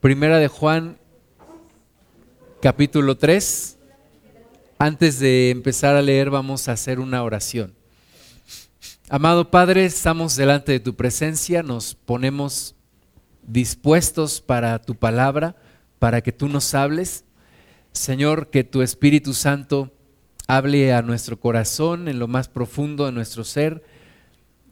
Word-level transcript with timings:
Primera 0.00 0.38
de 0.38 0.46
Juan, 0.46 0.96
capítulo 2.62 3.16
3. 3.16 3.78
Antes 4.78 5.18
de 5.18 5.50
empezar 5.50 5.96
a 5.96 6.02
leer 6.02 6.30
vamos 6.30 6.68
a 6.68 6.72
hacer 6.72 7.00
una 7.00 7.24
oración. 7.24 7.74
Amado 9.08 9.50
Padre, 9.50 9.84
estamos 9.84 10.36
delante 10.36 10.70
de 10.70 10.78
tu 10.78 10.94
presencia, 10.94 11.64
nos 11.64 11.96
ponemos 11.96 12.76
dispuestos 13.42 14.40
para 14.40 14.80
tu 14.80 14.94
palabra, 14.94 15.56
para 15.98 16.20
que 16.20 16.30
tú 16.30 16.48
nos 16.48 16.74
hables. 16.74 17.24
Señor, 17.90 18.50
que 18.50 18.62
tu 18.62 18.82
Espíritu 18.82 19.34
Santo 19.34 19.90
hable 20.46 20.92
a 20.92 21.02
nuestro 21.02 21.40
corazón 21.40 22.06
en 22.06 22.20
lo 22.20 22.28
más 22.28 22.46
profundo 22.46 23.06
de 23.06 23.10
nuestro 23.10 23.42
ser 23.42 23.82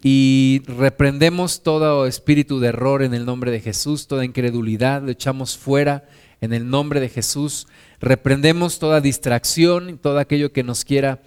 y 0.09 0.63
reprendemos 0.69 1.65
todo 1.65 2.07
espíritu 2.07 2.61
de 2.61 2.69
error 2.69 3.03
en 3.03 3.13
el 3.13 3.27
nombre 3.27 3.51
de 3.51 3.59
Jesús, 3.59 4.07
toda 4.07 4.25
incredulidad, 4.25 5.03
lo 5.03 5.11
echamos 5.11 5.59
fuera 5.59 6.05
en 6.41 6.53
el 6.53 6.71
nombre 6.71 7.01
de 7.01 7.09
Jesús. 7.09 7.67
Reprendemos 8.01 8.79
toda 8.79 9.01
distracción 9.01 9.91
y 9.91 9.95
todo 9.95 10.21
aquello 10.21 10.53
que 10.53 10.63
nos 10.63 10.85
quiera 10.85 11.23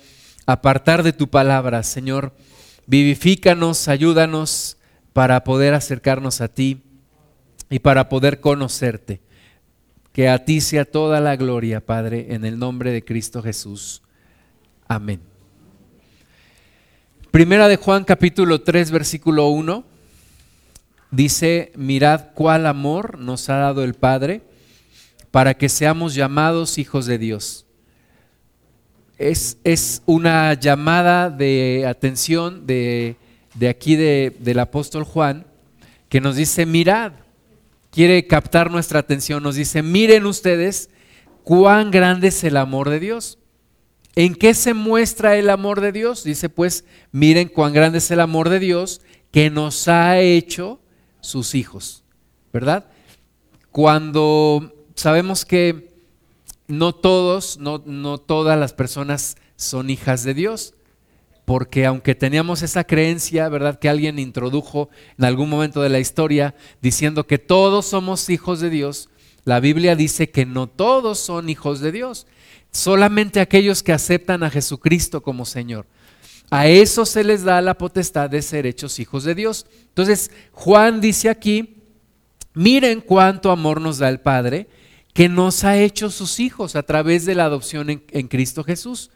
apartar 0.45 1.03
de 1.03 1.11
tu 1.11 1.27
palabra, 1.27 1.83
Señor. 1.83 2.33
Vivifícanos, 2.87 3.89
ayúdanos 3.89 4.77
para 5.11 5.43
poder 5.43 5.73
acercarnos 5.73 6.39
a 6.39 6.47
ti 6.47 6.81
y 7.69 7.79
para 7.79 8.07
poder 8.07 8.39
conocerte. 8.39 9.19
Que 10.13 10.29
a 10.29 10.45
ti 10.45 10.61
sea 10.61 10.85
toda 10.85 11.19
la 11.19 11.35
gloria, 11.35 11.85
Padre, 11.85 12.27
en 12.29 12.45
el 12.45 12.57
nombre 12.57 12.93
de 12.93 13.03
Cristo 13.03 13.43
Jesús. 13.43 14.01
Amén. 14.87 15.28
Primera 17.31 17.67
de 17.67 17.75
Juan 17.75 18.05
capítulo 18.05 18.61
3 18.61 18.89
versículo 18.89 19.49
1 19.49 19.83
dice, 21.11 21.71
mirad 21.75 22.29
cuál 22.33 22.65
amor 22.65 23.19
nos 23.19 23.49
ha 23.49 23.57
dado 23.57 23.83
el 23.83 23.93
Padre 23.93 24.41
para 25.29 25.53
que 25.53 25.69
seamos 25.69 26.15
llamados 26.15 26.79
hijos 26.79 27.05
de 27.05 27.19
Dios. 27.19 27.67
Es, 29.19 29.57
es 29.63 30.01
una 30.07 30.55
llamada 30.55 31.29
de 31.29 31.85
atención 31.87 32.65
de, 32.65 33.15
de 33.53 33.69
aquí 33.69 33.95
de, 33.95 34.35
del 34.39 34.57
apóstol 34.57 35.03
Juan 35.03 35.45
que 36.09 36.21
nos 36.21 36.35
dice, 36.35 36.65
mirad, 36.65 37.11
quiere 37.91 38.25
captar 38.25 38.71
nuestra 38.71 39.01
atención, 39.01 39.43
nos 39.43 39.53
dice, 39.53 39.83
miren 39.83 40.25
ustedes 40.25 40.89
cuán 41.43 41.91
grande 41.91 42.29
es 42.29 42.43
el 42.43 42.57
amor 42.57 42.89
de 42.89 42.99
Dios. 42.99 43.38
¿En 44.15 44.35
qué 44.35 44.53
se 44.53 44.73
muestra 44.73 45.37
el 45.37 45.49
amor 45.49 45.81
de 45.81 45.91
Dios? 45.91 46.23
Dice 46.23 46.49
pues, 46.49 46.85
miren 47.11 47.47
cuán 47.47 47.73
grande 47.73 47.99
es 47.99 48.11
el 48.11 48.19
amor 48.19 48.49
de 48.49 48.59
Dios 48.59 49.01
que 49.31 49.49
nos 49.49 49.87
ha 49.87 50.19
hecho 50.19 50.79
sus 51.21 51.55
hijos, 51.55 52.03
¿verdad? 52.51 52.85
Cuando 53.71 54.73
sabemos 54.95 55.45
que 55.45 55.93
no 56.67 56.93
todos, 56.93 57.59
no, 57.59 57.83
no 57.85 58.17
todas 58.17 58.59
las 58.59 58.73
personas 58.73 59.37
son 59.55 59.89
hijas 59.89 60.23
de 60.23 60.33
Dios, 60.33 60.73
porque 61.45 61.85
aunque 61.85 62.13
teníamos 62.13 62.61
esa 62.61 62.83
creencia, 62.83 63.49
¿verdad? 63.49 63.79
Que 63.79 63.89
alguien 63.89 64.19
introdujo 64.19 64.89
en 65.17 65.25
algún 65.25 65.49
momento 65.49 65.81
de 65.81 65.89
la 65.89 65.99
historia 65.99 66.55
diciendo 66.81 67.25
que 67.25 67.39
todos 67.39 67.87
somos 67.87 68.29
hijos 68.29 68.59
de 68.59 68.69
Dios, 68.69 69.09
la 69.45 69.59
Biblia 69.59 69.95
dice 69.95 70.29
que 70.29 70.45
no 70.45 70.67
todos 70.67 71.17
son 71.19 71.49
hijos 71.49 71.79
de 71.79 71.91
Dios. 71.91 72.27
Solamente 72.71 73.39
aquellos 73.39 73.81
que 73.81 73.93
aceptan 73.93 74.43
a 74.43 74.49
Jesucristo 74.49 75.21
como 75.21 75.45
Señor. 75.45 75.85
A 76.51 76.67
eso 76.67 77.05
se 77.05 77.23
les 77.23 77.43
da 77.43 77.61
la 77.61 77.77
potestad 77.77 78.29
de 78.29 78.41
ser 78.41 78.65
hechos 78.65 78.99
hijos 78.99 79.23
de 79.23 79.35
Dios. 79.35 79.67
Entonces, 79.89 80.31
Juan 80.51 80.99
dice 80.99 81.29
aquí, 81.29 81.77
miren 82.53 83.01
cuánto 83.01 83.51
amor 83.51 83.81
nos 83.81 83.99
da 83.99 84.09
el 84.09 84.19
Padre, 84.19 84.67
que 85.13 85.29
nos 85.29 85.63
ha 85.63 85.77
hecho 85.77 86.09
sus 86.09 86.39
hijos 86.39 86.75
a 86.75 86.83
través 86.83 87.25
de 87.25 87.35
la 87.35 87.45
adopción 87.45 87.89
en, 87.89 88.27
Cristo 88.27 88.63
Jesús. 88.63 89.11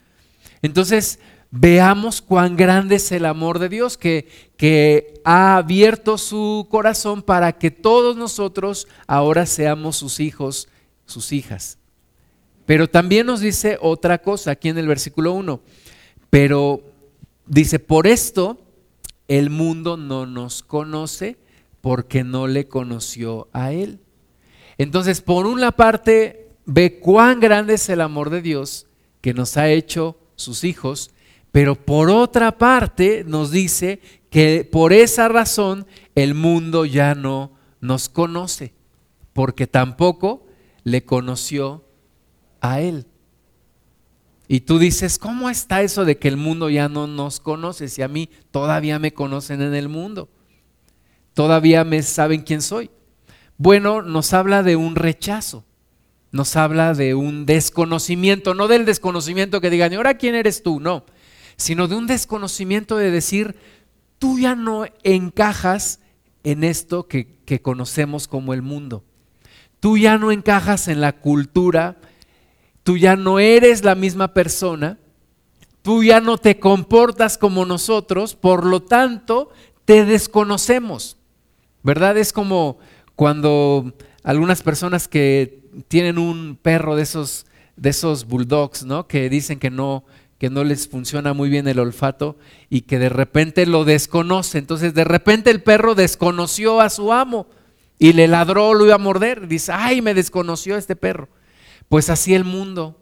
Entonces, 0.62 1.20
veamos 1.50 2.22
cuán 2.22 2.56
grande 2.56 2.95
es 2.95 3.11
el 3.11 3.26
amor 3.26 3.58
de 3.58 3.70
Dios, 3.70 3.98
que, 3.98 4.27
que 4.58 5.22
ha 5.23 5.58
abierto 5.58 6.17
su 6.17 6.67
corazón 6.70 7.23
para 7.23 7.54
que 7.54 7.72
todos 7.72 8.16
nosotros 8.16 8.88
ahora 9.08 9.45
seamos 9.45 9.98
sus 9.98 10.20
hijos, 10.20 10.67
sus 11.06 11.32
hijas. 11.32 11.77
Pero 12.66 12.90
también 12.90 13.26
nos 13.26 13.42
dice 13.42 13.78
otra 13.82 14.22
cosa 14.22 14.52
aquí 14.52 14.70
en 14.70 14.78
el 14.78 14.88
versículo 14.88 15.34
1. 15.34 15.62
Pero 16.30 16.82
dice, 17.46 17.80
por 17.80 18.08
esto 18.08 18.60
el 19.28 19.50
mundo 19.50 19.98
no 19.98 20.26
nos 20.26 20.64
conoce 20.64 21.38
porque 21.82 22.24
no 22.24 22.48
le 22.48 22.68
conoció 22.68 23.50
a 23.52 23.72
Él. 23.72 24.00
Entonces, 24.78 25.22
por 25.22 25.46
una 25.46 25.72
parte, 25.72 26.50
ve 26.66 27.00
cuán 27.00 27.40
grande 27.40 27.76
es 27.76 27.90
el 27.90 28.02
amor 28.02 28.30
de 28.30 28.42
Dios 28.42 28.88
que 29.22 29.34
nos 29.34 29.58
ha 29.58 29.70
hecho 29.70 30.18
sus 30.36 30.64
hijos, 30.64 31.12
pero 31.52 31.76
por 31.76 32.10
otra 32.10 32.58
parte 32.58 33.24
nos 33.26 33.52
dice 33.52 34.02
que 34.30 34.68
por 34.70 34.94
esa 34.94 35.28
razón 35.28 35.86
el 36.16 36.34
mundo 36.34 36.86
ya 36.86 37.16
no 37.16 37.52
nos 37.80 38.10
conoce, 38.10 38.74
porque 39.34 39.68
tampoco 39.68 40.45
le 40.84 41.04
conoció 41.04 41.84
a 42.64 42.80
Él. 42.80 43.06
Y 44.48 44.62
tú 44.62 44.80
dices, 44.80 45.20
¿cómo 45.20 45.50
está 45.50 45.84
eso 45.84 46.06
de 46.06 46.18
que 46.18 46.28
el 46.28 46.38
mundo 46.38 46.70
ya 46.70 46.90
no 46.90 47.06
nos 47.08 47.40
conoce? 47.40 47.90
Si 47.90 48.02
a 48.02 48.08
mí 48.08 48.30
todavía 48.52 48.98
me 49.00 49.14
conocen 49.14 49.62
en 49.62 49.76
el 49.76 49.90
mundo, 49.90 50.30
todavía 51.34 51.84
me 51.84 52.02
saben 52.02 52.42
quién 52.42 52.62
soy. 52.62 52.90
Bueno, 53.58 54.02
nos 54.02 54.34
habla 54.34 54.64
de 54.64 54.76
un 54.76 54.96
rechazo, 54.96 55.66
nos 56.32 56.56
habla 56.56 56.94
de 56.94 57.16
un 57.16 57.46
desconocimiento, 57.46 58.54
no 58.54 58.68
del 58.68 58.86
desconocimiento 58.86 59.62
que 59.62 59.70
digan, 59.70 59.92
¿y 59.92 59.95
ahora 59.98 60.18
quién 60.18 60.34
eres 60.34 60.64
tú? 60.64 60.80
No, 60.80 61.06
sino 61.58 61.88
de 61.88 61.95
un 61.95 62.08
desconocimiento 62.08 62.98
de 62.98 63.12
decir, 63.12 63.56
tú 64.20 64.40
ya 64.40 64.56
no 64.56 64.86
encajas 65.04 66.00
en 66.44 66.64
esto 66.64 67.08
que, 67.08 67.40
que 67.45 67.62
conocemos 67.62 68.28
como 68.28 68.54
el 68.54 68.62
mundo. 68.62 69.04
Tú 69.80 69.98
ya 69.98 70.18
no 70.18 70.32
encajas 70.32 70.88
en 70.88 71.02
la 71.02 71.14
cultura, 71.14 71.98
tú 72.83 72.98
ya 72.98 73.16
no 73.16 73.39
eres 73.39 73.83
la 73.83 73.95
misma 73.95 74.33
persona, 74.33 74.98
tú 75.82 76.04
ya 76.04 76.20
no 76.20 76.38
te 76.38 76.60
comportas 76.60 77.38
como 77.38 77.66
nosotros, 77.66 78.36
por 78.36 78.66
lo 78.66 78.82
tanto, 78.82 79.49
te 79.86 80.05
desconocemos. 80.05 81.17
¿Verdad? 81.82 82.17
Es 82.17 82.32
como 82.32 82.77
cuando 83.16 83.94
algunas 84.23 84.61
personas 84.61 85.08
que 85.08 85.61
tienen 85.89 86.17
un 86.17 86.58
perro 86.61 86.95
de 86.95 87.04
esos, 87.04 87.45
de 87.76 87.89
esos 87.89 88.26
bulldogs, 88.26 88.86
¿no? 88.86 89.08
Que 89.08 89.30
dicen 89.30 89.60
que 89.60 89.70
no, 89.70 90.05
que 90.38 90.50
no 90.50 90.64
les 90.64 90.88
funciona 90.88 91.33
muy 91.33 91.50
bien 91.50 91.67
el 91.67 91.80
olfato 91.80 92.38
y 92.70 92.82
que 92.82 93.00
de 93.00 93.10
repente 93.10 93.65
lo 93.65 93.83
desconoce. 93.83 94.58
Entonces, 94.58 94.94
de 94.94 95.04
repente 95.04 95.52
el 95.52 95.61
perro 95.61 95.94
desconoció 95.94 96.80
a 96.80 96.89
su 96.89 97.11
amo 97.11 97.48
y 98.00 98.14
le 98.14 98.27
ladró, 98.27 98.73
lo 98.73 98.86
iba 98.86 98.95
a 98.95 99.00
morder. 99.00 99.48
Dice, 99.48 99.73
ay, 99.73 100.02
me 100.02 100.14
desconoció 100.14 100.77
este 100.77 100.95
perro. 100.95 101.27
Pues 101.93 102.09
así 102.09 102.33
el 102.33 102.43
mundo, 102.43 102.98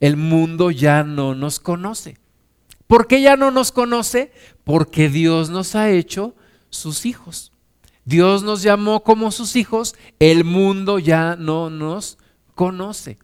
el 0.00 0.16
mundo 0.16 0.70
ya 0.70 1.04
no 1.04 1.34
nos 1.34 1.60
conoce. 1.60 2.16
¿Por 2.86 3.06
qué 3.06 3.20
ya 3.20 3.36
no 3.36 3.50
nos 3.50 3.70
conoce? 3.70 4.32
Porque 4.64 5.10
Dios 5.10 5.50
nos 5.50 5.74
ha 5.74 5.90
hecho 5.90 6.34
sus 6.70 7.04
hijos. 7.04 7.52
Dios 8.06 8.42
nos 8.42 8.62
llamó 8.62 9.02
como 9.02 9.30
sus 9.30 9.56
hijos, 9.56 9.94
el 10.20 10.44
mundo 10.44 10.98
ya 10.98 11.36
no 11.36 11.68
nos 11.68 12.16
conoce. 12.54 13.18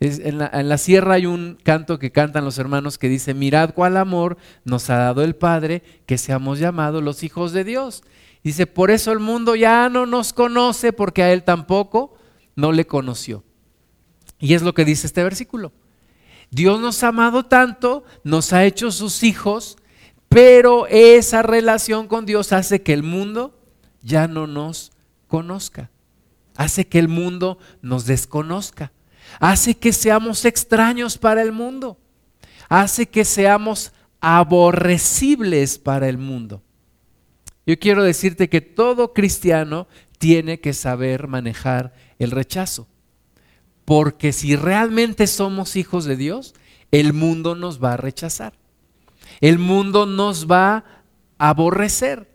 en, 0.00 0.38
la, 0.38 0.50
en, 0.52 0.68
la, 0.68 0.78
sierra 0.78 1.14
hay 1.14 1.26
un 1.26 1.56
canto 1.62 2.00
que 2.00 2.10
cantan 2.10 2.44
los 2.44 2.58
hermanos 2.58 2.98
que 2.98 3.08
dice, 3.08 3.34
mirad 3.34 3.72
cuál 3.72 3.96
amor 3.96 4.36
nos 4.64 4.90
ha 4.90 4.96
dado 4.96 5.22
el 5.22 5.36
Padre, 5.36 5.84
que 6.06 6.18
seamos 6.18 6.58
llamados 6.58 7.04
los 7.04 7.22
hijos 7.22 7.52
de 7.52 7.62
Dios. 7.62 8.02
Dice, 8.42 8.66
por 8.66 8.90
eso 8.90 9.12
el 9.12 9.20
mundo 9.20 9.54
ya 9.54 9.88
no 9.88 10.06
nos 10.06 10.32
conoce, 10.32 10.92
porque 10.92 11.22
a 11.22 11.32
Él 11.32 11.44
tampoco 11.44 12.16
no 12.56 12.72
le 12.72 12.84
conoció. 12.84 13.44
Y 14.44 14.52
es 14.52 14.60
lo 14.60 14.74
que 14.74 14.84
dice 14.84 15.06
este 15.06 15.24
versículo. 15.24 15.72
Dios 16.50 16.78
nos 16.78 17.02
ha 17.02 17.08
amado 17.08 17.46
tanto, 17.46 18.04
nos 18.24 18.52
ha 18.52 18.66
hecho 18.66 18.90
sus 18.90 19.22
hijos, 19.22 19.78
pero 20.28 20.86
esa 20.88 21.40
relación 21.40 22.08
con 22.08 22.26
Dios 22.26 22.52
hace 22.52 22.82
que 22.82 22.92
el 22.92 23.02
mundo 23.02 23.58
ya 24.02 24.28
no 24.28 24.46
nos 24.46 24.92
conozca. 25.28 25.90
Hace 26.56 26.86
que 26.86 26.98
el 26.98 27.08
mundo 27.08 27.56
nos 27.80 28.04
desconozca. 28.04 28.92
Hace 29.40 29.78
que 29.78 29.94
seamos 29.94 30.44
extraños 30.44 31.16
para 31.16 31.40
el 31.40 31.50
mundo. 31.50 31.96
Hace 32.68 33.06
que 33.06 33.24
seamos 33.24 33.92
aborrecibles 34.20 35.78
para 35.78 36.06
el 36.06 36.18
mundo. 36.18 36.62
Yo 37.64 37.78
quiero 37.78 38.02
decirte 38.02 38.50
que 38.50 38.60
todo 38.60 39.14
cristiano 39.14 39.88
tiene 40.18 40.60
que 40.60 40.74
saber 40.74 41.28
manejar 41.28 41.94
el 42.18 42.30
rechazo. 42.30 42.88
Porque 43.84 44.32
si 44.32 44.56
realmente 44.56 45.26
somos 45.26 45.76
hijos 45.76 46.04
de 46.04 46.16
Dios, 46.16 46.54
el 46.90 47.12
mundo 47.12 47.54
nos 47.54 47.82
va 47.82 47.94
a 47.94 47.96
rechazar. 47.96 48.54
El 49.40 49.58
mundo 49.58 50.06
nos 50.06 50.50
va 50.50 50.84
a 51.38 51.48
aborrecer. 51.48 52.34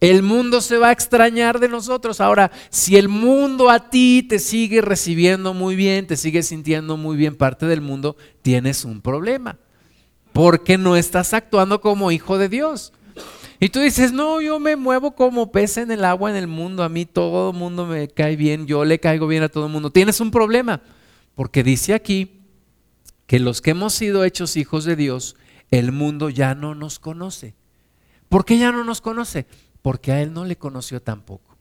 El 0.00 0.22
mundo 0.22 0.60
se 0.60 0.78
va 0.78 0.88
a 0.88 0.92
extrañar 0.92 1.58
de 1.58 1.68
nosotros. 1.68 2.20
Ahora, 2.20 2.52
si 2.70 2.96
el 2.96 3.08
mundo 3.08 3.68
a 3.68 3.90
ti 3.90 4.22
te 4.22 4.38
sigue 4.38 4.80
recibiendo 4.80 5.54
muy 5.54 5.74
bien, 5.74 6.06
te 6.06 6.16
sigue 6.16 6.44
sintiendo 6.44 6.96
muy 6.96 7.16
bien 7.16 7.36
parte 7.36 7.66
del 7.66 7.80
mundo, 7.80 8.16
tienes 8.42 8.84
un 8.84 9.00
problema. 9.00 9.58
Porque 10.32 10.78
no 10.78 10.94
estás 10.94 11.34
actuando 11.34 11.80
como 11.80 12.12
hijo 12.12 12.38
de 12.38 12.48
Dios. 12.48 12.92
Y 13.60 13.70
tú 13.70 13.80
dices, 13.80 14.12
no, 14.12 14.40
yo 14.40 14.60
me 14.60 14.76
muevo 14.76 15.16
como 15.16 15.50
pez 15.50 15.78
en 15.78 15.90
el 15.90 16.04
agua 16.04 16.30
en 16.30 16.36
el 16.36 16.46
mundo, 16.46 16.84
a 16.84 16.88
mí 16.88 17.06
todo 17.06 17.50
el 17.50 17.56
mundo 17.56 17.86
me 17.86 18.06
cae 18.08 18.36
bien, 18.36 18.66
yo 18.66 18.84
le 18.84 19.00
caigo 19.00 19.26
bien 19.26 19.42
a 19.42 19.48
todo 19.48 19.66
el 19.66 19.72
mundo. 19.72 19.90
Tienes 19.90 20.20
un 20.20 20.30
problema, 20.30 20.80
porque 21.34 21.64
dice 21.64 21.94
aquí 21.94 22.40
que 23.26 23.40
los 23.40 23.60
que 23.60 23.72
hemos 23.72 23.94
sido 23.94 24.24
hechos 24.24 24.56
hijos 24.56 24.84
de 24.84 24.94
Dios, 24.94 25.34
el 25.70 25.90
mundo 25.90 26.30
ya 26.30 26.54
no 26.54 26.76
nos 26.76 27.00
conoce. 27.00 27.54
¿Por 28.28 28.44
qué 28.44 28.58
ya 28.58 28.70
no 28.70 28.84
nos 28.84 29.00
conoce? 29.00 29.46
Porque 29.82 30.12
a 30.12 30.22
Él 30.22 30.32
no 30.32 30.44
le 30.44 30.56
conoció 30.56 31.02
tampoco. 31.02 31.56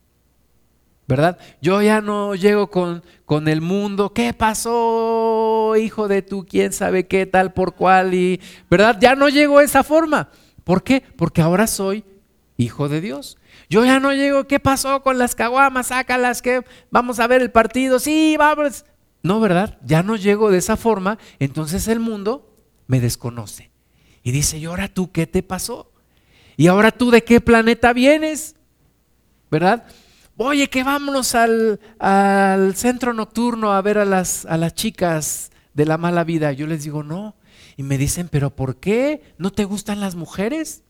¿Verdad? 1.07 1.39
Yo 1.61 1.81
ya 1.81 2.01
no 2.01 2.35
llego 2.35 2.69
con, 2.69 3.01
con 3.25 3.47
el 3.47 3.61
mundo, 3.61 4.13
¿qué 4.13 4.33
pasó, 4.33 5.73
hijo 5.77 6.07
de 6.09 6.21
tú, 6.21 6.45
quién 6.45 6.73
sabe 6.73 7.07
qué, 7.07 7.25
tal 7.25 7.53
por 7.53 7.75
cual? 7.75 8.13
Y, 8.13 8.41
¿Verdad? 8.69 8.97
Ya 8.99 9.15
no 9.15 9.29
llego 9.29 9.59
de 9.59 9.65
esa 9.65 9.83
forma. 9.83 10.29
¿Por 10.67 10.83
qué? 10.83 11.01
Porque 11.15 11.41
ahora 11.41 11.65
soy 11.65 12.03
hijo 12.57 12.89
de 12.89 12.99
Dios. 12.99 13.37
Yo 13.69 13.85
ya 13.85 14.01
no 14.01 14.11
llego, 14.11 14.47
¿qué 14.47 14.59
pasó 14.59 15.01
con 15.01 15.17
las 15.17 15.33
caguamas? 15.33 15.87
Sácalas, 15.87 16.41
que 16.41 16.61
vamos 16.91 17.21
a 17.21 17.27
ver 17.27 17.41
el 17.41 17.51
partido. 17.51 17.99
Sí, 17.99 18.35
vamos. 18.37 18.83
No, 19.23 19.39
¿verdad? 19.39 19.77
Ya 19.85 20.03
no 20.03 20.17
llego 20.17 20.51
de 20.51 20.57
esa 20.57 20.75
forma, 20.75 21.19
entonces 21.39 21.87
el 21.87 22.01
mundo 22.01 22.53
me 22.85 22.99
desconoce. 22.99 23.71
Y 24.23 24.31
dice, 24.31 24.57
¿y 24.57 24.65
ahora 24.65 24.89
tú 24.89 25.09
qué 25.13 25.25
te 25.25 25.41
pasó? 25.41 25.89
¿Y 26.57 26.67
ahora 26.67 26.91
tú 26.91 27.11
de 27.11 27.23
qué 27.23 27.39
planeta 27.39 27.93
vienes? 27.93 28.57
¿Verdad? 29.49 29.85
Oye, 30.35 30.67
que 30.67 30.83
vámonos 30.83 31.33
al, 31.33 31.79
al 31.97 32.75
centro 32.75 33.13
nocturno 33.13 33.71
a 33.71 33.81
ver 33.81 33.99
a 33.99 34.05
las, 34.05 34.45
a 34.45 34.57
las 34.57 34.73
chicas 34.73 35.49
de 35.73 35.85
la 35.85 35.97
mala 35.97 36.25
vida. 36.25 36.51
Yo 36.51 36.67
les 36.67 36.83
digo, 36.83 37.03
no, 37.03 37.37
y 37.77 37.83
me 37.83 37.97
dicen, 37.99 38.27
pero 38.27 38.49
¿por 38.55 38.77
qué? 38.77 39.21
¿No 39.37 39.51
te 39.51 39.63
gustan 39.63 39.99
las 40.01 40.15
mujeres? 40.15 40.83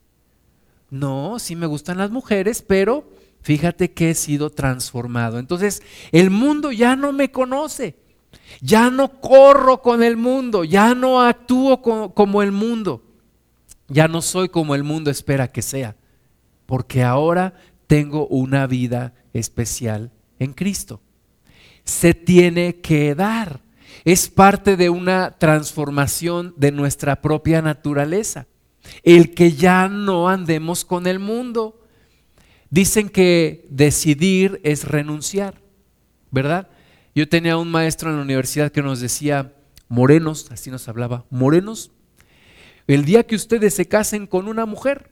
No, 0.90 1.38
sí 1.38 1.58
me 1.58 1.66
gustan 1.66 1.98
las 1.98 2.12
mujeres, 2.12 2.62
pero 2.62 3.10
fíjate 3.42 3.92
que 3.92 4.12
he 4.12 4.16
sido 4.16 4.50
transformado. 4.50 5.38
Entonces, 5.38 5.84
el 6.14 6.30
mundo 6.30 6.72
ya 6.72 6.96
no 6.96 7.12
me 7.12 7.30
conoce. 7.30 7.98
Ya 8.62 8.90
no 8.90 9.20
corro 9.20 9.82
con 9.82 10.02
el 10.02 10.16
mundo, 10.18 10.64
ya 10.64 10.96
no 10.96 11.22
actúo 11.22 11.82
como, 11.82 12.42
el 12.42 12.52
mundo. 12.52 13.04
Ya 13.90 14.08
no 14.08 14.22
soy 14.22 14.50
como 14.50 14.74
el 14.74 14.84
mundo 14.84 15.12
espera 15.12 15.52
que 15.52 15.62
sea, 15.62 15.96
porque 16.66 17.04
ahora 17.04 17.54
tengo 17.88 18.28
una 18.28 18.68
vida 18.68 19.14
especial 19.34 20.12
en 20.40 20.54
Cristo. 20.54 21.02
Se 21.84 22.14
tiene 22.14 22.82
que 22.82 23.16
dar 23.16 23.62
es 24.08 24.30
parte 24.30 24.78
de 24.78 24.90
una 24.90 25.32
transformación 25.32 26.54
de 26.56 26.72
nuestra 26.72 27.22
propia 27.22 27.62
naturaleza. 27.62 28.48
El 29.04 29.34
que 29.34 29.52
ya 29.52 29.90
no 29.90 30.30
andemos 30.30 30.86
con 30.86 31.08
el 31.08 31.20
mundo. 31.20 31.84
Dicen 32.70 33.10
que 33.10 33.68
decidir 33.70 34.62
es 34.64 34.86
renunciar, 34.86 35.60
¿verdad? 36.32 36.70
Yo 37.16 37.28
tenía 37.28 37.58
un 37.58 37.70
maestro 37.70 38.10
en 38.10 38.16
la 38.16 38.22
universidad 38.22 38.72
que 38.72 38.82
nos 38.82 39.02
decía, 39.02 39.54
morenos, 39.90 40.50
así 40.52 40.72
nos 40.72 40.88
hablaba, 40.88 41.26
morenos, 41.30 41.92
el 42.88 43.04
día 43.04 43.28
que 43.28 43.36
ustedes 43.36 43.74
se 43.74 43.90
casen 43.90 44.26
con 44.26 44.48
una 44.48 44.66
mujer, 44.66 45.12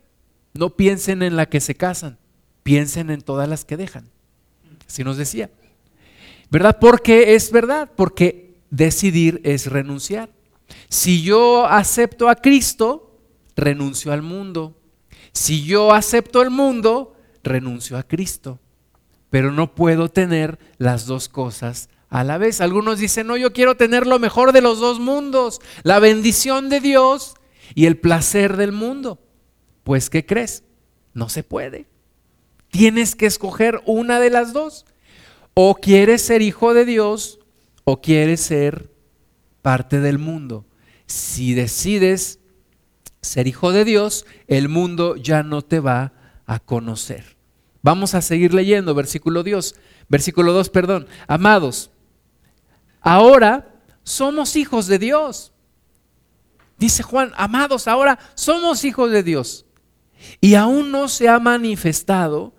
no 0.53 0.77
piensen 0.77 1.21
en 1.21 1.35
la 1.35 1.47
que 1.47 1.59
se 1.59 1.75
casan, 1.75 2.17
piensen 2.63 3.09
en 3.09 3.19
todas 3.19 3.49
las 3.49 3.65
que 3.65 3.75
dejan. 3.75 4.07
Así 4.87 5.03
nos 5.03 5.17
decía. 5.17 5.49
¿Verdad? 6.49 6.77
Porque 6.79 7.35
es 7.35 7.51
verdad, 7.51 7.91
porque 7.97 8.44
decidir 8.75 9.41
es 9.43 9.67
renunciar. 9.67 10.29
Si 10.89 11.21
yo 11.21 11.65
acepto 11.65 12.29
a 12.29 12.35
Cristo, 12.35 13.19
renuncio 13.55 14.11
al 14.11 14.21
mundo. 14.21 14.75
Si 15.31 15.63
yo 15.63 15.93
acepto 15.93 16.41
el 16.41 16.49
mundo, 16.49 17.15
renuncio 17.43 17.97
a 17.97 18.03
Cristo. 18.03 18.59
Pero 19.29 19.51
no 19.51 19.75
puedo 19.75 20.09
tener 20.09 20.59
las 20.77 21.05
dos 21.05 21.29
cosas 21.29 21.89
a 22.09 22.23
la 22.23 22.37
vez. 22.37 22.61
Algunos 22.61 22.99
dicen, 22.99 23.27
no, 23.27 23.37
yo 23.37 23.53
quiero 23.53 23.75
tener 23.75 24.07
lo 24.07 24.19
mejor 24.19 24.51
de 24.51 24.61
los 24.61 24.79
dos 24.79 24.99
mundos, 24.99 25.59
la 25.83 25.99
bendición 25.99 26.69
de 26.69 26.79
Dios 26.79 27.35
y 27.73 27.85
el 27.85 27.97
placer 27.97 28.57
del 28.57 28.71
mundo. 28.71 29.19
Pues, 29.83 30.09
¿qué 30.09 30.25
crees? 30.25 30.63
No 31.13 31.29
se 31.29 31.43
puede. 31.43 31.85
Tienes 32.71 33.15
que 33.15 33.25
escoger 33.25 33.81
una 33.85 34.19
de 34.19 34.29
las 34.29 34.53
dos. 34.53 34.85
O 35.53 35.75
quieres 35.75 36.21
ser 36.21 36.41
hijo 36.41 36.73
de 36.73 36.83
Dios 36.83 37.39
o 37.85 38.01
quieres 38.01 38.41
ser 38.41 38.91
parte 39.61 40.01
del 40.01 40.17
mundo. 40.17 40.65
Si 41.05 41.53
decides 41.53 42.39
ser 43.21 43.47
hijo 43.47 43.71
de 43.71 43.85
Dios, 43.85 44.25
el 44.47 44.67
mundo 44.67 45.15
ya 45.15 45.43
no 45.43 45.61
te 45.61 45.79
va 45.79 46.13
a 46.45 46.59
conocer. 46.59 47.37
Vamos 47.81 48.15
a 48.15 48.21
seguir 48.21 48.53
leyendo, 48.53 48.93
versículo 48.95 49.43
2, 49.43 49.75
versículo 50.09 50.51
2, 50.51 50.69
perdón. 50.69 51.07
Amados, 51.27 51.91
ahora 52.99 53.79
somos 54.03 54.55
hijos 54.55 54.87
de 54.87 54.99
Dios. 54.99 55.53
Dice 56.77 57.03
Juan, 57.03 57.31
amados, 57.37 57.87
ahora 57.87 58.19
somos 58.33 58.83
hijos 58.83 59.11
de 59.11 59.23
Dios. 59.23 59.65
Y 60.41 60.55
aún 60.55 60.91
no 60.91 61.07
se 61.07 61.29
ha 61.29 61.39
manifestado 61.39 62.53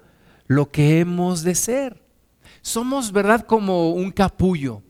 lo 0.46 0.70
que 0.70 1.00
hemos 1.00 1.42
de 1.42 1.56
ser. 1.56 2.02
Somos, 2.62 3.10
¿verdad? 3.12 3.44
Como 3.46 3.90
un 3.90 4.12
capullo 4.12 4.82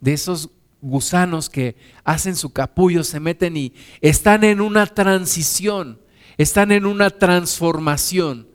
de 0.00 0.12
esos 0.12 0.50
gusanos 0.80 1.50
que 1.50 1.76
hacen 2.04 2.36
su 2.36 2.50
capullo, 2.52 3.04
se 3.04 3.20
meten 3.20 3.56
y 3.56 3.74
están 4.00 4.44
en 4.44 4.60
una 4.60 4.86
transición, 4.86 6.00
están 6.36 6.72
en 6.72 6.86
una 6.86 7.10
transformación. 7.10 8.48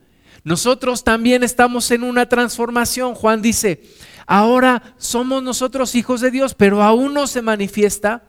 Nosotros 0.44 1.04
también 1.04 1.44
estamos 1.44 1.92
en 1.92 2.04
una 2.04 2.28
transformación. 2.28 3.14
Juan 3.14 3.42
dice, 3.42 3.84
ahora 4.26 4.96
somos 4.98 5.44
nosotros 5.44 5.94
hijos 5.94 6.22
de 6.22 6.32
Dios, 6.32 6.56
pero 6.56 6.82
aún 6.82 7.14
no 7.14 7.28
se 7.28 7.42
manifiesta 7.42 8.28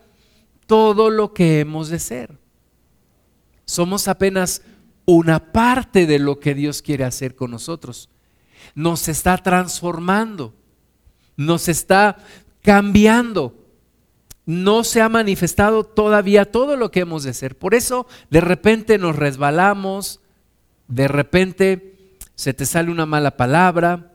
todo 0.66 1.10
lo 1.10 1.32
que 1.32 1.60
hemos 1.60 1.88
de 1.88 1.98
ser. 1.98 2.38
Somos 3.64 4.08
apenas 4.08 4.62
una 5.06 5.52
parte 5.52 6.06
de 6.06 6.18
lo 6.18 6.38
que 6.38 6.54
Dios 6.54 6.82
quiere 6.82 7.04
hacer 7.04 7.34
con 7.34 7.50
nosotros. 7.50 8.08
Nos 8.74 9.08
está 9.08 9.38
transformando, 9.38 10.54
nos 11.36 11.68
está 11.68 12.18
cambiando. 12.62 13.54
No 14.44 14.82
se 14.82 15.00
ha 15.00 15.08
manifestado 15.08 15.84
todavía 15.84 16.50
todo 16.50 16.76
lo 16.76 16.90
que 16.90 17.00
hemos 17.00 17.22
de 17.22 17.34
ser. 17.34 17.56
Por 17.56 17.74
eso 17.74 18.06
de 18.30 18.40
repente 18.40 18.98
nos 18.98 19.16
resbalamos, 19.16 20.20
de 20.88 21.08
repente 21.08 22.16
se 22.34 22.54
te 22.54 22.66
sale 22.66 22.90
una 22.90 23.06
mala 23.06 23.36
palabra, 23.36 24.12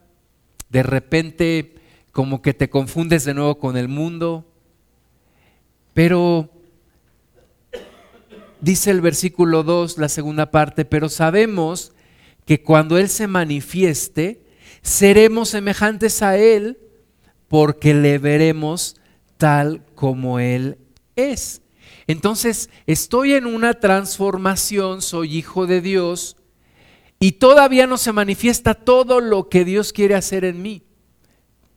de 0.70 0.84
repente 0.84 1.76
como 2.12 2.42
que 2.42 2.54
te 2.54 2.70
confundes 2.70 3.24
de 3.24 3.34
nuevo 3.34 3.60
con 3.60 3.78
el 3.78 3.88
mundo. 3.88 4.46
Pero 5.94 6.50
dice 8.60 8.92
el 8.92 9.02
versículo 9.02 9.64
2, 9.64 9.98
la 9.98 10.10
segunda 10.10 10.52
parte, 10.52 10.84
pero 10.84 11.10
sabemos 11.10 11.94
que 12.46 12.64
cuando 12.64 12.98
Él 12.98 13.10
se 13.10 13.28
manifieste, 13.28 14.42
seremos 14.82 15.50
semejantes 15.50 16.22
a 16.22 16.38
Él 16.38 16.78
porque 17.48 17.94
le 17.94 18.18
veremos 18.18 18.96
tal 19.38 19.84
como 19.96 20.40
Él 20.40 20.78
es. 21.16 21.62
Entonces, 22.08 22.70
estoy 22.86 23.34
en 23.34 23.46
una 23.46 23.76
transformación, 23.76 25.02
soy 25.02 25.38
hijo 25.38 25.68
de 25.68 25.82
Dios 25.82 26.38
y 27.20 27.34
todavía 27.34 27.88
no 27.88 27.98
se 27.98 28.14
manifiesta 28.14 28.74
todo 28.74 29.20
lo 29.20 29.50
que 29.50 29.66
Dios 29.66 29.92
quiere 29.92 30.16
hacer 30.16 30.46
en 30.46 30.62
mí. 30.62 30.84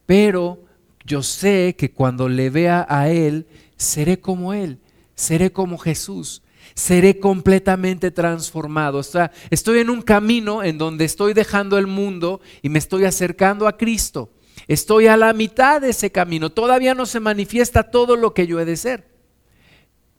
Pero 0.07 0.65
yo 1.05 1.23
sé 1.23 1.75
que 1.79 1.93
cuando 1.93 2.29
le 2.29 2.51
vea 2.51 2.87
a 2.89 3.09
Él, 3.11 3.47
seré 3.77 4.21
como 4.21 4.53
Él, 4.53 4.79
seré 5.15 5.51
como 5.51 5.79
Jesús, 5.79 6.43
seré 6.75 7.19
completamente 7.19 8.11
transformado. 8.11 8.99
O 8.99 9.03
sea, 9.03 9.33
estoy 9.51 9.81
en 9.81 9.91
un 9.91 10.03
camino 10.03 10.63
en 10.63 10.79
donde 10.79 11.05
estoy 11.05 11.33
dejando 11.33 11.79
el 11.79 11.87
mundo 11.87 12.41
y 12.63 12.69
me 12.69 12.79
estoy 12.79 13.05
acercando 13.05 13.67
a 13.67 13.77
Cristo. 13.77 14.31
Estoy 14.71 15.09
a 15.09 15.17
la 15.17 15.33
mitad 15.33 15.81
de 15.81 15.91
ese 15.91 16.13
camino. 16.13 16.49
Todavía 16.49 16.95
no 16.95 17.05
se 17.05 17.19
manifiesta 17.19 17.91
todo 17.91 18.15
lo 18.15 18.35
que 18.35 18.47
yo 18.47 18.61
he 18.61 18.65
de 18.65 18.77
ser. 18.77 19.05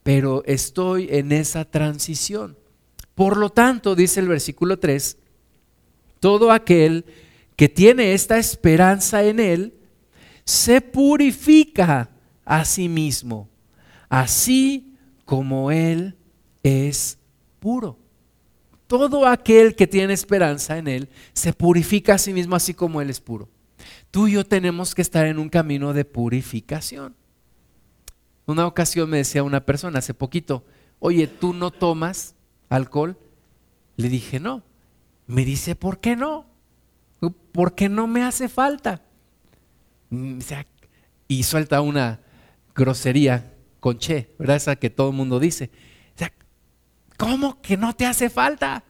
Pero 0.04 0.44
estoy 0.46 1.08
en 1.10 1.32
esa 1.32 1.64
transición. 1.64 2.58
Por 3.16 3.38
lo 3.38 3.50
tanto, 3.50 3.96
dice 3.96 4.20
el 4.20 4.28
versículo 4.28 4.78
3, 4.78 5.18
todo 6.20 6.52
aquel 6.52 7.06
que 7.56 7.70
tiene 7.70 8.12
esta 8.12 8.40
esperanza 8.40 9.24
en 9.24 9.40
Él, 9.40 9.74
se 10.44 10.82
purifica 10.82 12.10
a 12.44 12.66
sí 12.66 12.90
mismo, 12.90 13.48
así 14.10 14.98
como 15.24 15.72
Él 15.72 16.18
es 16.62 17.18
puro. 17.62 17.98
todo 18.88 19.26
aquel 19.26 19.78
que 19.78 19.88
tiene 19.88 20.12
esperanza 20.12 20.78
en 20.78 20.90
Él 20.90 21.10
se 21.32 21.54
purifica 21.54 22.16
a 22.16 22.18
sí 22.18 22.34
mismo 22.34 22.58
así 22.58 22.74
como 22.74 23.00
Él 23.00 23.10
es 23.10 23.22
puro. 23.22 23.48
Tú 24.12 24.28
y 24.28 24.34
yo 24.34 24.46
tenemos 24.46 24.94
que 24.94 25.02
estar 25.02 25.26
en 25.26 25.40
un 25.40 25.50
camino 25.50 25.94
de 25.94 26.06
purificación. 26.06 27.16
Una 28.46 28.68
ocasión 28.68 29.10
me 29.10 29.18
decía 29.18 29.44
una 29.44 29.66
persona 29.66 30.00
hace 30.00 30.14
poquito, 30.14 30.66
oye, 31.00 31.28
¿tú 31.28 31.54
no 31.54 31.72
tomas 31.72 32.36
alcohol? 32.70 33.18
Le 33.96 34.10
dije, 34.10 34.40
no. 34.40 34.64
Me 35.28 35.46
dice, 35.46 35.76
¿por 35.76 36.00
qué 36.00 36.16
no? 36.16 36.46
Porque 37.54 37.88
no 37.88 38.08
me 38.08 38.24
hace 38.24 38.50
falta. 38.50 39.02
Mm, 40.10 40.40
y 41.28 41.44
suelta 41.44 41.80
una 41.80 42.20
grosería 42.76 43.54
con 43.80 43.98
che, 43.98 44.34
¿verdad? 44.38 44.58
Esa 44.58 44.76
que 44.76 44.90
todo 44.90 45.10
el 45.10 45.16
mundo 45.16 45.40
dice. 45.40 45.72
¿Cómo 47.18 47.62
que 47.62 47.78
no 47.78 47.94
te 47.94 48.08
hace 48.08 48.32
falta? 48.32 48.84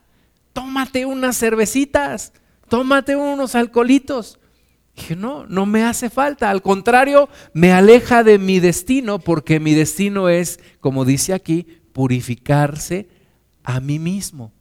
Tómate 0.54 1.06
unas 1.06 1.38
cervecitas, 1.38 2.32
tómate 2.70 3.18
unos 3.18 3.56
alcoholitos. 3.56 4.40
Dije, 4.96 5.16
no, 5.16 5.46
no 5.48 5.66
me 5.66 5.84
hace 5.84 6.10
falta. 6.10 6.50
Al 6.50 6.62
contrario, 6.62 7.30
me 7.54 7.72
aleja 7.72 8.24
de 8.24 8.38
mi 8.38 8.60
destino 8.60 9.20
porque 9.20 9.60
mi 9.60 9.74
destino 9.74 10.30
es, 10.30 10.60
como 10.80 11.06
dice 11.06 11.34
aquí, 11.34 11.66
purificarse 11.94 13.10
a 13.64 13.80
mí 13.80 14.00
mismo. 14.00 14.52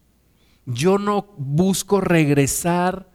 Yo 0.67 0.99
no 0.99 1.35
busco 1.37 2.01
regresar 2.01 3.11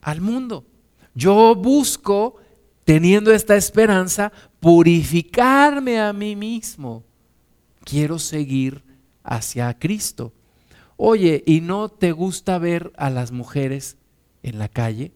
al 0.00 0.20
mundo. 0.20 0.66
Yo 1.14 1.54
busco, 1.54 2.36
teniendo 2.84 3.32
esta 3.32 3.56
esperanza, 3.56 4.32
purificarme 4.60 6.00
a 6.00 6.12
mí 6.12 6.36
mismo. 6.36 7.04
Quiero 7.84 8.18
seguir 8.18 8.84
hacia 9.24 9.76
Cristo. 9.78 10.32
Oye, 10.96 11.42
¿y 11.46 11.60
no 11.60 11.88
te 11.88 12.12
gusta 12.12 12.58
ver 12.58 12.92
a 12.96 13.10
las 13.10 13.32
mujeres 13.32 13.96
en 14.42 14.58
la 14.58 14.68
calle 14.68 15.12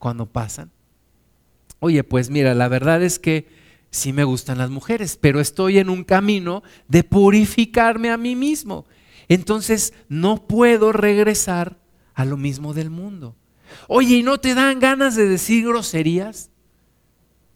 cuando 0.00 0.26
pasan? 0.26 0.72
Oye, 1.78 2.02
pues 2.02 2.28
mira, 2.28 2.54
la 2.54 2.66
verdad 2.66 3.02
es 3.04 3.20
que 3.20 3.46
sí 3.90 4.12
me 4.12 4.24
gustan 4.24 4.58
las 4.58 4.70
mujeres, 4.70 5.16
pero 5.20 5.40
estoy 5.40 5.78
en 5.78 5.88
un 5.88 6.02
camino 6.02 6.64
de 6.88 7.04
purificarme 7.04 8.10
a 8.10 8.16
mí 8.16 8.34
mismo. 8.34 8.86
Entonces 9.28 9.94
no 10.08 10.48
puedo 10.48 10.90
regresar 10.90 11.78
a 12.14 12.24
lo 12.24 12.36
mismo 12.36 12.74
del 12.74 12.90
mundo. 12.90 13.36
Oye, 13.86 14.16
¿y 14.16 14.22
no 14.24 14.38
te 14.38 14.54
dan 14.54 14.80
ganas 14.80 15.14
de 15.14 15.28
decir 15.28 15.64
groserías? 15.64 16.50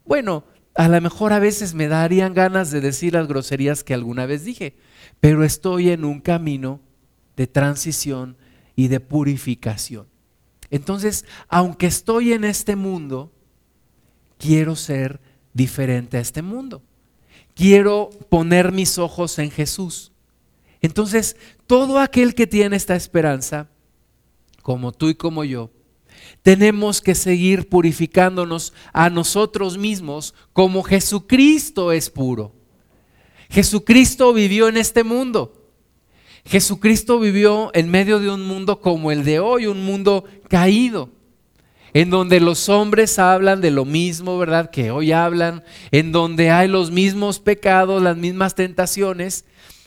Bueno, 0.04 0.44
a 0.74 0.88
lo 0.88 1.00
mejor 1.00 1.32
a 1.32 1.38
veces 1.38 1.74
me 1.74 1.88
darían 1.88 2.34
ganas 2.34 2.70
de 2.70 2.80
decir 2.80 3.14
las 3.14 3.26
groserías 3.26 3.82
que 3.82 3.94
alguna 3.94 4.26
vez 4.26 4.44
dije, 4.44 4.76
pero 5.20 5.44
estoy 5.44 5.90
en 5.90 6.04
un 6.04 6.20
camino 6.20 6.80
de 7.36 7.46
transición 7.46 8.36
y 8.76 8.88
de 8.88 9.00
purificación. 9.00 10.13
Entonces, 10.74 11.24
aunque 11.48 11.86
estoy 11.86 12.32
en 12.32 12.42
este 12.42 12.74
mundo, 12.74 13.30
quiero 14.38 14.74
ser 14.74 15.20
diferente 15.52 16.16
a 16.16 16.20
este 16.20 16.42
mundo. 16.42 16.82
Quiero 17.54 18.10
poner 18.28 18.72
mis 18.72 18.98
ojos 18.98 19.38
en 19.38 19.52
Jesús. 19.52 20.10
Entonces, 20.80 21.36
todo 21.68 22.00
aquel 22.00 22.34
que 22.34 22.48
tiene 22.48 22.74
esta 22.74 22.96
esperanza, 22.96 23.68
como 24.62 24.90
tú 24.90 25.10
y 25.10 25.14
como 25.14 25.44
yo, 25.44 25.70
tenemos 26.42 27.00
que 27.00 27.14
seguir 27.14 27.68
purificándonos 27.68 28.72
a 28.92 29.10
nosotros 29.10 29.78
mismos 29.78 30.34
como 30.52 30.82
Jesucristo 30.82 31.92
es 31.92 32.10
puro. 32.10 32.52
Jesucristo 33.48 34.32
vivió 34.32 34.66
en 34.66 34.76
este 34.76 35.04
mundo. 35.04 35.63
Jesucristo 36.46 37.18
vivió 37.18 37.70
en 37.74 37.90
medio 37.90 38.18
de 38.18 38.30
un 38.30 38.46
mundo 38.46 38.80
como 38.80 39.10
el 39.10 39.24
de 39.24 39.40
hoy, 39.40 39.66
un 39.66 39.84
mundo 39.84 40.24
caído, 40.48 41.10
en 41.94 42.10
donde 42.10 42.40
los 42.40 42.68
hombres 42.68 43.18
hablan 43.18 43.60
de 43.60 43.70
lo 43.70 43.84
mismo, 43.84 44.36
¿verdad? 44.36 44.70
Que 44.70 44.90
hoy 44.90 45.12
hablan, 45.12 45.62
en 45.90 46.12
donde 46.12 46.50
hay 46.50 46.68
los 46.68 46.90
mismos 46.90 47.40
pecados, 47.40 48.02
las 48.02 48.16
mismas 48.16 48.54
tentaciones, 48.54 49.44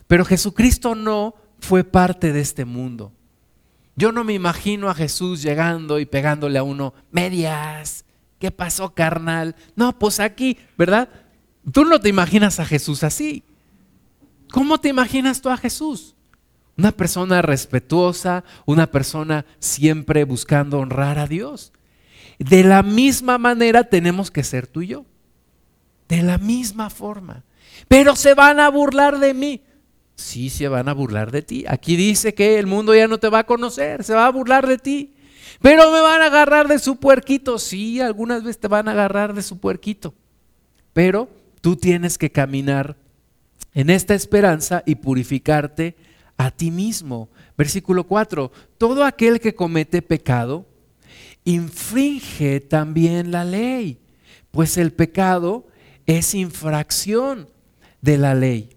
pero 0.08 0.26
Jesucristo 0.26 0.96
no 0.96 1.36
fue 1.60 1.84
parte 1.84 2.34
de 2.34 2.42
este 2.42 2.66
mundo. 2.66 3.12
Yo 3.96 4.12
no 4.12 4.24
me 4.24 4.34
imagino 4.34 4.90
a 4.90 4.96
Jesús 4.96 5.42
llegando 5.42 6.00
y 6.00 6.06
pegándole 6.06 6.60
a 6.60 6.64
uno 6.64 6.94
medias. 7.12 8.06
¿Qué 8.40 8.52
pasó, 8.52 8.94
carnal? 8.94 9.56
No, 9.76 9.98
pues 9.98 10.20
aquí, 10.20 10.58
¿verdad? 10.78 11.10
Tú 11.72 11.84
no 11.84 12.00
te 12.00 12.10
imaginas 12.10 12.60
a 12.60 12.66
Jesús 12.66 13.04
así. 13.04 13.44
¿Cómo 14.52 14.80
te 14.80 14.90
imaginas 14.90 15.42
tú 15.42 15.50
a 15.50 15.58
Jesús? 15.58 16.16
Una 16.78 16.92
persona 16.92 17.42
respetuosa, 17.42 18.44
una 18.66 18.88
persona 18.92 19.46
siempre 19.60 20.24
buscando 20.26 20.80
honrar 20.80 21.18
a 21.18 21.28
Dios. 21.28 21.74
De 22.40 22.64
la 22.64 22.84
misma 22.84 23.38
manera 23.38 23.86
tenemos 23.86 24.30
que 24.30 24.44
ser 24.44 24.68
tú 24.68 24.84
y 24.84 24.88
yo. 24.88 25.06
De 26.08 26.22
la 26.22 26.38
misma 26.38 26.90
forma. 26.90 27.44
Pero 27.88 28.16
se 28.16 28.34
van 28.34 28.60
a 28.60 28.70
burlar 28.70 29.20
de 29.20 29.34
mí. 29.34 29.64
Sí, 30.16 30.50
se 30.50 30.68
van 30.68 30.88
a 30.90 30.94
burlar 30.94 31.32
de 31.32 31.42
ti. 31.42 31.66
Aquí 31.68 31.96
dice 31.96 32.34
que 32.34 32.60
el 32.60 32.68
mundo 32.68 32.96
ya 32.96 33.08
no 33.08 33.20
te 33.20 33.30
va 33.30 33.40
a 33.40 33.46
conocer, 33.46 34.04
se 34.04 34.14
va 34.14 34.28
a 34.28 34.32
burlar 34.32 34.68
de 34.68 34.78
ti. 34.78 35.14
Pero 35.62 35.92
me 35.92 36.02
van 36.02 36.22
a 36.22 36.28
agarrar 36.28 36.68
de 36.68 36.80
su 36.80 36.98
puerquito. 36.98 37.58
Sí, 37.58 38.02
algunas 38.02 38.44
veces 38.44 38.60
te 38.60 38.68
van 38.68 38.88
a 38.88 38.92
agarrar 38.92 39.34
de 39.34 39.42
su 39.42 39.60
puerquito. 39.60 40.14
Pero 40.94 41.30
tú 41.62 41.76
tienes 41.76 42.18
que 42.18 42.32
caminar 42.32 42.98
en 43.74 43.90
esta 43.90 44.16
esperanza 44.16 44.84
y 44.86 44.96
purificarte 44.96 45.96
a 46.38 46.52
ti 46.52 46.72
mismo. 46.72 47.30
Versículo 47.58 48.06
4, 48.06 48.52
todo 48.78 49.04
aquel 49.04 49.40
que 49.40 49.56
comete 49.56 50.02
pecado 50.02 50.66
infringe 51.44 52.60
también 52.60 53.32
la 53.32 53.44
ley, 53.46 54.00
pues 54.52 54.78
el 54.78 54.92
pecado 54.92 55.68
es 56.06 56.36
infracción 56.36 57.50
de 58.02 58.18
la 58.18 58.36
ley. 58.36 58.70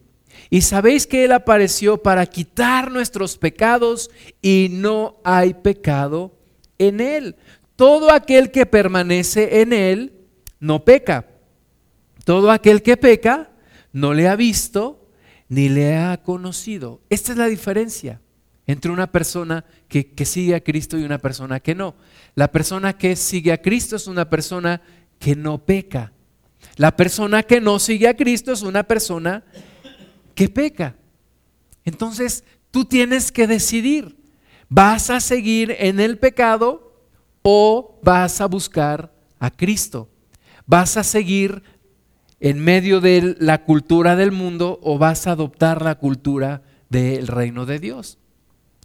Y 0.49 0.63
sabéis 0.63 1.07
que 1.07 1.25
Él 1.25 1.33
apareció 1.33 2.03
para 2.03 2.27
quitar 2.27 2.91
nuestros 2.91 3.37
pecados 3.37 4.11
y 4.41 4.69
no 4.71 5.21
hay 5.25 5.55
pecado 5.55 6.33
en 6.79 7.01
Él. 7.01 7.37
Todo 7.77 8.13
aquel 8.13 8.51
que 8.51 8.67
permanece 8.67 9.61
en 9.61 9.73
Él 9.73 10.13
no 10.59 10.85
peca. 10.85 11.27
Todo 12.25 12.51
aquel 12.51 12.83
que 12.83 12.97
peca 12.97 13.51
no 13.93 14.15
le 14.15 14.29
ha 14.29 14.37
visto 14.37 15.00
ni 15.51 15.69
le 15.69 15.99
ha 15.99 16.23
conocido. 16.23 17.03
Esta 17.11 17.33
es 17.33 17.39
la 17.39 17.47
diferencia 17.47 18.21
entre 18.67 18.93
una 18.93 19.11
persona 19.11 19.65
que, 19.89 20.15
sigue 20.25 20.55
a 20.55 20.63
Cristo 20.63 20.97
y 20.97 21.03
una 21.03 21.19
persona 21.19 21.59
que 21.59 21.75
no. 21.75 21.97
La 22.37 22.53
persona 22.53 22.97
que 22.97 23.17
sigue 23.17 23.53
a 23.53 23.61
Cristo 23.61 23.97
es 23.97 24.07
una 24.07 24.31
persona 24.31 24.81
que 25.19 25.35
no 25.35 25.59
peca. 25.59 26.13
La 26.77 26.97
persona 26.97 27.43
que 27.43 27.61
no 27.61 27.81
sigue 27.81 28.07
a 28.07 28.17
Cristo 28.17 28.53
es 28.53 28.63
una 28.63 28.85
persona 28.85 29.45
que 30.37 30.49
peca. 30.49 30.95
Entonces, 31.85 32.45
tú 32.71 32.85
tienes 32.85 33.33
que 33.33 33.49
decidir, 33.49 34.17
¿vas 34.69 35.11
a 35.11 35.19
seguir 35.19 35.75
en 35.81 35.99
el 35.99 36.17
pecado 36.17 36.95
o 37.43 37.99
vas 38.05 38.41
a 38.41 38.47
buscar 38.47 39.13
a 39.41 39.51
Cristo? 39.51 40.09
¿Vas 40.65 40.97
a 40.97 41.03
seguir 41.03 41.65
en 42.41 42.59
medio 42.59 43.01
de 43.01 43.37
la 43.39 43.65
cultura 43.65 44.17
del 44.17 44.33
mundo 44.33 44.81
o 44.83 44.99
vas 44.99 45.27
a 45.27 45.33
adoptar 45.33 45.83
la 45.83 45.97
cultura 45.97 46.63
del 46.89 47.27
reino 47.27 47.67
de 47.67 47.79
Dios? 47.79 48.19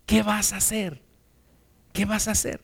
¿Qué 0.05 0.21
vas 0.21 0.53
a 0.53 0.57
hacer? 0.57 1.01
¿Qué 1.93 2.05
vas 2.05 2.27
a 2.27 2.31
hacer? 2.31 2.61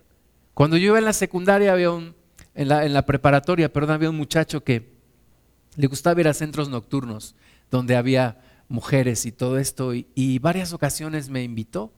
Cuando 0.54 0.78
yo 0.78 0.88
iba 0.88 1.00
en 1.00 1.06
la 1.06 1.14
secundaria, 1.14 1.72
había 1.72 1.92
un, 1.92 2.14
en, 2.54 2.68
la, 2.68 2.86
en 2.86 2.94
la 2.94 3.06
preparatoria, 3.06 3.72
perdón, 3.72 3.96
había 3.96 4.10
un 4.10 4.18
muchacho 4.18 4.64
que 4.64 4.92
le 5.78 5.88
gustaba 5.88 6.20
ir 6.20 6.28
a 6.28 6.34
centros 6.34 6.70
nocturnos 6.70 7.36
donde 7.72 7.96
había 7.96 8.42
mujeres 8.68 9.26
y 9.26 9.32
todo 9.32 9.58
esto 9.58 9.96
y, 9.96 10.08
y 10.14 10.40
varias 10.40 10.74
ocasiones 10.74 11.30
me 11.30 11.44
invitó. 11.44 11.94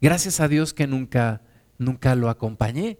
Gracias 0.00 0.40
a 0.40 0.48
Dios 0.48 0.72
que 0.72 0.86
nunca, 0.86 1.42
nunca 1.78 2.14
lo 2.14 2.30
acompañé. 2.30 2.98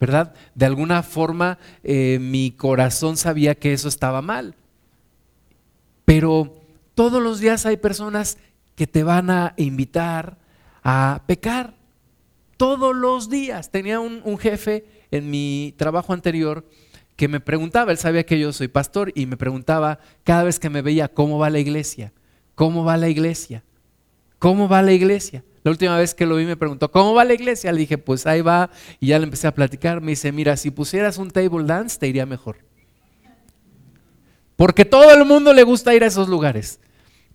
¿Verdad? 0.00 0.34
De 0.54 0.66
alguna 0.66 1.02
forma 1.02 1.58
eh, 1.82 2.18
mi 2.20 2.50
corazón 2.52 3.16
sabía 3.16 3.54
que 3.54 3.72
eso 3.72 3.88
estaba 3.88 4.22
mal. 4.22 4.54
Pero 6.04 6.60
todos 6.94 7.22
los 7.22 7.40
días 7.40 7.66
hay 7.66 7.76
personas 7.76 8.38
que 8.74 8.86
te 8.86 9.02
van 9.02 9.30
a 9.30 9.54
invitar 9.56 10.38
a 10.82 11.22
pecar. 11.26 11.74
Todos 12.56 12.94
los 12.94 13.28
días. 13.28 13.70
Tenía 13.70 14.00
un, 14.00 14.20
un 14.24 14.38
jefe 14.38 14.84
en 15.10 15.30
mi 15.30 15.74
trabajo 15.76 16.12
anterior 16.12 16.64
que 17.18 17.26
me 17.26 17.40
preguntaba, 17.40 17.90
él 17.90 17.98
sabía 17.98 18.24
que 18.24 18.38
yo 18.38 18.52
soy 18.52 18.68
pastor 18.68 19.10
y 19.12 19.26
me 19.26 19.36
preguntaba 19.36 19.98
cada 20.22 20.44
vez 20.44 20.60
que 20.60 20.70
me 20.70 20.82
veía, 20.82 21.08
¿cómo 21.08 21.36
va 21.36 21.50
la 21.50 21.58
iglesia? 21.58 22.12
¿Cómo 22.54 22.84
va 22.84 22.96
la 22.96 23.08
iglesia? 23.08 23.64
¿Cómo 24.38 24.68
va 24.68 24.82
la 24.82 24.92
iglesia? 24.92 25.42
La 25.64 25.70
última 25.70 25.96
vez 25.96 26.14
que 26.14 26.26
lo 26.26 26.36
vi 26.36 26.44
me 26.44 26.56
preguntó, 26.56 26.90
¿cómo 26.90 27.14
va 27.14 27.24
la 27.24 27.34
iglesia? 27.34 27.72
Le 27.72 27.80
dije, 27.80 27.98
pues 27.98 28.26
ahí 28.26 28.40
va. 28.40 28.70
Y 29.00 29.08
ya 29.08 29.18
le 29.18 29.24
empecé 29.24 29.46
a 29.46 29.54
platicar. 29.54 30.00
Me 30.00 30.12
dice, 30.12 30.32
mira, 30.32 30.56
si 30.56 30.70
pusieras 30.70 31.18
un 31.18 31.30
table 31.30 31.64
dance, 31.64 31.98
te 31.98 32.08
iría 32.08 32.26
mejor. 32.26 32.56
Porque 34.56 34.84
todo 34.84 35.12
el 35.12 35.24
mundo 35.24 35.52
le 35.52 35.62
gusta 35.62 35.94
ir 35.94 36.04
a 36.04 36.06
esos 36.06 36.28
lugares. 36.28 36.80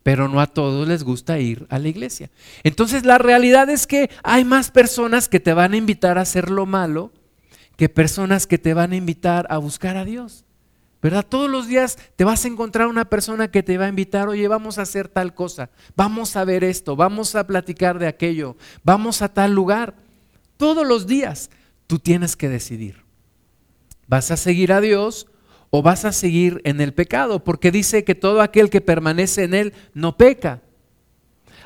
pero 0.03 0.27
no 0.27 0.41
a 0.41 0.47
todos 0.47 0.85
les 0.85 1.03
gusta 1.03 1.39
ir 1.39 1.65
a 1.69 1.79
la 1.79 1.87
iglesia. 1.87 2.29
Entonces 2.63 3.05
la 3.05 3.17
realidad 3.17 3.69
es 3.69 3.87
que 3.87 4.09
hay 4.21 4.43
más 4.43 4.69
personas 4.69 5.29
que 5.29 5.39
te 5.39 5.53
van 5.53 5.73
a 5.73 5.77
invitar 5.77 6.17
a 6.17 6.21
hacer 6.21 6.51
lo 6.51 6.65
malo 6.65 7.11
que 7.77 7.89
personas 7.89 8.45
que 8.45 8.57
te 8.57 8.73
van 8.73 8.91
a 8.91 8.97
invitar 8.97 9.47
a 9.49 9.57
buscar 9.57 9.97
a 9.97 10.05
Dios. 10.05 10.45
¿Verdad? 11.03 11.25
Todos 11.27 11.49
los 11.49 11.67
días 11.67 11.97
te 12.15 12.23
vas 12.23 12.45
a 12.45 12.47
encontrar 12.47 12.87
una 12.87 13.03
persona 13.03 13.51
que 13.51 13.61
te 13.61 13.77
va 13.77 13.85
a 13.85 13.89
invitar, 13.89 14.29
oye, 14.29 14.47
vamos 14.47 14.77
a 14.77 14.83
hacer 14.83 15.09
tal 15.09 15.35
cosa, 15.35 15.69
vamos 15.97 16.37
a 16.37 16.45
ver 16.45 16.63
esto, 16.63 16.95
vamos 16.95 17.35
a 17.35 17.45
platicar 17.45 17.99
de 17.99 18.07
aquello, 18.07 18.55
vamos 18.85 19.21
a 19.21 19.27
tal 19.27 19.53
lugar. 19.53 19.95
Todos 20.55 20.87
los 20.87 21.05
días 21.05 21.49
tú 21.87 21.99
tienes 21.99 22.37
que 22.37 22.47
decidir. 22.47 23.03
¿Vas 24.07 24.31
a 24.31 24.37
seguir 24.37 24.71
a 24.71 24.79
Dios 24.79 25.27
o 25.71 25.81
vas 25.81 26.05
a 26.05 26.13
seguir 26.13 26.61
en 26.63 26.79
el 26.79 26.93
pecado? 26.93 27.43
Porque 27.43 27.69
dice 27.69 28.05
que 28.05 28.15
todo 28.15 28.41
aquel 28.41 28.69
que 28.69 28.79
permanece 28.79 29.43
en 29.43 29.55
Él 29.55 29.73
no 29.93 30.15
peca. 30.15 30.61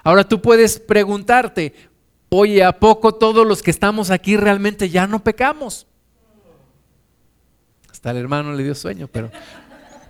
Ahora 0.03 0.27
tú 0.27 0.41
puedes 0.41 0.79
preguntarte, 0.79 1.75
oye, 2.29 2.63
¿a 2.63 2.79
poco 2.79 3.13
todos 3.13 3.45
los 3.45 3.61
que 3.61 3.69
estamos 3.69 4.09
aquí 4.09 4.35
realmente 4.35 4.89
ya 4.89 5.05
no 5.05 5.23
pecamos? 5.23 5.86
Hasta 7.97 8.11
el 8.11 8.17
hermano 8.17 8.53
le 8.53 8.63
dio 8.63 8.75
sueño, 8.75 9.07
pero, 9.07 9.31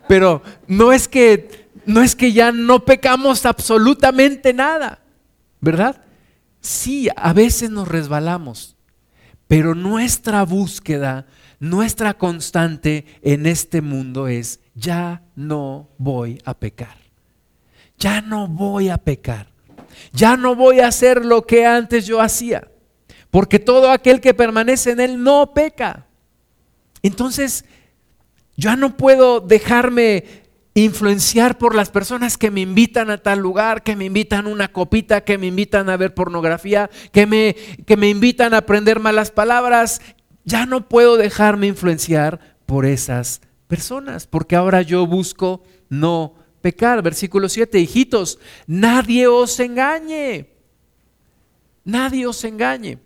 pero 0.09 0.41
no 0.67 0.91
es 0.91 1.07
que 1.07 1.69
no 1.85 2.01
es 2.01 2.17
que 2.17 2.33
ya 2.33 2.51
no 2.51 2.83
pecamos 2.83 3.45
absolutamente 3.45 4.51
nada, 4.51 4.99
¿verdad? 5.61 6.01
Sí, 6.59 7.07
a 7.15 7.31
veces 7.31 7.69
nos 7.69 7.87
resbalamos, 7.87 8.75
pero 9.47 9.73
nuestra 9.73 10.43
búsqueda, 10.43 11.27
nuestra 11.61 12.15
constante 12.15 13.05
en 13.21 13.45
este 13.45 13.79
mundo 13.79 14.27
es 14.27 14.59
ya 14.75 15.23
no 15.37 15.87
voy 15.97 16.41
a 16.43 16.55
pecar. 16.55 16.97
Ya 17.97 18.19
no 18.19 18.49
voy 18.49 18.89
a 18.89 18.97
pecar. 18.97 19.47
Ya 20.11 20.35
no 20.35 20.55
voy 20.55 20.81
a 20.81 20.87
hacer 20.87 21.23
lo 21.23 21.47
que 21.47 21.65
antes 21.65 22.05
yo 22.05 22.19
hacía, 22.19 22.67
porque 23.31 23.59
todo 23.59 23.91
aquel 23.91 24.19
que 24.19 24.33
permanece 24.33 24.91
en 24.91 24.99
él 24.99 25.23
no 25.23 25.53
peca. 25.53 26.07
Entonces, 27.01 27.63
ya 28.57 28.75
no 28.75 28.97
puedo 28.97 29.39
dejarme 29.39 30.25
influenciar 30.73 31.57
por 31.57 31.75
las 31.75 31.89
personas 31.89 32.37
que 32.37 32.51
me 32.51 32.61
invitan 32.61 33.09
a 33.09 33.19
tal 33.19 33.39
lugar, 33.39 33.83
que 33.83 33.95
me 33.95 34.05
invitan 34.05 34.47
a 34.47 34.49
una 34.49 34.71
copita, 34.71 35.21
que 35.21 35.37
me 35.37 35.47
invitan 35.47 35.89
a 35.89 35.97
ver 35.97 36.13
pornografía, 36.13 36.89
que 37.11 37.25
me, 37.25 37.55
que 37.85 37.97
me 37.97 38.09
invitan 38.09 38.53
a 38.53 38.57
aprender 38.57 38.99
malas 38.99 39.31
palabras. 39.31 40.01
Ya 40.43 40.65
no 40.65 40.89
puedo 40.89 41.17
dejarme 41.17 41.67
influenciar 41.67 42.57
por 42.65 42.85
esas 42.85 43.41
personas, 43.67 44.27
porque 44.27 44.55
ahora 44.55 44.81
yo 44.81 45.05
busco 45.05 45.63
no 45.89 46.35
pecar. 46.61 47.01
Versículo 47.01 47.49
7, 47.49 47.79
hijitos, 47.79 48.39
nadie 48.65 49.27
os 49.27 49.59
engañe. 49.59 50.49
Nadie 51.83 52.27
os 52.27 52.43
engañe. 52.43 52.99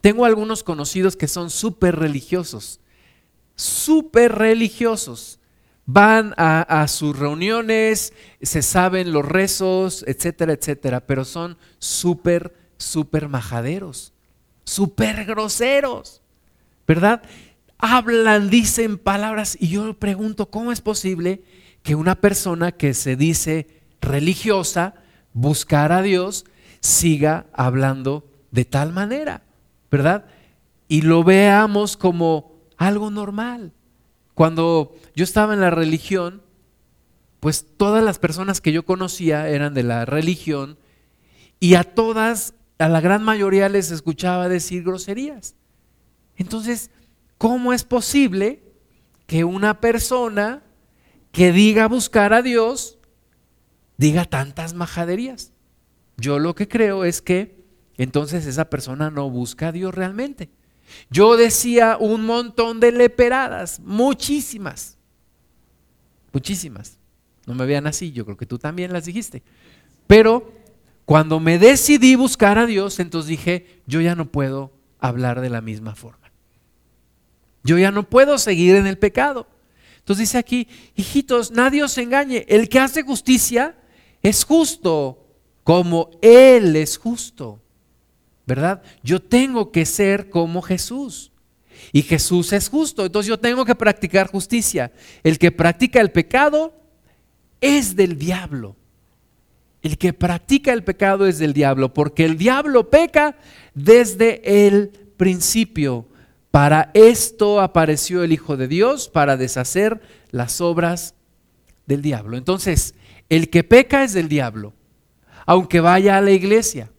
Tengo 0.00 0.24
algunos 0.24 0.62
conocidos 0.62 1.16
que 1.16 1.28
son 1.28 1.50
súper 1.50 1.96
religiosos 1.96 2.79
súper 3.60 4.32
religiosos. 4.36 5.38
Van 5.84 6.34
a, 6.36 6.86
sus 6.88 7.18
reuniones, 7.18 8.12
se 8.40 8.62
saben 8.62 9.12
los 9.12 9.26
rezos, 9.26 10.04
etcétera, 10.06 10.52
etcétera, 10.52 11.00
pero 11.00 11.24
son 11.24 11.58
súper, 11.78 12.54
súper 12.76 13.28
majaderos, 13.28 14.12
súper 14.62 15.24
groseros, 15.24 16.22
¿verdad? 16.86 17.22
Hablan, 17.76 18.50
dicen 18.50 18.98
palabras 18.98 19.56
y 19.58 19.68
yo 19.68 19.94
pregunto, 19.94 20.48
¿cómo 20.48 20.70
es 20.70 20.80
posible 20.80 21.42
que 21.82 21.96
una 21.96 22.14
persona 22.14 22.70
que 22.70 22.94
se 22.94 23.16
dice 23.16 23.66
religiosa, 24.00 24.94
buscar 25.32 25.90
a 25.90 26.02
Dios, 26.02 26.44
siga 26.80 27.46
hablando 27.52 28.28
de 28.52 28.64
tal 28.64 28.92
manera, 28.92 29.42
¿verdad? 29.90 30.24
Y 30.86 31.02
lo 31.02 31.24
veamos 31.24 31.96
como 31.96 32.49
algo 32.80 33.10
normal. 33.10 33.74
Cuando 34.34 34.96
yo 35.14 35.22
estaba 35.22 35.52
en 35.52 35.60
la 35.60 35.70
religión, 35.70 36.42
pues 37.38 37.66
todas 37.76 38.02
las 38.02 38.18
personas 38.18 38.62
que 38.62 38.72
yo 38.72 38.86
conocía 38.86 39.48
eran 39.48 39.74
de 39.74 39.82
la 39.82 40.06
religión 40.06 40.78
y 41.60 41.74
a 41.74 41.84
todas, 41.84 42.54
a 42.78 42.88
la 42.88 43.02
gran 43.02 43.22
mayoría 43.22 43.68
les 43.68 43.90
escuchaba 43.90 44.48
decir 44.48 44.82
groserías. 44.82 45.56
Entonces, 46.36 46.90
¿cómo 47.36 47.74
es 47.74 47.84
posible 47.84 48.62
que 49.26 49.44
una 49.44 49.80
persona 49.80 50.62
que 51.32 51.52
diga 51.52 51.86
buscar 51.86 52.32
a 52.32 52.40
Dios 52.40 52.98
diga 53.98 54.24
tantas 54.24 54.72
majaderías? 54.72 55.52
Yo 56.16 56.38
lo 56.38 56.54
que 56.54 56.66
creo 56.66 57.04
es 57.04 57.20
que 57.20 57.62
entonces 57.98 58.46
esa 58.46 58.70
persona 58.70 59.10
no 59.10 59.28
busca 59.28 59.68
a 59.68 59.72
Dios 59.72 59.94
realmente. 59.94 60.48
Yo 61.10 61.36
decía 61.36 61.96
un 61.98 62.24
montón 62.24 62.80
de 62.80 62.92
leperadas, 62.92 63.80
muchísimas, 63.80 64.96
muchísimas. 66.32 66.98
No 67.46 67.54
me 67.54 67.66
vean 67.66 67.86
así, 67.86 68.12
yo 68.12 68.24
creo 68.24 68.36
que 68.36 68.46
tú 68.46 68.58
también 68.58 68.92
las 68.92 69.04
dijiste. 69.04 69.42
Pero 70.06 70.52
cuando 71.04 71.40
me 71.40 71.58
decidí 71.58 72.14
buscar 72.14 72.58
a 72.58 72.66
Dios, 72.66 73.00
entonces 73.00 73.28
dije, 73.28 73.82
yo 73.86 74.00
ya 74.00 74.14
no 74.14 74.30
puedo 74.30 74.72
hablar 75.00 75.40
de 75.40 75.50
la 75.50 75.60
misma 75.60 75.94
forma. 75.94 76.30
Yo 77.62 77.78
ya 77.78 77.90
no 77.90 78.08
puedo 78.08 78.38
seguir 78.38 78.76
en 78.76 78.86
el 78.86 78.98
pecado. 78.98 79.46
Entonces 79.98 80.28
dice 80.28 80.38
aquí, 80.38 80.68
hijitos, 80.96 81.50
nadie 81.50 81.82
os 81.82 81.96
engañe, 81.98 82.44
el 82.48 82.68
que 82.68 82.78
hace 82.78 83.02
justicia 83.02 83.76
es 84.22 84.44
justo 84.44 85.26
como 85.64 86.10
Él 86.22 86.76
es 86.76 86.96
justo. 86.96 87.59
¿Verdad? 88.50 88.82
Yo 89.04 89.22
tengo 89.22 89.70
que 89.70 89.86
ser 89.86 90.28
como 90.28 90.60
Jesús. 90.60 91.30
Y 91.92 92.02
Jesús 92.02 92.52
es 92.52 92.68
justo, 92.68 93.06
entonces 93.06 93.28
yo 93.28 93.38
tengo 93.38 93.64
que 93.64 93.76
practicar 93.76 94.26
justicia. 94.26 94.90
El 95.22 95.38
que 95.38 95.52
practica 95.52 96.00
el 96.00 96.10
pecado 96.10 96.74
es 97.60 97.94
del 97.94 98.18
diablo. 98.18 98.74
El 99.82 99.96
que 99.98 100.12
practica 100.12 100.72
el 100.72 100.82
pecado 100.82 101.28
es 101.28 101.38
del 101.38 101.52
diablo, 101.52 101.94
porque 101.94 102.24
el 102.24 102.36
diablo 102.36 102.90
peca 102.90 103.36
desde 103.72 104.66
el 104.66 104.88
principio. 105.16 106.08
Para 106.50 106.90
esto 106.92 107.60
apareció 107.60 108.24
el 108.24 108.32
Hijo 108.32 108.56
de 108.56 108.66
Dios, 108.66 109.08
para 109.08 109.36
deshacer 109.36 110.00
las 110.32 110.60
obras 110.60 111.14
del 111.86 112.02
diablo. 112.02 112.36
Entonces, 112.36 112.96
el 113.28 113.48
que 113.48 113.62
peca 113.62 114.02
es 114.02 114.12
del 114.12 114.28
diablo, 114.28 114.74
aunque 115.46 115.78
vaya 115.78 116.16
a 116.16 116.20
la 116.20 116.32
iglesia. 116.32 116.90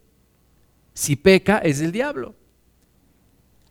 Si 1.02 1.16
peca, 1.16 1.58
es 1.58 1.80
del 1.80 1.92
diablo. 1.92 2.36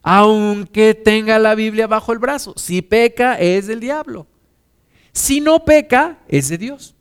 Aunque 0.03 0.95
tenga 0.95 1.39
la 1.39 1.55
Biblia 1.55 1.87
bajo 1.87 2.13
el 2.13 2.19
brazo, 2.19 2.55
si 2.57 2.83
peca, 2.83 3.39
es 3.39 3.69
del 3.69 3.79
diablo. 3.79 4.27
Si 5.13 5.41
no 5.41 5.65
peca, 5.65 6.19
es 6.27 6.49
de 6.49 6.59
Dios. 6.59 6.97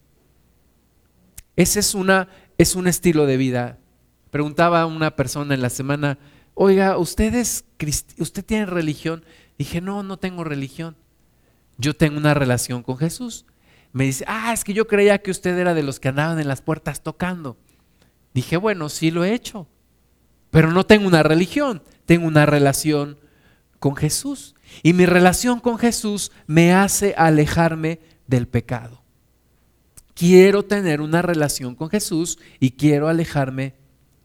Ese 1.56 1.80
es, 1.80 1.96
una, 1.96 2.30
es 2.60 2.76
un 2.76 2.88
estilo 2.88 3.26
de 3.26 3.38
vida. 3.38 3.80
Preguntaba 4.30 4.82
a 4.82 4.86
una 4.86 5.16
persona 5.16 5.56
en 5.56 5.64
la 5.64 5.72
semana, 5.72 6.20
oiga, 6.54 7.00
¿usted, 7.00 7.34
¿usted 8.20 8.46
tiene 8.46 8.68
religión? 8.68 9.26
Dije, 9.58 9.82
no, 9.82 10.04
no 10.04 10.18
tengo 10.18 10.44
religión. 10.44 10.96
Yo 11.80 11.96
tengo 11.96 12.20
una 12.20 12.36
relación 12.36 12.84
con 12.84 13.00
Jesús. 13.00 13.48
Me 13.94 14.04
dice, 14.04 14.26
ah, 14.28 14.54
es 14.54 14.64
que 14.64 14.76
yo 14.76 14.86
creía 14.86 15.24
que 15.24 15.32
usted 15.32 15.58
era 15.58 15.74
de 15.74 15.82
los 15.82 16.00
que 16.00 16.10
andaban 16.10 16.40
en 16.40 16.48
las 16.48 16.62
puertas 16.62 17.02
tocando. 17.02 17.58
Dije, 18.36 18.58
bueno, 18.58 18.90
sí 18.90 19.10
lo 19.10 19.24
he 19.24 19.34
hecho. 19.34 19.68
Pero 20.52 20.72
no 20.72 20.86
tengo 20.86 21.08
una 21.08 21.24
religión, 21.24 21.82
tengo 22.06 22.28
una 22.28 22.46
relación 22.46 23.18
con 23.80 23.96
Jesús. 23.96 24.56
Y 24.84 24.94
mi 24.94 25.06
relación 25.06 25.60
con 25.60 25.78
Jesús 25.78 26.32
me 26.48 26.74
hace 26.74 27.14
alejarme 27.18 28.00
del 28.28 28.48
pecado. 28.48 29.02
Quiero 30.14 30.64
tener 30.64 31.02
una 31.02 31.22
relación 31.22 31.76
con 31.76 31.90
Jesús 31.90 32.40
y 32.60 32.72
quiero 32.72 33.08
alejarme 33.08 33.76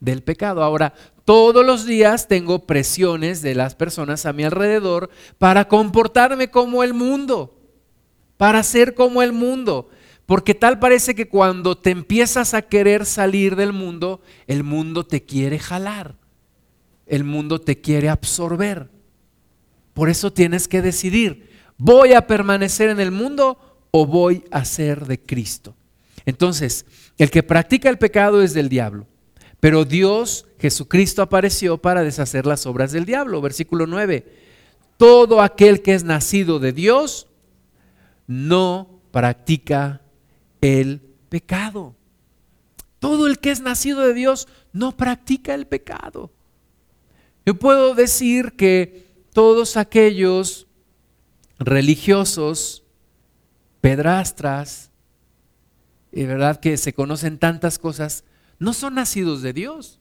del 0.00 0.22
pecado. 0.22 0.62
Ahora, 0.62 0.92
todos 1.24 1.64
los 1.64 1.86
días 1.86 2.28
tengo 2.28 2.66
presiones 2.66 3.40
de 3.40 3.54
las 3.54 3.74
personas 3.74 4.26
a 4.26 4.32
mi 4.32 4.44
alrededor 4.44 5.08
para 5.38 5.68
comportarme 5.68 6.50
como 6.50 6.82
el 6.82 6.92
mundo, 6.92 7.58
para 8.36 8.62
ser 8.62 8.94
como 8.94 9.22
el 9.22 9.32
mundo. 9.32 9.88
Porque 10.26 10.54
tal 10.54 10.78
parece 10.78 11.14
que 11.14 11.28
cuando 11.28 11.76
te 11.76 11.90
empiezas 11.90 12.54
a 12.54 12.62
querer 12.62 13.04
salir 13.04 13.56
del 13.56 13.72
mundo, 13.72 14.22
el 14.46 14.64
mundo 14.64 15.04
te 15.04 15.24
quiere 15.24 15.58
jalar. 15.58 16.16
El 17.06 17.24
mundo 17.24 17.60
te 17.60 17.80
quiere 17.80 18.08
absorber. 18.08 18.90
Por 19.92 20.08
eso 20.08 20.32
tienes 20.32 20.66
que 20.66 20.82
decidir, 20.82 21.50
¿voy 21.76 22.14
a 22.14 22.26
permanecer 22.26 22.88
en 22.88 23.00
el 23.00 23.10
mundo 23.10 23.58
o 23.90 24.06
voy 24.06 24.44
a 24.50 24.64
ser 24.64 25.06
de 25.06 25.20
Cristo? 25.20 25.76
Entonces, 26.24 26.86
el 27.18 27.30
que 27.30 27.42
practica 27.42 27.90
el 27.90 27.98
pecado 27.98 28.42
es 28.42 28.54
del 28.54 28.70
diablo. 28.70 29.06
Pero 29.60 29.84
Dios, 29.84 30.46
Jesucristo, 30.58 31.22
apareció 31.22 31.78
para 31.78 32.02
deshacer 32.02 32.46
las 32.46 32.66
obras 32.66 32.92
del 32.92 33.04
diablo. 33.04 33.40
Versículo 33.40 33.86
9. 33.86 34.26
Todo 34.96 35.42
aquel 35.42 35.82
que 35.82 35.94
es 35.94 36.04
nacido 36.04 36.58
de 36.58 36.72
Dios 36.72 37.28
no 38.26 39.00
practica 39.10 40.00
el 40.64 41.02
pecado. 41.28 41.94
Todo 42.98 43.26
el 43.26 43.38
que 43.38 43.50
es 43.50 43.60
nacido 43.60 44.00
de 44.00 44.14
Dios 44.14 44.48
no 44.72 44.96
practica 44.96 45.54
el 45.54 45.66
pecado. 45.66 46.32
Yo 47.44 47.58
puedo 47.58 47.94
decir 47.94 48.52
que 48.52 49.06
todos 49.34 49.76
aquellos 49.76 50.66
religiosos, 51.58 52.82
pedrastras, 53.80 54.90
y 56.10 56.24
verdad 56.24 56.60
que 56.60 56.76
se 56.76 56.94
conocen 56.94 57.38
tantas 57.38 57.78
cosas, 57.78 58.24
no 58.58 58.72
son 58.72 58.94
nacidos 58.94 59.42
de 59.42 59.52
Dios. 59.52 59.98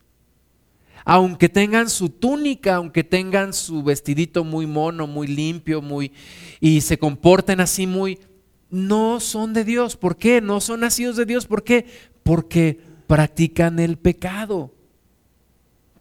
Aunque 1.04 1.50
tengan 1.50 1.90
su 1.90 2.08
túnica, 2.08 2.76
aunque 2.76 3.04
tengan 3.04 3.52
su 3.52 3.84
vestidito 3.84 4.46
muy 4.46 4.66
mono, 4.66 5.08
muy 5.08 5.28
limpio, 5.28 5.82
muy 5.82 6.14
y 6.62 6.80
se 6.80 6.98
comporten 6.98 7.60
así 7.60 7.86
muy 7.86 8.20
no 8.74 9.20
son 9.20 9.54
de 9.54 9.64
Dios. 9.64 9.96
¿Por 9.96 10.18
qué? 10.18 10.42
No 10.42 10.60
son 10.60 10.80
nacidos 10.80 11.16
de 11.16 11.26
Dios. 11.26 11.46
¿Por 11.46 11.64
qué? 11.64 11.86
Porque 12.24 12.80
practican 13.06 13.78
el 13.78 13.98
pecado. 13.98 14.74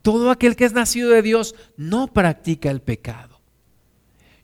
Todo 0.01 0.31
aquel 0.31 0.57
que 0.57 0.65
es 0.65 0.73
nacido 0.73 1.11
de 1.11 1.21
Dios 1.21 1.55
no 1.77 2.09
practica 2.09 2.71
el 2.71 2.81
pecado. 2.81 3.43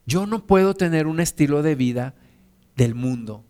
Yo 0.05 0.27
no 0.27 0.45
puedo 0.45 0.75
tener 0.75 1.07
un 1.07 1.19
estilo 1.19 1.63
de 1.63 1.73
vida 1.73 2.13
del 2.75 2.93
mundo, 2.93 3.43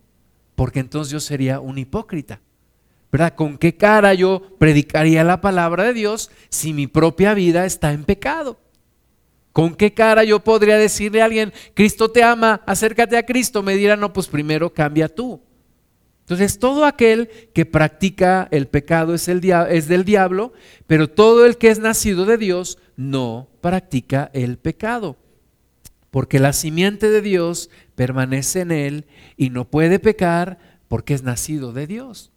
porque 0.54 0.80
entonces 0.80 1.12
yo 1.12 1.20
sería 1.20 1.60
un 1.60 1.76
hipócrita. 1.76 2.40
¿Verdad? 3.12 3.34
¿Con 3.34 3.58
qué 3.58 3.76
cara 3.76 4.14
yo 4.14 4.56
predicaría 4.58 5.24
la 5.24 5.42
palabra 5.42 5.84
de 5.84 5.92
Dios 5.92 6.30
si 6.48 6.72
mi 6.72 6.86
propia 6.86 7.34
vida 7.34 7.66
está 7.66 7.92
en 7.92 8.04
pecado? 8.04 8.58
¿Con 9.52 9.74
qué 9.74 9.92
cara 9.92 10.24
yo 10.24 10.40
podría 10.40 10.76
decirle 10.76 11.22
a 11.22 11.24
alguien, 11.24 11.52
Cristo 11.74 12.10
te 12.10 12.22
ama, 12.22 12.62
acércate 12.66 13.16
a 13.16 13.26
Cristo? 13.26 13.62
Me 13.62 13.76
dirá, 13.76 13.96
no, 13.96 14.12
pues 14.12 14.28
primero 14.28 14.72
cambia 14.72 15.08
tú. 15.08 15.40
Entonces, 16.20 16.60
todo 16.60 16.84
aquel 16.84 17.28
que 17.52 17.66
practica 17.66 18.46
el 18.52 18.68
pecado 18.68 19.14
es, 19.14 19.26
el 19.26 19.44
es 19.68 19.88
del 19.88 20.04
diablo, 20.04 20.52
pero 20.86 21.10
todo 21.10 21.44
el 21.44 21.56
que 21.56 21.70
es 21.70 21.80
nacido 21.80 22.24
de 22.24 22.38
Dios 22.38 22.78
no 22.96 23.48
practica 23.60 24.30
el 24.32 24.56
pecado. 24.56 25.16
Porque 26.12 26.38
la 26.38 26.52
simiente 26.52 27.10
de 27.10 27.20
Dios 27.20 27.68
permanece 27.96 28.60
en 28.60 28.70
él 28.70 29.06
y 29.36 29.50
no 29.50 29.68
puede 29.68 29.98
pecar 29.98 30.58
porque 30.86 31.14
es 31.14 31.24
nacido 31.24 31.72
de 31.72 31.88
Dios. 31.88 32.30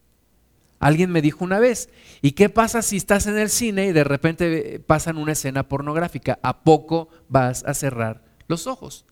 Alguien 0.84 1.12
me 1.12 1.22
dijo 1.22 1.46
una 1.46 1.60
vez, 1.60 1.88
¿y 2.22 2.34
qué 2.34 2.50
pasa 2.50 2.82
si 2.82 2.98
estás 2.98 3.26
en 3.28 3.38
el 3.38 3.50
cine 3.50 3.86
y 3.86 3.93
de 3.93 4.04
repente 4.04 4.84
pasan 4.86 5.17
una 5.17 5.32
escena 5.32 5.69
pornográfica? 5.69 6.39
¿A 6.43 6.65
poco 6.65 7.08
vas 7.30 7.63
a 7.63 7.74
cerrar 7.74 8.26
los 8.50 8.67
ojos? 8.67 9.06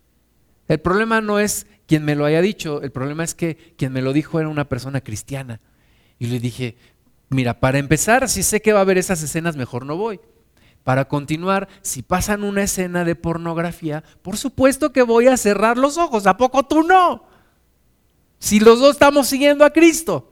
El 0.67 0.81
problema 0.81 1.21
no 1.21 1.39
es 1.39 1.67
quien 1.87 2.03
me 2.03 2.15
lo 2.15 2.25
haya 2.25 2.41
dicho, 2.41 2.81
el 2.81 2.91
problema 2.91 3.23
es 3.23 3.35
que 3.35 3.73
quien 3.77 3.93
me 3.93 4.01
lo 4.01 4.11
dijo 4.11 4.37
era 4.41 4.49
una 4.49 4.67
persona 4.67 4.99
cristiana. 4.99 5.61
Y 6.19 6.25
le 6.25 6.41
dije, 6.41 6.75
mira, 7.29 7.61
para 7.61 7.79
empezar, 7.79 8.27
si 8.27 8.43
sé 8.43 8.61
que 8.61 8.73
va 8.73 8.79
a 8.79 8.81
haber 8.81 8.97
esas 8.97 9.23
escenas, 9.23 9.55
mejor 9.55 9.85
no 9.85 9.95
voy. 9.95 10.19
Para 10.83 11.07
continuar, 11.07 11.69
si 11.83 12.01
pasan 12.01 12.43
una 12.43 12.63
escena 12.63 13.05
de 13.05 13.15
pornografía, 13.15 14.03
por 14.23 14.35
supuesto 14.35 14.91
que 14.91 15.03
voy 15.03 15.27
a 15.27 15.37
cerrar 15.37 15.77
los 15.77 15.97
ojos, 15.97 16.27
¿a 16.27 16.35
poco 16.35 16.63
tú 16.63 16.83
no? 16.83 17.23
Si 18.39 18.59
los 18.59 18.81
dos 18.81 18.91
estamos 18.91 19.27
siguiendo 19.27 19.63
a 19.63 19.71
Cristo, 19.71 20.30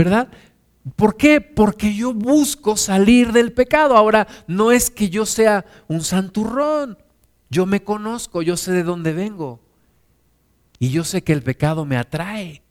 ¿verdad? 0.00 0.28
¿Por 0.96 1.18
qué? 1.18 1.42
Porque 1.42 1.94
yo 1.94 2.14
busco 2.14 2.74
salir 2.74 3.32
del 3.32 3.52
pecado. 3.52 3.98
Ahora, 3.98 4.26
no 4.46 4.72
es 4.72 4.88
que 4.88 5.10
yo 5.10 5.26
sea 5.26 5.66
un 5.88 6.02
santurrón, 6.02 6.96
yo 7.50 7.66
me 7.66 7.84
conozco, 7.84 8.40
yo 8.40 8.56
sé 8.56 8.72
de 8.72 8.82
dónde 8.82 9.12
vengo. 9.12 9.60
Y 10.78 10.88
yo 10.88 11.04
sé 11.04 11.22
que 11.22 11.34
el 11.34 11.42
pecado 11.42 11.84
me 11.84 11.98
atrae. 11.98 12.62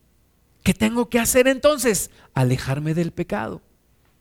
¿Qué 0.63 0.74
tengo 0.74 1.08
que 1.08 1.20
hacer 1.20 1.48
entonces? 1.48 2.10
Alejarme 2.34 2.96
del 2.96 3.12
pecado. 3.12 3.62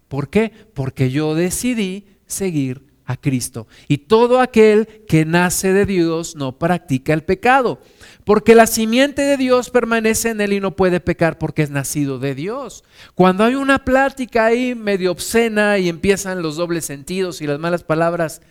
¿Por 0.08 0.28
qué? 0.28 0.52
Porque 0.74 1.10
yo 1.10 1.34
decidí 1.34 2.08
seguir 2.26 2.88
a 3.06 3.16
Cristo. 3.16 3.68
Y 3.88 3.98
todo 3.98 4.38
aquel 4.38 4.86
que 5.08 5.24
nace 5.24 5.72
de 5.72 5.86
Dios 5.86 6.36
no 6.36 6.58
practica 6.58 7.14
el 7.14 7.24
pecado. 7.24 7.80
Porque 8.28 8.54
la 8.54 8.66
simiente 8.66 9.22
de 9.22 9.38
Dios 9.38 9.70
permanece 9.70 10.28
en 10.28 10.42
él 10.42 10.52
y 10.52 10.60
no 10.60 10.76
puede 10.76 11.00
pecar 11.00 11.38
porque 11.38 11.62
es 11.62 11.70
nacido 11.70 12.18
de 12.18 12.34
Dios. 12.34 12.84
Cuando 13.14 13.42
hay 13.42 13.54
una 13.54 13.86
plática 13.86 14.44
ahí 14.44 14.74
medio 14.74 15.12
obscena 15.12 15.78
y 15.78 15.88
empiezan 15.88 16.42
los 16.42 16.56
dobles 16.56 16.84
sentidos 16.84 17.40
y 17.40 17.46
las 17.46 17.58
malas 17.58 17.84
palabras, 17.84 18.42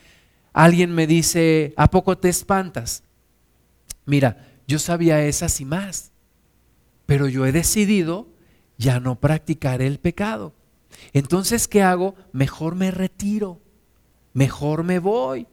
alguien 0.51 0.95
me 0.95 1.05
dice, 1.05 1.75
¿a 1.77 1.91
poco 1.91 2.17
te 2.17 2.27
espantas? 2.27 3.03
Mira, 4.07 4.47
yo 4.65 4.79
sabía 4.79 5.23
esas 5.23 5.61
y 5.61 5.65
más, 5.65 6.11
pero 7.05 7.27
yo 7.27 7.45
he 7.45 7.51
decidido 7.51 8.29
ya 8.79 8.99
no 8.99 9.19
practicar 9.19 9.83
el 9.83 9.99
pecado. 9.99 10.53
Entonces, 11.13 11.67
¿qué 11.67 11.83
hago? 11.83 12.15
Mejor 12.31 12.73
me 12.73 12.89
retiro, 12.89 13.61
mejor 14.33 14.81
me 14.81 14.97
voy, 14.97 15.45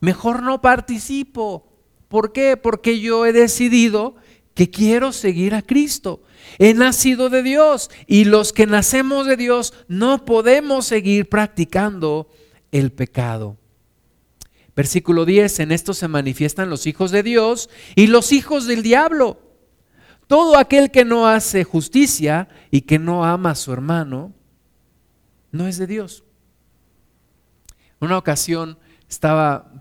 mejor 0.00 0.42
no 0.42 0.60
participo. 0.60 1.75
¿Por 2.08 2.32
qué? 2.32 2.56
Porque 2.56 3.00
yo 3.00 3.26
he 3.26 3.32
decidido 3.32 4.16
que 4.54 4.70
quiero 4.70 5.12
seguir 5.12 5.54
a 5.54 5.62
Cristo. 5.62 6.22
He 6.58 6.72
nacido 6.72 7.28
de 7.28 7.42
Dios 7.42 7.90
y 8.06 8.24
los 8.24 8.52
que 8.52 8.66
nacemos 8.66 9.26
de 9.26 9.36
Dios 9.36 9.74
no 9.88 10.24
podemos 10.24 10.86
seguir 10.86 11.28
practicando 11.28 12.28
el 12.72 12.92
pecado. 12.92 13.58
Versículo 14.74 15.24
10, 15.24 15.60
en 15.60 15.72
esto 15.72 15.94
se 15.94 16.08
manifiestan 16.08 16.70
los 16.70 16.86
hijos 16.86 17.10
de 17.10 17.22
Dios 17.22 17.70
y 17.94 18.06
los 18.06 18.32
hijos 18.32 18.66
del 18.66 18.82
diablo. 18.82 19.40
Todo 20.26 20.58
aquel 20.58 20.90
que 20.90 21.04
no 21.04 21.26
hace 21.26 21.64
justicia 21.64 22.48
y 22.70 22.82
que 22.82 22.98
no 22.98 23.24
ama 23.24 23.50
a 23.50 23.54
su 23.54 23.72
hermano, 23.72 24.32
no 25.52 25.66
es 25.66 25.78
de 25.78 25.86
Dios. 25.86 26.24
Una 28.00 28.18
ocasión 28.18 28.78
estaba 29.08 29.72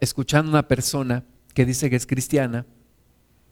escuchando 0.00 0.50
a 0.50 0.54
una 0.54 0.68
persona 0.68 1.24
que 1.58 1.66
dice 1.66 1.90
que 1.90 1.96
es 1.96 2.06
cristiana 2.06 2.66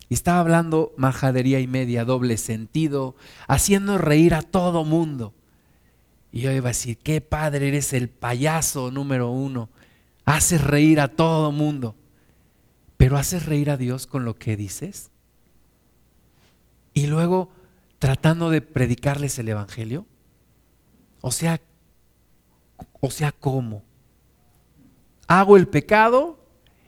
y 0.09 0.15
estaba 0.15 0.39
hablando 0.39 0.95
majadería 0.97 1.59
y 1.59 1.67
media, 1.67 2.05
doble 2.05 2.37
sentido, 2.37 3.17
haciendo 3.49 3.99
reír 3.99 4.33
a 4.35 4.43
todo 4.43 4.85
mundo. 4.85 5.35
Y 6.31 6.43
yo 6.43 6.53
iba 6.53 6.69
a 6.69 6.71
decir, 6.71 6.99
qué 6.99 7.21
padre, 7.21 7.67
eres 7.67 7.93
el 7.93 8.09
payaso 8.09 8.93
número 8.93 9.33
uno 9.33 9.71
haces 10.25 10.63
reír 10.63 11.01
a 11.01 11.09
todo 11.09 11.51
mundo, 11.51 11.97
pero 12.97 13.19
haces 13.19 13.45
reír 13.45 13.71
a 13.71 13.77
Dios 13.77 14.07
con 14.07 14.25
lo 14.25 14.37
que 14.37 14.57
dices. 14.57 15.11
Y 16.95 17.09
luego 17.09 17.51
tratando 17.99 18.51
de 18.51 18.61
predicarles 18.61 19.37
el 19.41 19.49
Evangelio. 19.49 20.07
O 21.23 21.33
sea, 21.33 21.61
o 23.01 23.11
sea, 23.11 23.33
¿cómo? 23.33 23.83
¿Hago 25.27 25.57
el 25.57 25.67
pecado 25.67 26.46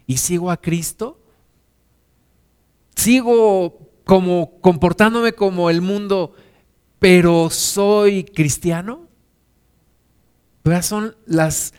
y 0.08 0.16
sigo 0.16 0.50
a 0.50 0.56
Cristo? 0.56 1.20
¿Sigo 2.96 3.92
como 4.02 4.60
comportándome 4.60 5.34
como 5.34 5.70
el 5.70 5.82
mundo, 5.82 6.34
pero 6.98 7.48
soy 7.50 8.24
cristiano? 8.24 9.06
son 10.82 11.16
las 11.24 11.72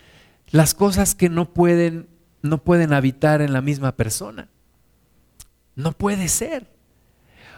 las 0.51 0.73
cosas 0.73 1.15
que 1.15 1.29
no 1.29 1.53
pueden, 1.53 2.07
no 2.41 2.63
pueden 2.63 2.93
habitar 2.93 3.41
en 3.41 3.53
la 3.53 3.61
misma 3.61 3.95
persona. 3.95 4.49
No 5.75 5.91
puede 5.91 6.27
ser. 6.27 6.67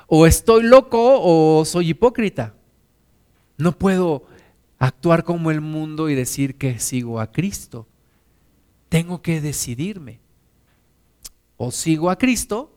O 0.07 0.25
estoy 0.25 0.63
loco 0.63 1.19
o 1.21 1.63
soy 1.65 1.89
hipócrita. 1.89 2.53
No 3.57 3.77
puedo 3.77 4.25
actuar 4.77 5.23
como 5.23 5.51
el 5.51 5.62
mundo 5.62 6.10
y 6.10 6.15
decir 6.15 6.57
que 6.57 6.79
sigo 6.79 7.19
a 7.19 7.31
Cristo. 7.31 7.88
Tengo 8.89 9.21
que 9.21 9.39
decidirme. 9.39 10.19
O 11.63 11.69
sigo 11.69 12.10
a 12.10 12.17
Cristo 12.17 12.74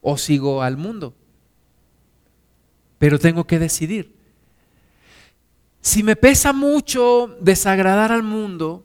o 0.00 0.16
sigo 0.16 0.62
al 0.62 0.78
mundo. 0.78 1.14
Pero 2.96 3.18
tengo 3.18 3.46
que 3.46 3.58
decidir. 3.58 4.16
Si 5.82 6.02
me 6.02 6.16
pesa 6.16 6.54
mucho 6.54 7.36
desagradar 7.42 8.12
al 8.12 8.22
mundo 8.22 8.82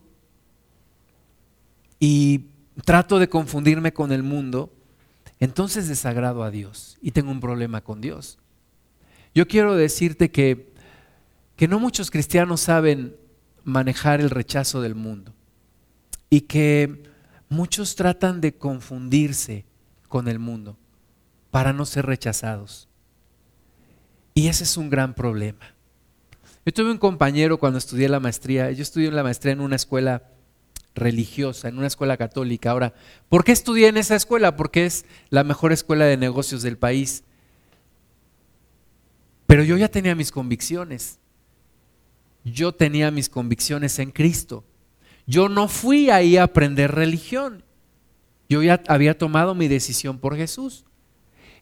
y 2.02 2.48
trato 2.84 3.18
de 3.18 3.30
confundirme 3.30 3.94
con 3.94 4.12
el 4.12 4.24
mundo, 4.24 4.74
entonces 5.40 5.88
desagrado 5.88 6.44
a 6.44 6.52
Dios 6.52 6.98
y 7.02 7.12
tengo 7.12 7.32
un 7.32 7.40
problema 7.40 7.80
con 7.80 8.02
Dios. 8.02 8.40
Yo 9.34 9.48
quiero 9.48 9.78
decirte 9.78 10.32
que, 10.32 10.74
que 11.56 11.70
no 11.70 11.80
muchos 11.80 12.12
cristianos 12.12 12.60
saben 12.60 13.16
manejar 13.64 14.20
el 14.20 14.30
rechazo 14.30 14.82
del 14.82 14.96
mundo 14.96 15.34
y 16.30 16.42
que 16.42 17.09
muchos 17.50 17.96
tratan 17.96 18.40
de 18.40 18.56
confundirse 18.56 19.66
con 20.08 20.28
el 20.28 20.40
mundo 20.40 20.78
para 21.52 21.74
no 21.74 21.86
ser 21.86 22.06
rechazados. 22.06 22.88
Y 24.34 24.48
ese 24.48 24.64
es 24.64 24.78
un 24.78 24.90
gran 24.90 25.14
problema. 25.14 25.76
Yo 26.66 26.74
tuve 26.74 26.92
un 26.92 26.98
compañero 26.98 27.58
cuando 27.58 27.80
estudié 27.80 28.08
la 28.08 28.20
maestría, 28.20 28.72
yo 28.72 28.84
estudié 28.84 29.12
la 29.12 29.24
maestría 29.24 29.54
en 29.54 29.62
una 29.62 29.76
escuela 29.76 30.30
religiosa, 30.94 31.68
en 31.68 31.78
una 31.78 31.88
escuela 31.88 32.18
católica. 32.18 32.72
Ahora, 32.72 32.94
¿por 33.28 33.44
qué 33.44 33.52
estudié 33.52 33.88
en 33.88 33.98
esa 33.98 34.16
escuela? 34.16 34.56
Porque 34.56 34.86
es 34.86 35.06
la 35.30 35.44
mejor 35.44 35.72
escuela 35.72 36.06
de 36.06 36.18
negocios 36.18 36.62
del 36.62 36.78
país. 36.78 37.24
Pero 39.48 39.64
yo 39.64 39.78
ya 39.78 39.90
tenía 39.90 40.14
mis 40.14 40.32
convicciones. 40.32 41.18
Yo 42.44 42.74
tenía 42.74 43.10
mis 43.10 43.30
convicciones 43.30 43.98
en 44.00 44.12
Cristo. 44.12 44.64
Yo 45.30 45.48
no 45.48 45.68
fui 45.68 46.10
ahí 46.10 46.38
a 46.38 46.44
aprender 46.44 46.90
religión. 46.90 47.64
Yo 48.50 48.64
ya 48.64 48.82
había 48.88 49.16
tomado 49.16 49.54
mi 49.54 49.68
decisión 49.68 50.18
por 50.18 50.36
Jesús. 50.36 50.86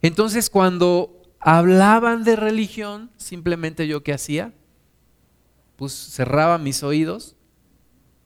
Entonces 0.00 0.48
cuando 0.48 1.20
hablaban 1.38 2.24
de 2.24 2.34
religión, 2.34 3.10
simplemente 3.18 3.86
yo 3.86 4.02
qué 4.02 4.14
hacía? 4.14 4.54
Pues 5.76 5.92
cerraba 5.92 6.56
mis 6.56 6.82
oídos, 6.82 7.36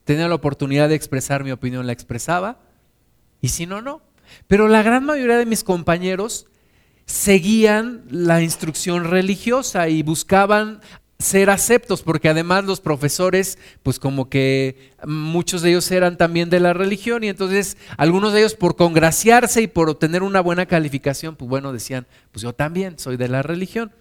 tenía 0.05 0.29
la 0.29 0.35
oportunidad 0.35 0.87
de 0.87 0.95
expresar 0.95 1.43
mi 1.43 1.51
opinión, 1.51 1.87
la 1.87 1.93
expresaba, 1.93 2.61
y 3.41 3.49
si 3.49 3.65
no, 3.65 3.81
no. 3.81 4.01
Pero 4.47 4.69
la 4.69 4.81
gran 4.81 5.03
mayoría 5.03 5.37
de 5.37 5.45
mis 5.45 5.65
compañeros 5.65 6.47
seguían 7.05 8.05
la 8.09 8.41
instrucción 8.41 9.03
religiosa 9.03 9.89
y 9.89 10.03
buscaban 10.03 10.79
ser 11.23 11.49
aceptos, 11.49 12.01
porque 12.01 12.29
además 12.29 12.65
los 12.65 12.81
profesores, 12.81 13.57
pues 13.81 13.97
como 13.97 14.29
que 14.29 14.91
muchos 15.05 15.61
de 15.61 15.69
ellos 15.69 15.89
eran 15.91 16.17
también 16.17 16.49
de 16.49 16.59
la 16.59 16.73
religión 16.73 17.23
y 17.23 17.29
entonces 17.29 17.77
algunos 17.97 18.33
de 18.33 18.39
ellos 18.39 18.55
por 18.55 18.75
congraciarse 18.75 19.61
y 19.61 19.67
por 19.67 19.89
obtener 19.89 20.21
una 20.21 20.41
buena 20.41 20.65
calificación, 20.65 21.35
pues 21.35 21.49
bueno, 21.49 21.71
decían, 21.71 22.05
pues 22.31 22.43
yo 22.43 22.53
también 22.53 22.99
soy 22.99 23.17
de 23.17 23.29
la 23.29 23.41
religión. 23.41 23.91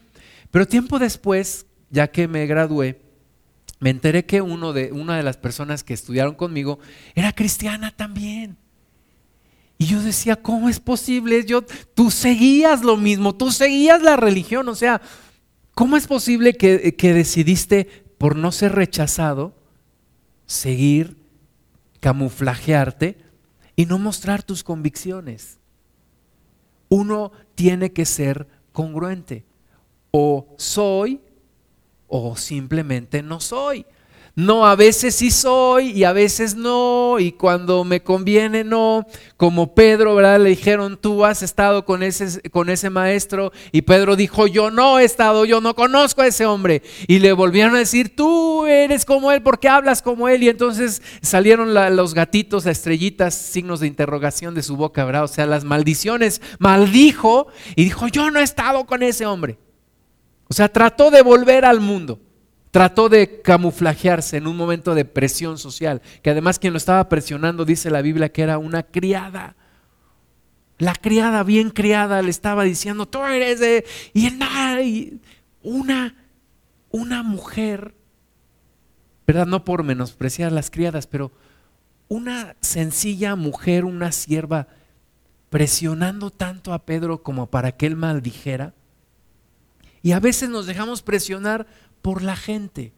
Pero 0.50 0.66
tiempo 0.66 0.98
después, 0.98 1.66
ya 1.90 2.08
que 2.08 2.26
me 2.28 2.46
gradué, 2.46 3.00
me 3.78 3.90
enteré 3.90 4.26
que 4.26 4.42
uno 4.42 4.72
de, 4.72 4.92
una 4.92 5.16
de 5.16 5.22
las 5.22 5.37
personas 5.37 5.85
que 5.85 5.94
estudiaron 5.94 6.35
conmigo 6.35 6.78
era 7.14 7.32
cristiana 7.32 7.92
también. 7.94 8.56
Y 9.78 9.87
yo 9.87 10.00
decía, 10.00 10.37
¿cómo 10.37 10.68
es 10.68 10.78
posible? 10.78 11.44
Yo, 11.44 11.62
tú 11.94 12.11
seguías 12.11 12.82
lo 12.82 12.96
mismo, 12.96 13.35
tú 13.35 13.50
seguías 13.50 14.02
la 14.02 14.16
religión, 14.16 14.68
o 14.68 14.74
sea, 14.74 15.00
¿cómo 15.74 15.96
es 15.96 16.06
posible 16.06 16.54
que, 16.54 16.94
que 16.96 17.14
decidiste, 17.14 18.04
por 18.18 18.37
no 18.37 18.52
ser 18.52 18.72
rechazado, 18.72 19.54
seguir, 20.46 21.16
camuflajearte 22.00 23.18
y 23.76 23.87
no 23.87 23.98
mostrar 23.98 24.42
tus 24.42 24.62
convicciones? 24.64 25.58
Uno 26.88 27.32
tiene 27.54 27.92
que 27.92 28.04
ser 28.04 28.46
congruente. 28.72 29.44
O 30.11 30.54
soy 30.58 31.20
o 32.06 32.37
simplemente 32.37 33.22
no 33.22 33.40
soy. 33.40 33.87
No, 34.34 34.66
a 34.66 34.76
veces 34.76 35.16
sí 35.16 35.30
soy 35.30 35.90
y 35.90 36.04
a 36.04 36.14
veces 36.14 36.54
no, 36.54 37.18
y 37.18 37.32
cuando 37.32 37.84
me 37.84 38.02
conviene 38.02 38.64
no, 38.64 39.06
como 39.36 39.74
Pedro, 39.74 40.14
¿verdad? 40.14 40.40
Le 40.40 40.48
dijeron, 40.50 40.98
tú 40.98 41.26
has 41.26 41.42
estado 41.42 41.84
con 41.84 42.02
ese, 42.02 42.40
con 42.50 42.70
ese 42.70 42.88
maestro, 42.88 43.52
y 43.72 43.82
Pedro 43.82 44.16
dijo, 44.16 44.46
yo 44.46 44.70
no 44.70 44.98
he 44.98 45.04
estado, 45.04 45.44
yo 45.44 45.60
no 45.60 45.74
conozco 45.74 46.22
a 46.22 46.28
ese 46.28 46.46
hombre, 46.46 46.82
y 47.06 47.18
le 47.18 47.34
volvieron 47.34 47.74
a 47.76 47.80
decir, 47.80 48.16
tú 48.16 48.64
eres 48.64 49.04
como 49.04 49.32
él, 49.32 49.42
porque 49.42 49.68
hablas 49.68 50.00
como 50.00 50.30
él, 50.30 50.42
y 50.42 50.48
entonces 50.48 51.02
salieron 51.20 51.74
los 51.94 52.14
gatitos, 52.14 52.64
las 52.64 52.78
estrellitas, 52.78 53.34
signos 53.34 53.80
de 53.80 53.86
interrogación 53.86 54.54
de 54.54 54.62
su 54.62 54.76
boca, 54.76 55.04
¿verdad? 55.04 55.24
O 55.24 55.28
sea, 55.28 55.44
las 55.44 55.64
maldiciones, 55.64 56.40
maldijo, 56.58 57.48
y 57.76 57.84
dijo, 57.84 58.08
yo 58.08 58.30
no 58.30 58.40
he 58.40 58.44
estado 58.44 58.86
con 58.86 59.02
ese 59.02 59.26
hombre. 59.26 59.58
O 60.48 60.54
sea, 60.54 60.70
trató 60.70 61.10
de 61.10 61.20
volver 61.20 61.66
al 61.66 61.80
mundo. 61.80 62.18
Trató 62.72 63.11
de 63.11 63.42
camuflajearse 63.42 64.38
en 64.38 64.46
un 64.46 64.56
momento 64.56 64.94
de 64.94 65.04
presión 65.04 65.58
social, 65.58 66.00
que 66.22 66.30
además 66.30 66.58
quien 66.58 66.72
lo 66.72 66.78
estaba 66.78 67.06
presionando 67.11 67.66
dice 67.66 67.90
la 67.90 68.00
Biblia 68.00 68.32
que 68.32 68.40
era 68.40 68.56
una 68.56 68.82
criada. 68.82 69.56
La 70.78 70.94
criada, 70.94 71.42
bien 71.42 71.68
criada, 71.68 72.22
le 72.22 72.30
estaba 72.30 72.64
diciendo, 72.64 73.06
tú 73.06 73.22
eres 73.24 73.61
de... 73.61 73.85
Y, 74.14 75.20
una, 75.62 76.16
una 76.90 77.22
mujer, 77.22 77.94
¿verdad? 79.26 79.46
No 79.46 79.64
por 79.64 79.85
menospreciar 79.85 80.50
las 80.50 80.70
criadas, 80.70 81.06
pero 81.06 81.30
una 82.08 82.56
sencilla 82.61 83.37
mujer, 83.37 83.85
una 83.85 84.12
sierva, 84.12 84.66
presionando 85.50 86.30
tanto 86.30 86.72
a 86.72 86.87
Pedro 86.87 87.22
como 87.22 87.48
para 87.48 87.72
que 87.72 87.87
él 87.87 87.96
maldijera. 87.96 88.72
Y 90.02 90.12
a 90.12 90.20
veces 90.20 90.48
nos 90.48 90.66
dejamos 90.66 91.02
presionar 91.02 91.66
por 92.02 92.22
la 92.22 92.36
gente. 92.36 92.92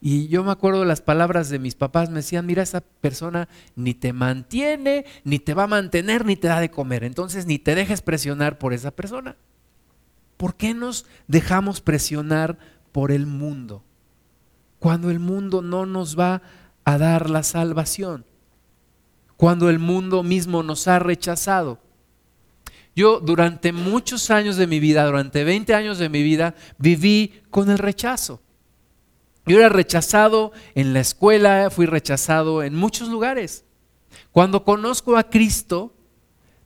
Y 0.00 0.28
yo 0.28 0.42
me 0.44 0.52
acuerdo 0.52 0.84
las 0.86 1.02
palabras 1.02 1.50
de 1.50 1.58
mis 1.58 1.74
papás, 1.74 2.08
me 2.08 2.16
decían, 2.16 2.46
mira, 2.46 2.62
esa 2.62 2.80
persona 2.80 3.48
ni 3.76 3.92
te 3.92 4.14
mantiene, 4.14 5.04
ni 5.24 5.38
te 5.38 5.52
va 5.52 5.64
a 5.64 5.68
mantener, 5.68 6.24
ni 6.24 6.36
te 6.36 6.48
da 6.48 6.60
de 6.60 6.70
comer. 6.70 7.04
Entonces 7.04 7.44
ni 7.44 7.58
te 7.58 7.74
dejes 7.74 8.00
presionar 8.00 8.58
por 8.58 8.72
esa 8.72 8.92
persona. 8.92 9.36
¿Por 10.38 10.54
qué 10.54 10.72
nos 10.72 11.04
dejamos 11.28 11.82
presionar 11.82 12.56
por 12.92 13.12
el 13.12 13.26
mundo? 13.26 13.84
Cuando 14.78 15.10
el 15.10 15.18
mundo 15.18 15.60
no 15.60 15.84
nos 15.84 16.18
va 16.18 16.40
a 16.86 16.96
dar 16.96 17.28
la 17.28 17.42
salvación. 17.42 18.24
Cuando 19.36 19.68
el 19.68 19.78
mundo 19.78 20.22
mismo 20.22 20.62
nos 20.62 20.88
ha 20.88 20.98
rechazado. 20.98 21.78
Yo 23.00 23.18
durante 23.18 23.72
muchos 23.72 24.30
años 24.30 24.58
de 24.58 24.66
mi 24.66 24.78
vida, 24.78 25.06
durante 25.06 25.42
20 25.42 25.74
años 25.74 25.96
de 25.96 26.10
mi 26.10 26.22
vida, 26.22 26.54
viví 26.76 27.40
con 27.48 27.70
el 27.70 27.78
rechazo. 27.78 28.42
Yo 29.46 29.56
era 29.56 29.70
rechazado 29.70 30.52
en 30.74 30.92
la 30.92 31.00
escuela, 31.00 31.70
fui 31.70 31.86
rechazado 31.86 32.62
en 32.62 32.74
muchos 32.74 33.08
lugares. 33.08 33.64
Cuando 34.32 34.64
conozco 34.64 35.16
a 35.16 35.30
Cristo, 35.30 35.94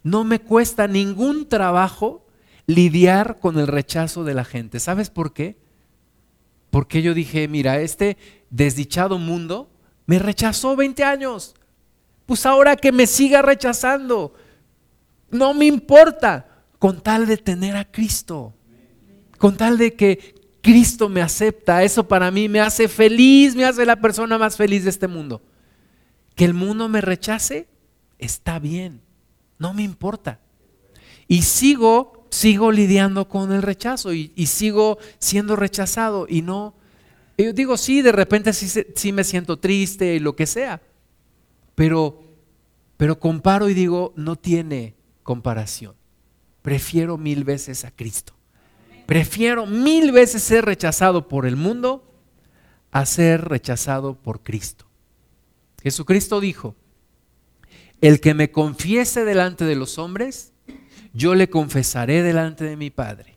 no 0.03 0.25
me 0.25 0.41
cuesta 0.41 0.89
ningún 0.89 1.49
trabajo 1.49 2.27
lidiar 2.67 3.39
con 3.39 3.61
el 3.61 3.69
rechazo 3.69 4.25
de 4.25 4.35
la 4.35 4.45
gente. 4.45 4.81
¿Sabes 4.81 5.11
por 5.11 5.35
qué? 5.35 5.57
Porque 6.71 7.01
yo 7.01 7.15
dije, 7.15 7.47
mira, 7.47 7.79
este 7.79 8.17
desdichado 8.51 9.19
mundo 9.19 9.71
me 10.07 10.19
rechazó 10.19 10.75
20 10.75 11.05
años. 11.05 11.55
Pues 12.27 12.45
ahora 12.45 12.75
que 12.75 12.91
me 12.91 13.07
siga 13.07 13.41
rechazando, 13.41 14.35
no 15.31 15.55
me 15.55 15.67
importa 15.67 16.47
con 16.79 17.01
tal 17.01 17.27
de 17.27 17.37
tener 17.37 17.77
a 17.77 17.91
Cristo, 17.91 18.55
con 19.39 19.57
tal 19.57 19.79
de 19.79 19.95
que 19.95 20.35
Cristo 20.61 21.09
me 21.09 21.21
acepta. 21.21 21.83
Eso 21.83 22.09
para 22.09 22.31
mí 22.31 22.49
me 22.49 22.61
hace 22.61 22.89
feliz, 22.89 23.55
me 23.55 23.65
hace 23.65 23.85
la 23.85 23.97
persona 23.97 24.39
más 24.39 24.57
feliz 24.57 24.85
de 24.85 24.91
este 24.91 25.09
mundo. 25.09 25.43
Que 26.35 26.45
el 26.45 26.55
mundo 26.55 26.89
me 26.89 27.01
rechace, 27.01 27.69
está 28.19 28.59
bien, 28.59 29.03
no 29.59 29.75
me 29.75 29.83
importa. 29.83 30.41
Y 31.29 31.43
sigo, 31.43 32.27
sigo 32.31 32.73
lidiando 32.73 33.29
con 33.29 33.53
el 33.53 33.63
rechazo 33.63 34.13
y, 34.13 34.31
sigo 34.47 34.99
siendo 35.19 35.57
rechazado 35.57 36.27
y 36.29 36.43
no... 36.43 36.75
Yo 37.37 37.53
digo, 37.53 37.77
sí, 37.77 38.01
de 38.01 38.13
repente 38.13 38.53
sí, 38.53 39.13
me 39.13 39.25
siento 39.25 39.59
triste 39.59 40.15
y 40.15 40.21
lo 40.21 40.37
que 40.37 40.47
sea, 40.47 40.81
pero, 41.75 42.23
pero 42.97 43.19
comparo 43.19 43.69
y 43.69 43.75
digo, 43.75 44.13
no 44.17 44.37
tiene 44.37 44.95
comparación. 45.25 45.97
Prefiero 46.63 47.19
mil 47.19 47.43
veces 47.43 47.85
a 47.85 47.91
Cristo. 47.91 48.35
Prefiero 49.07 49.67
mil 49.67 50.13
veces 50.13 50.43
ser 50.43 50.65
rechazado 50.65 51.27
por 51.27 51.47
el 51.47 51.57
mundo 51.57 52.09
a 52.93 53.05
ser 53.05 53.49
rechazado 53.49 54.15
por 54.15 54.45
Cristo. 54.45 54.87
Jesucristo 55.83 56.41
dijo, 56.41 56.77
el 58.01 58.21
que 58.21 58.35
me 58.35 58.51
confiese 58.51 59.25
delante 59.25 59.65
de 59.65 59.75
los 59.75 59.99
hombres, 59.99 60.53
yo 61.13 61.35
le 61.35 61.51
confesaré 61.51 62.23
delante 62.23 62.65
de 62.65 62.77
mi 62.77 62.91
Padre. 62.91 63.37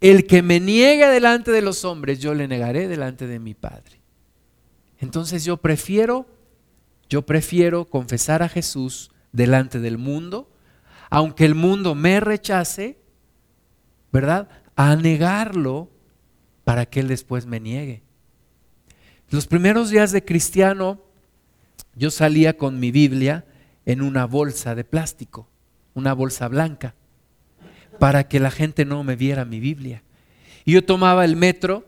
El 0.00 0.26
que 0.26 0.42
me 0.42 0.60
niegue 0.60 1.06
delante 1.08 1.50
de 1.50 1.62
los 1.62 1.84
hombres, 1.84 2.20
yo 2.20 2.34
le 2.34 2.48
negaré 2.48 2.86
delante 2.86 3.26
de 3.26 3.38
mi 3.38 3.54
Padre. 3.54 4.00
Entonces 4.98 5.44
yo 5.44 5.56
prefiero, 5.58 6.26
yo 7.08 7.22
prefiero 7.22 7.84
confesar 7.84 8.42
a 8.42 8.48
Jesús 8.48 9.10
delante 9.32 9.80
del 9.80 9.98
mundo 9.98 10.50
aunque 11.10 11.44
el 11.44 11.54
mundo 11.54 11.94
me 11.94 12.20
rechace, 12.20 12.98
¿verdad? 14.12 14.48
A 14.76 14.96
negarlo 14.96 15.90
para 16.64 16.86
que 16.86 17.00
Él 17.00 17.08
después 17.08 17.46
me 17.46 17.60
niegue. 17.60 18.02
Los 19.30 19.46
primeros 19.46 19.90
días 19.90 20.12
de 20.12 20.24
cristiano, 20.24 21.00
yo 21.94 22.10
salía 22.10 22.56
con 22.56 22.78
mi 22.80 22.90
Biblia 22.90 23.44
en 23.84 24.02
una 24.02 24.26
bolsa 24.26 24.74
de 24.74 24.84
plástico, 24.84 25.48
una 25.94 26.12
bolsa 26.12 26.48
blanca, 26.48 26.94
para 27.98 28.28
que 28.28 28.40
la 28.40 28.50
gente 28.50 28.84
no 28.84 29.02
me 29.02 29.16
viera 29.16 29.44
mi 29.44 29.60
Biblia. 29.60 30.02
Y 30.64 30.72
yo 30.72 30.84
tomaba 30.84 31.24
el 31.24 31.36
metro, 31.36 31.86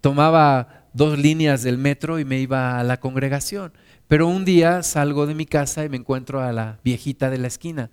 tomaba 0.00 0.86
dos 0.92 1.18
líneas 1.18 1.62
del 1.62 1.78
metro 1.78 2.18
y 2.18 2.24
me 2.24 2.40
iba 2.40 2.78
a 2.78 2.84
la 2.84 2.98
congregación. 2.98 3.72
Pero 4.08 4.26
un 4.26 4.44
día 4.44 4.82
salgo 4.82 5.26
de 5.26 5.34
mi 5.34 5.46
casa 5.46 5.84
y 5.84 5.88
me 5.88 5.96
encuentro 5.96 6.40
a 6.42 6.52
la 6.52 6.80
viejita 6.82 7.30
de 7.30 7.38
la 7.38 7.46
esquina 7.46 7.90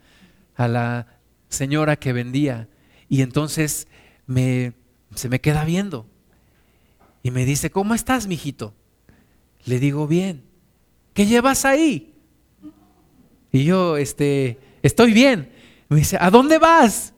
a 0.57 0.67
la 0.67 1.07
señora 1.47 1.95
que 1.95 2.11
vendía 2.11 2.67
y 3.07 3.21
entonces 3.21 3.87
me, 4.25 4.73
se 5.15 5.29
me 5.29 5.39
queda 5.39 5.63
viendo 5.63 6.05
y 7.23 7.31
me 7.31 7.45
dice, 7.45 7.69
¿cómo 7.69 7.93
estás, 7.93 8.27
mijito? 8.27 8.73
Le 9.65 9.79
digo, 9.79 10.07
bien. 10.07 10.43
¿Qué 11.13 11.25
llevas 11.25 11.65
ahí? 11.65 12.13
Y 13.51 13.63
yo, 13.63 13.97
este, 13.97 14.59
estoy 14.81 15.13
bien. 15.13 15.51
Me 15.89 15.97
dice, 15.97 16.17
¿a 16.19 16.29
dónde 16.29 16.57
vas? 16.57 17.13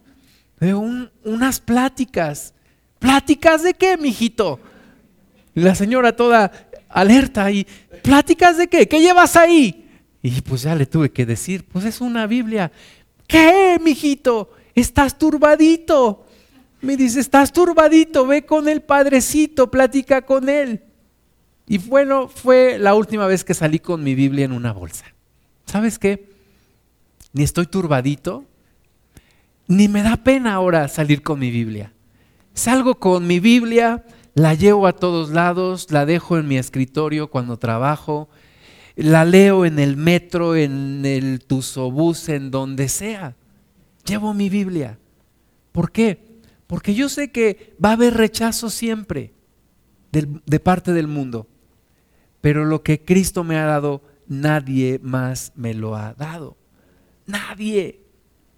Veo 0.60 0.80
unas 1.24 1.60
pláticas. 1.60 2.54
¿Pláticas 2.98 3.64
de 3.64 3.74
qué, 3.74 3.98
mijito? 3.98 4.60
La 5.54 5.76
señora 5.76 6.16
toda 6.16 6.52
alerta 6.90 7.52
y, 7.52 7.68
¿pláticas 8.04 8.58
de 8.58 8.68
qué? 8.68 8.88
¿Qué 8.88 9.00
llevas 9.00 9.36
ahí? 9.36 9.90
Y 10.22 10.42
pues 10.42 10.64
ya 10.64 10.76
le 10.76 10.86
tuve 10.86 11.12
que 11.12 11.26
decir, 11.26 11.66
pues 11.66 11.86
es 11.86 12.02
una 12.02 12.28
Biblia. 12.28 12.72
¿Qué, 13.30 13.78
mijito? 13.80 14.50
Estás 14.74 15.20
turbadito. 15.20 16.26
Me 16.82 16.98
dice, 16.98 17.20
estás 17.20 17.54
turbadito, 17.54 18.26
ve 18.26 18.44
con 18.44 18.68
el 18.68 18.82
padrecito, 18.82 19.70
platica 19.70 20.24
con 20.24 20.50
él. 20.50 20.82
Y 21.68 21.78
bueno, 21.78 22.28
fue 22.28 22.80
la 22.80 22.96
última 22.96 23.28
vez 23.28 23.44
que 23.44 23.54
salí 23.54 23.78
con 23.78 24.04
mi 24.04 24.16
Biblia 24.16 24.46
en 24.46 24.52
una 24.52 24.74
bolsa. 24.74 25.06
¿Sabes 25.66 26.00
qué? 26.00 26.28
Ni 27.32 27.44
estoy 27.44 27.68
turbadito, 27.68 28.46
ni 29.68 29.88
me 29.88 30.02
da 30.02 30.18
pena 30.18 30.56
ahora 30.56 30.88
salir 30.88 31.22
con 31.22 31.38
mi 31.38 31.52
Biblia. 31.52 31.94
Salgo 32.56 32.96
con 32.96 33.28
mi 33.28 33.40
Biblia, 33.40 34.06
la 34.34 34.56
llevo 34.56 34.88
a 34.88 34.94
todos 34.94 35.30
lados, 35.30 35.92
la 35.92 36.08
dejo 36.08 36.40
en 36.40 36.48
mi 36.48 36.58
escritorio 36.58 37.30
cuando 37.30 37.58
trabajo, 37.58 38.28
la 38.96 39.26
leo 39.26 39.66
en 39.66 39.80
el 39.80 39.98
metro, 39.98 40.56
en 40.56 41.06
el 41.06 41.44
tusobús, 41.46 42.30
en 42.30 42.52
donde 42.52 42.90
sea. 42.90 43.36
Llevo 44.06 44.34
mi 44.34 44.50
Biblia. 44.50 44.98
¿Por 45.72 45.92
qué? 45.92 46.40
Porque 46.68 46.94
yo 46.94 47.10
sé 47.10 47.32
que 47.32 47.76
va 47.84 47.90
a 47.90 47.94
haber 47.94 48.16
rechazo 48.16 48.70
siempre 48.70 49.34
de 50.12 50.60
parte 50.60 50.94
del 50.94 51.08
mundo. 51.08 51.48
Pero 52.42 52.66
lo 52.66 52.84
que 52.84 53.04
Cristo 53.04 53.44
me 53.44 53.58
ha 53.58 53.66
dado, 53.66 54.02
nadie 54.28 55.00
más 55.02 55.52
me 55.56 55.74
lo 55.74 55.96
ha 55.96 56.14
dado. 56.14 56.58
Nadie. 57.26 58.02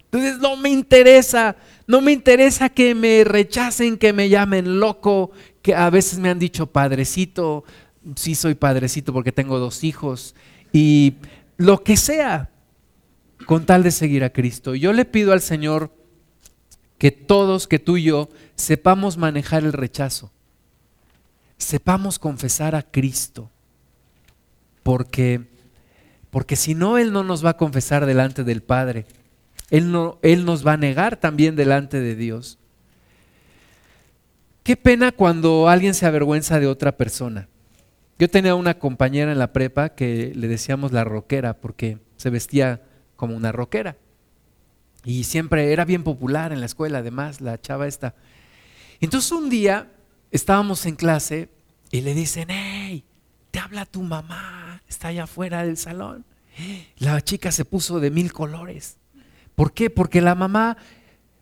Entonces 0.04 0.38
no 0.38 0.56
me 0.56 0.68
interesa, 0.68 1.56
no 1.86 2.00
me 2.00 2.12
interesa 2.12 2.68
que 2.68 2.94
me 2.94 3.24
rechacen, 3.24 3.96
que 3.96 4.12
me 4.12 4.28
llamen 4.28 4.78
loco, 4.78 5.30
que 5.62 5.74
a 5.74 5.88
veces 5.88 6.18
me 6.18 6.28
han 6.28 6.38
dicho 6.38 6.66
padrecito, 6.66 7.64
sí 8.16 8.34
soy 8.34 8.54
padrecito 8.54 9.12
porque 9.12 9.32
tengo 9.32 9.58
dos 9.58 9.84
hijos 9.84 10.34
y 10.72 11.14
lo 11.56 11.84
que 11.84 11.96
sea, 11.96 12.50
con 13.46 13.66
tal 13.66 13.82
de 13.82 13.90
seguir 13.90 14.24
a 14.24 14.30
Cristo. 14.30 14.74
Yo 14.74 14.92
le 14.92 15.04
pido 15.04 15.32
al 15.32 15.40
Señor 15.40 15.92
que 16.98 17.10
todos, 17.10 17.66
que 17.66 17.78
tú 17.78 17.96
y 17.96 18.04
yo, 18.04 18.28
sepamos 18.54 19.16
manejar 19.16 19.64
el 19.64 19.72
rechazo, 19.72 20.30
sepamos 21.58 22.18
confesar 22.18 22.74
a 22.74 22.82
Cristo, 22.82 23.50
porque, 24.82 25.42
porque 26.30 26.56
si 26.56 26.74
no, 26.74 26.98
Él 26.98 27.12
no 27.12 27.24
nos 27.24 27.44
va 27.44 27.50
a 27.50 27.56
confesar 27.56 28.06
delante 28.06 28.44
del 28.44 28.62
Padre, 28.62 29.06
Él, 29.70 29.90
no, 29.90 30.18
Él 30.22 30.44
nos 30.44 30.66
va 30.66 30.74
a 30.74 30.76
negar 30.76 31.16
también 31.16 31.56
delante 31.56 32.00
de 32.00 32.14
Dios. 32.14 32.58
Qué 34.62 34.76
pena 34.76 35.10
cuando 35.10 35.68
alguien 35.68 35.94
se 35.94 36.06
avergüenza 36.06 36.60
de 36.60 36.68
otra 36.68 36.96
persona. 36.96 37.48
Yo 38.18 38.28
tenía 38.28 38.54
una 38.54 38.78
compañera 38.78 39.32
en 39.32 39.38
la 39.38 39.52
prepa 39.52 39.90
que 39.90 40.32
le 40.34 40.48
decíamos 40.48 40.92
la 40.92 41.04
roquera 41.04 41.54
porque 41.60 41.98
se 42.16 42.30
vestía 42.30 42.82
como 43.16 43.36
una 43.36 43.52
roquera. 43.52 43.96
Y 45.04 45.24
siempre 45.24 45.72
era 45.72 45.84
bien 45.84 46.04
popular 46.04 46.52
en 46.52 46.60
la 46.60 46.66
escuela, 46.66 46.98
además, 46.98 47.40
la 47.40 47.60
chava 47.60 47.88
esta. 47.88 48.14
Entonces 49.00 49.32
un 49.32 49.50
día 49.50 49.90
estábamos 50.30 50.86
en 50.86 50.94
clase 50.94 51.48
y 51.90 52.02
le 52.02 52.14
dicen, 52.14 52.48
hey, 52.50 53.04
te 53.50 53.58
habla 53.58 53.84
tu 53.86 54.02
mamá, 54.02 54.82
está 54.88 55.08
allá 55.08 55.24
afuera 55.24 55.64
del 55.64 55.76
salón. 55.76 56.24
La 56.98 57.20
chica 57.20 57.50
se 57.50 57.64
puso 57.64 57.98
de 57.98 58.10
mil 58.10 58.32
colores. 58.32 58.98
¿Por 59.54 59.72
qué? 59.72 59.90
Porque 59.90 60.20
la 60.20 60.34
mamá 60.34 60.76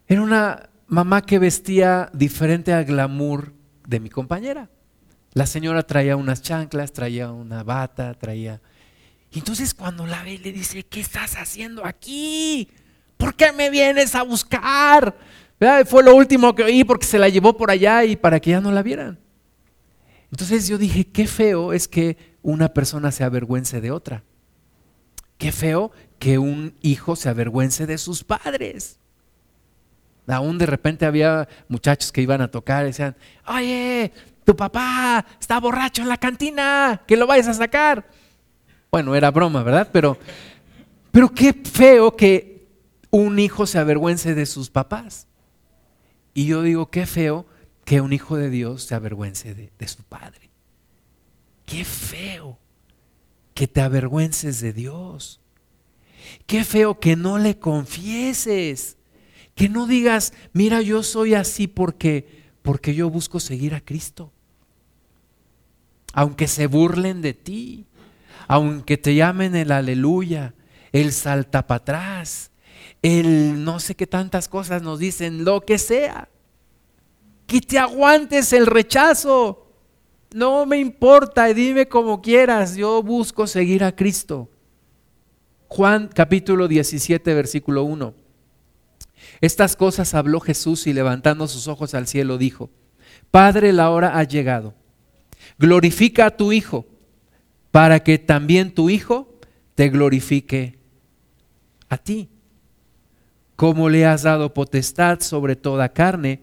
era 0.06 0.22
una 0.22 0.70
mamá 0.86 1.22
que 1.22 1.38
vestía 1.38 2.10
diferente 2.12 2.72
al 2.72 2.84
glamour 2.84 3.52
de 3.86 4.00
mi 4.00 4.10
compañera. 4.10 4.70
La 5.32 5.46
señora 5.46 5.82
traía 5.82 6.16
unas 6.16 6.42
chanclas, 6.42 6.92
traía 6.92 7.30
una 7.30 7.62
bata, 7.62 8.14
traía... 8.14 8.60
Y 9.32 9.38
entonces 9.38 9.74
cuando 9.74 10.06
la 10.06 10.24
ve 10.24 10.38
le 10.38 10.52
dice, 10.52 10.82
¿qué 10.82 11.00
estás 11.00 11.36
haciendo 11.36 11.84
aquí? 11.84 12.68
¿Por 13.16 13.34
qué 13.34 13.52
me 13.52 13.70
vienes 13.70 14.14
a 14.16 14.22
buscar? 14.22 15.16
Fue 15.86 16.02
lo 16.02 16.16
último 16.16 16.54
que 16.54 16.64
oí 16.64 16.82
porque 16.82 17.06
se 17.06 17.18
la 17.18 17.28
llevó 17.28 17.56
por 17.56 17.70
allá 17.70 18.04
y 18.04 18.16
para 18.16 18.40
que 18.40 18.50
ya 18.50 18.60
no 18.60 18.72
la 18.72 18.82
vieran. 18.82 19.18
Entonces 20.32 20.66
yo 20.66 20.78
dije, 20.78 21.04
qué 21.04 21.26
feo 21.26 21.72
es 21.72 21.86
que 21.86 22.16
una 22.42 22.72
persona 22.72 23.12
se 23.12 23.22
avergüence 23.22 23.80
de 23.80 23.90
otra. 23.92 24.24
Qué 25.38 25.52
feo 25.52 25.92
que 26.18 26.38
un 26.38 26.74
hijo 26.82 27.14
se 27.14 27.28
avergüence 27.28 27.86
de 27.86 27.98
sus 27.98 28.24
padres. 28.24 28.98
Aún 30.26 30.58
de 30.58 30.66
repente 30.66 31.06
había 31.06 31.48
muchachos 31.68 32.12
que 32.12 32.22
iban 32.22 32.40
a 32.40 32.50
tocar 32.50 32.84
y 32.84 32.88
decían, 32.88 33.16
oye, 33.46 34.12
tu 34.44 34.56
papá 34.56 35.24
está 35.38 35.60
borracho 35.60 36.02
en 36.02 36.08
la 36.08 36.16
cantina, 36.16 37.02
que 37.06 37.16
lo 37.16 37.26
vayas 37.26 37.48
a 37.48 37.54
sacar. 37.54 38.08
Bueno, 38.90 39.14
era 39.14 39.30
broma, 39.30 39.62
¿verdad? 39.62 39.88
Pero, 39.92 40.18
pero 41.12 41.32
qué 41.32 41.52
feo 41.52 42.16
que 42.16 42.68
un 43.10 43.38
hijo 43.38 43.66
se 43.66 43.78
avergüence 43.78 44.34
de 44.34 44.46
sus 44.46 44.70
papás. 44.70 45.26
Y 46.34 46.46
yo 46.46 46.62
digo, 46.62 46.90
qué 46.90 47.06
feo 47.06 47.46
que 47.84 48.00
un 48.00 48.12
hijo 48.12 48.36
de 48.36 48.50
Dios 48.50 48.84
se 48.84 48.94
avergüence 48.94 49.54
de, 49.54 49.72
de 49.78 49.88
su 49.88 50.02
padre. 50.02 50.50
Qué 51.66 51.84
feo 51.84 52.58
que 53.54 53.68
te 53.68 53.80
avergüences 53.80 54.60
de 54.60 54.72
Dios. 54.72 55.40
Qué 56.46 56.64
feo 56.64 56.98
que 56.98 57.16
no 57.16 57.38
le 57.38 57.58
confieses. 57.58 58.96
Que 59.54 59.68
no 59.68 59.86
digas, 59.86 60.32
mira, 60.52 60.82
yo 60.82 61.02
soy 61.02 61.34
así 61.34 61.66
porque 61.66 62.39
porque 62.62 62.94
yo 62.94 63.10
busco 63.10 63.40
seguir 63.40 63.74
a 63.74 63.80
Cristo. 63.80 64.32
Aunque 66.12 66.48
se 66.48 66.66
burlen 66.66 67.22
de 67.22 67.34
ti, 67.34 67.86
aunque 68.48 68.98
te 68.98 69.14
llamen 69.14 69.54
el 69.54 69.70
aleluya, 69.70 70.54
el 70.92 71.12
salta 71.12 71.66
para 71.66 71.76
atrás, 71.78 72.50
el 73.02 73.64
no 73.64 73.80
sé 73.80 73.94
qué 73.94 74.06
tantas 74.06 74.48
cosas 74.48 74.82
nos 74.82 74.98
dicen, 74.98 75.44
lo 75.44 75.60
que 75.60 75.78
sea, 75.78 76.28
que 77.46 77.60
te 77.60 77.78
aguantes 77.78 78.52
el 78.52 78.66
rechazo. 78.66 79.66
No 80.32 80.66
me 80.66 80.78
importa, 80.78 81.46
dime 81.46 81.88
como 81.88 82.20
quieras, 82.20 82.76
yo 82.76 83.02
busco 83.02 83.46
seguir 83.46 83.82
a 83.82 83.94
Cristo. 83.94 84.48
Juan 85.68 86.08
capítulo 86.12 86.68
17, 86.68 87.34
versículo 87.34 87.84
1. 87.84 88.19
Estas 89.40 89.74
cosas 89.74 90.14
habló 90.14 90.40
Jesús 90.40 90.86
y 90.86 90.92
levantando 90.92 91.48
sus 91.48 91.66
ojos 91.66 91.94
al 91.94 92.06
cielo 92.06 92.36
dijo, 92.36 92.70
Padre, 93.30 93.72
la 93.72 93.90
hora 93.90 94.18
ha 94.18 94.24
llegado. 94.24 94.74
Glorifica 95.58 96.26
a 96.26 96.36
tu 96.36 96.52
Hijo, 96.52 96.86
para 97.70 98.00
que 98.00 98.18
también 98.18 98.74
tu 98.74 98.90
Hijo 98.90 99.34
te 99.74 99.88
glorifique 99.88 100.78
a 101.88 101.96
ti. 101.96 102.28
Como 103.56 103.88
le 103.88 104.04
has 104.04 104.22
dado 104.22 104.52
potestad 104.52 105.20
sobre 105.20 105.56
toda 105.56 105.90
carne, 105.90 106.40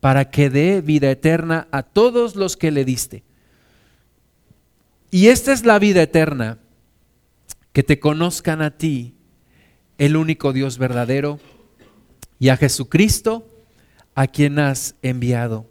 para 0.00 0.30
que 0.30 0.50
dé 0.50 0.80
vida 0.80 1.10
eterna 1.10 1.66
a 1.72 1.82
todos 1.82 2.36
los 2.36 2.56
que 2.56 2.70
le 2.70 2.84
diste. 2.84 3.24
Y 5.10 5.28
esta 5.28 5.52
es 5.52 5.64
la 5.64 5.78
vida 5.78 6.02
eterna, 6.02 6.58
que 7.72 7.82
te 7.82 7.98
conozcan 7.98 8.62
a 8.62 8.76
ti, 8.76 9.14
el 9.96 10.16
único 10.16 10.52
Dios 10.52 10.78
verdadero 10.78 11.40
y 12.38 12.48
a 12.48 12.56
Jesucristo 12.56 13.46
a 14.14 14.26
quien 14.26 14.58
has 14.58 14.94
enviado. 15.02 15.66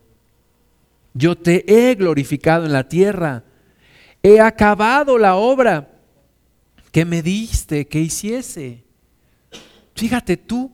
Yo 1.14 1.38
te 1.38 1.66
he 1.68 1.96
glorificado 1.96 2.66
en 2.66 2.74
la 2.74 2.88
tierra, 2.88 3.44
he 4.22 4.40
acabado 4.40 5.18
la 5.18 5.36
obra 5.36 5.90
que 6.92 7.06
me 7.06 7.22
diste 7.22 7.88
que 7.88 8.00
hiciese. 8.00 8.84
Fíjate 9.96 10.38
tú, 10.38 10.72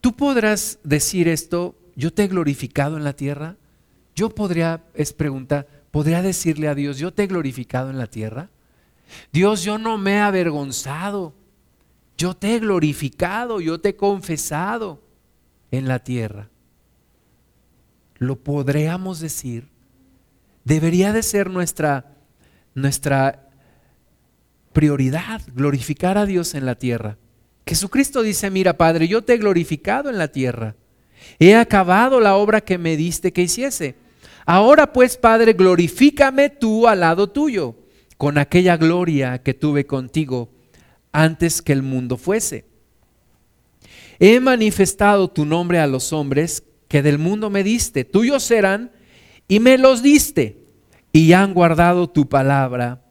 tú 0.00 0.14
podrás 0.14 0.78
decir 0.82 1.28
esto, 1.28 1.74
yo 1.94 2.12
te 2.12 2.24
he 2.24 2.28
glorificado 2.28 2.96
en 2.96 3.04
la 3.04 3.14
tierra. 3.14 3.56
Yo 4.14 4.30
podría, 4.30 4.84
es 4.94 5.12
pregunta, 5.12 5.66
podría 5.90 6.22
decirle 6.22 6.68
a 6.68 6.74
Dios, 6.74 6.98
yo 6.98 7.12
te 7.12 7.24
he 7.24 7.26
glorificado 7.26 7.90
en 7.90 7.98
la 7.98 8.06
tierra. 8.06 8.50
Dios, 9.32 9.62
yo 9.62 9.78
no 9.78 9.98
me 9.98 10.14
he 10.14 10.18
avergonzado, 10.18 11.32
yo 12.18 12.34
te 12.34 12.56
he 12.56 12.58
glorificado, 12.58 13.60
yo 13.60 13.78
te 13.80 13.90
he 13.90 13.96
confesado 13.96 15.05
en 15.70 15.88
la 15.88 16.00
tierra. 16.00 16.48
Lo 18.16 18.36
podríamos 18.36 19.20
decir. 19.20 19.68
Debería 20.64 21.12
de 21.12 21.22
ser 21.22 21.50
nuestra, 21.50 22.16
nuestra 22.74 23.48
prioridad, 24.72 25.42
glorificar 25.54 26.18
a 26.18 26.26
Dios 26.26 26.54
en 26.54 26.66
la 26.66 26.74
tierra. 26.74 27.18
Jesucristo 27.66 28.22
dice, 28.22 28.50
mira 28.50 28.76
Padre, 28.76 29.08
yo 29.08 29.22
te 29.22 29.34
he 29.34 29.38
glorificado 29.38 30.10
en 30.10 30.18
la 30.18 30.28
tierra. 30.28 30.76
He 31.38 31.54
acabado 31.54 32.20
la 32.20 32.36
obra 32.36 32.60
que 32.60 32.78
me 32.78 32.96
diste 32.96 33.32
que 33.32 33.42
hiciese. 33.42 33.96
Ahora 34.44 34.92
pues, 34.92 35.16
Padre, 35.16 35.54
glorifícame 35.54 36.50
tú 36.50 36.86
al 36.86 37.00
lado 37.00 37.28
tuyo, 37.28 37.74
con 38.16 38.38
aquella 38.38 38.76
gloria 38.76 39.42
que 39.42 39.54
tuve 39.54 39.86
contigo 39.86 40.50
antes 41.12 41.62
que 41.62 41.72
el 41.72 41.82
mundo 41.82 42.16
fuese. 42.16 42.64
He 44.18 44.40
manifestado 44.40 45.28
tu 45.28 45.44
nombre 45.44 45.78
a 45.78 45.86
los 45.86 46.12
hombres 46.12 46.64
que 46.88 47.02
del 47.02 47.18
mundo 47.18 47.50
me 47.50 47.62
diste. 47.62 48.04
Tuyos 48.04 48.50
eran 48.50 48.92
y 49.48 49.60
me 49.60 49.78
los 49.78 50.02
diste 50.02 50.64
y 51.12 51.32
han 51.32 51.54
guardado 51.54 52.08
tu 52.08 52.28
palabra. 52.28 53.02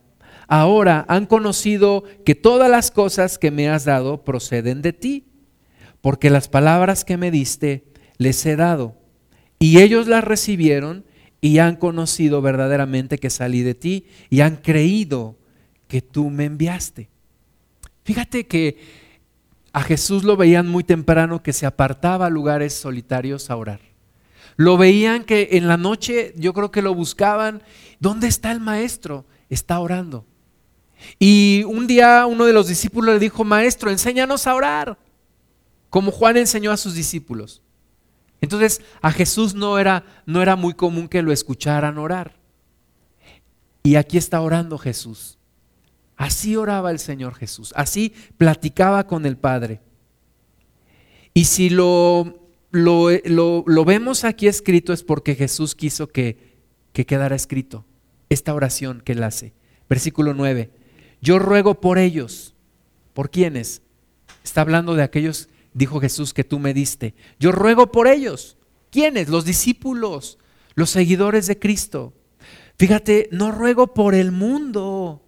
Ahora 0.48 1.06
han 1.08 1.26
conocido 1.26 2.04
que 2.24 2.36
todas 2.36 2.70
las 2.70 2.92
cosas 2.92 3.38
que 3.38 3.52
me 3.52 3.70
has 3.70 3.86
dado 3.86 4.24
proceden 4.24 4.82
de 4.82 4.94
ti, 4.94 5.26
porque 6.02 6.30
las 6.30 6.48
palabras 6.48 7.04
que 7.04 7.18
me 7.18 7.32
diste 7.32 7.86
les 8.18 8.46
he 8.46 8.56
dado. 8.56 8.96
Y 9.60 9.80
ellos 9.80 10.08
las 10.08 10.24
recibieron 10.24 11.06
y 11.42 11.60
han 11.60 11.76
conocido 11.76 12.42
verdaderamente 12.42 13.18
que 13.18 13.30
salí 13.30 13.62
de 13.62 13.76
ti 13.76 14.06
y 14.30 14.42
han 14.42 14.58
creído 14.58 15.38
que 15.88 16.02
tú 16.02 16.30
me 16.30 16.46
enviaste. 16.46 17.10
Fíjate 18.04 18.46
que 18.46 19.05
a 19.76 19.82
Jesús 19.82 20.24
lo 20.24 20.38
veían 20.38 20.70
muy 20.70 20.86
temprano 20.86 21.44
que 21.44 21.52
se 21.52 21.66
apartaba 21.66 22.28
a 22.28 22.30
lugares 22.30 22.74
solitarios 22.74 23.50
a 23.50 23.58
orar. 23.58 23.82
Lo 24.56 24.78
veían 24.78 25.26
que 25.26 25.50
en 25.52 25.68
la 25.68 25.76
noche 25.76 26.34
yo 26.38 26.54
creo 26.54 26.72
que 26.72 26.82
lo 26.82 26.96
buscaban. 26.96 27.62
¿Dónde 28.00 28.28
está 28.28 28.54
el 28.54 28.62
maestro? 28.62 29.26
Está 29.50 29.82
orando. 29.82 30.26
Y 31.20 31.64
un 31.68 31.88
día 31.88 32.26
uno 32.26 32.46
de 32.46 32.54
los 32.54 32.70
discípulos 32.70 33.16
le 33.16 33.20
dijo, 33.20 33.44
maestro, 33.44 33.92
enséñanos 33.92 34.48
a 34.48 34.56
orar, 34.56 34.98
como 35.90 36.14
Juan 36.14 36.38
enseñó 36.38 36.72
a 36.72 36.78
sus 36.78 36.94
discípulos. 36.94 37.62
Entonces 38.40 38.80
a 39.02 39.12
Jesús 39.12 39.56
no 39.56 39.78
era, 39.78 40.06
no 40.26 40.42
era 40.42 40.56
muy 40.56 40.74
común 40.74 41.10
que 41.10 41.22
lo 41.22 41.34
escucharan 41.34 41.98
orar. 41.98 42.38
Y 43.84 43.98
aquí 43.98 44.18
está 44.18 44.40
orando 44.40 44.78
Jesús. 44.78 45.35
Así 46.18 46.56
oraba 46.56 46.92
el 46.92 47.00
Señor 47.00 47.36
Jesús, 47.36 47.74
así 47.76 48.14
platicaba 48.38 49.06
con 49.08 49.26
el 49.26 49.38
Padre. 49.38 49.82
Y 51.34 51.46
si 51.46 51.70
lo, 51.70 52.40
lo, 52.72 53.86
vemos 53.86 54.24
aquí 54.24 54.48
escrito 54.48 54.94
es 54.94 55.04
porque 55.04 55.36
Jesús 55.36 55.76
quiso 55.76 56.08
que, 56.08 56.56
que 56.94 57.06
quedara 57.06 57.36
escrito 57.36 57.86
esta 58.30 58.54
oración 58.54 59.02
que 59.02 59.12
él 59.12 59.24
hace. 59.24 59.54
Versículo 59.90 60.34
9, 60.34 60.72
yo 61.22 61.40
ruego 61.40 61.82
por 61.82 61.98
ellos. 61.98 62.56
¿Por 63.14 63.30
quiénes? 63.30 63.82
Está 64.44 64.62
hablando 64.62 64.96
de 64.96 65.04
aquellos, 65.04 65.50
dijo 65.74 66.00
Jesús, 66.00 66.34
que 66.34 66.44
tú 66.44 66.60
me 66.60 66.74
diste. 66.74 67.14
Yo 67.40 67.52
ruego 67.52 67.92
por 67.92 68.08
ellos. 68.08 68.58
¿Quiénes? 68.90 69.28
Los 69.28 69.44
discípulos, 69.44 70.38
los 70.76 70.90
seguidores 70.90 71.48
de 71.48 71.60
Cristo. 71.60 72.14
Fíjate, 72.78 73.28
no 73.32 73.52
ruego 73.52 73.94
por 73.94 74.16
el 74.16 74.32
mundo 74.32 75.25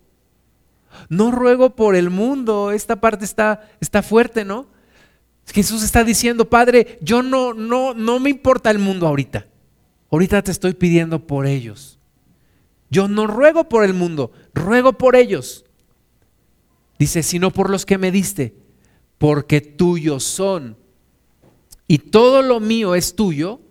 no 1.09 1.31
ruego 1.31 1.75
por 1.75 1.95
el 1.95 2.09
mundo. 2.09 2.71
Esta 2.71 2.97
parte 2.97 3.25
está, 3.25 3.69
está 3.79 4.01
fuerte, 4.03 4.45
¿no? 4.45 4.67
Jesús 5.53 5.83
está 5.83 6.03
diciendo, 6.03 6.49
Padre, 6.49 6.97
yo 7.01 7.21
no, 7.21 7.53
no, 7.53 7.93
no 7.93 8.19
me 8.19 8.29
importa 8.29 8.69
el 8.69 8.79
mundo 8.79 9.07
ahorita. 9.07 9.47
Ahorita 10.11 10.41
te 10.41 10.51
estoy 10.51 10.73
pidiendo 10.73 11.25
por 11.25 11.45
ellos. 11.45 11.99
Yo 12.89 13.07
no 13.07 13.27
ruego 13.27 13.67
por 13.67 13.83
el 13.83 13.93
mundo, 13.93 14.31
ruego 14.53 14.93
por 14.93 15.15
ellos. 15.15 15.65
Dice, 16.99 17.23
sino 17.23 17.51
por 17.51 17.69
los 17.69 17.85
que 17.85 17.97
me 17.97 18.11
diste, 18.11 18.55
porque 19.17 19.61
tuyos 19.61 20.23
son. 20.23 20.77
Y 21.87 21.99
todo 21.99 22.41
lo 22.41 22.59
mío 22.59 22.95
es 22.95 23.15
tuyo 23.15 23.61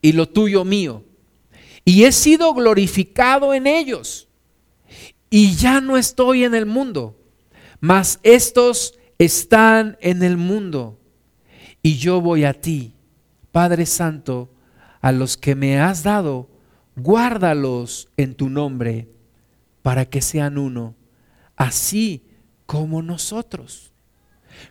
y 0.00 0.12
lo 0.12 0.28
tuyo 0.28 0.64
mío. 0.64 1.04
Y 1.84 2.04
he 2.04 2.12
sido 2.12 2.54
glorificado 2.54 3.54
en 3.54 3.66
ellos 3.66 4.28
y 5.32 5.54
ya 5.54 5.80
no 5.80 5.96
estoy 5.96 6.44
en 6.44 6.54
el 6.54 6.66
mundo, 6.66 7.18
mas 7.80 8.20
estos 8.22 8.98
están 9.16 9.96
en 10.02 10.22
el 10.22 10.36
mundo 10.36 11.00
y 11.82 11.96
yo 11.96 12.20
voy 12.20 12.44
a 12.44 12.52
ti, 12.52 12.96
Padre 13.50 13.86
Santo, 13.86 14.52
a 15.00 15.10
los 15.10 15.38
que 15.38 15.54
me 15.54 15.80
has 15.80 16.02
dado, 16.02 16.50
guárdalos 16.96 18.10
en 18.18 18.34
tu 18.34 18.50
nombre 18.50 19.08
para 19.80 20.04
que 20.04 20.20
sean 20.20 20.58
uno, 20.58 20.96
así 21.56 22.26
como 22.66 23.00
nosotros. 23.00 23.94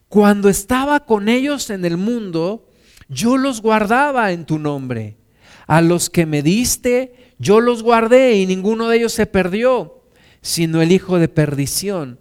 Cuando 0.10 0.48
estaba 0.48 1.08
con 1.08 1.28
ellos 1.28 1.72
en 1.72 1.86
el 1.86 1.98
mundo, 1.98 2.70
yo 3.10 3.36
los 3.36 3.64
guardaba 3.64 4.32
en 4.32 4.46
tu 4.46 4.60
nombre. 4.60 5.18
A 5.66 5.82
los 5.82 6.12
que 6.12 6.28
me 6.28 6.44
diste, 6.44 7.34
yo 7.40 7.62
los 7.62 7.82
guardé 7.82 8.36
y 8.36 8.46
ninguno 8.46 8.90
de 8.90 8.98
ellos 8.98 9.14
se 9.14 9.26
perdió 9.26 10.01
sino 10.42 10.82
el 10.82 10.92
hijo 10.92 11.20
de 11.20 11.28
perdición, 11.28 12.20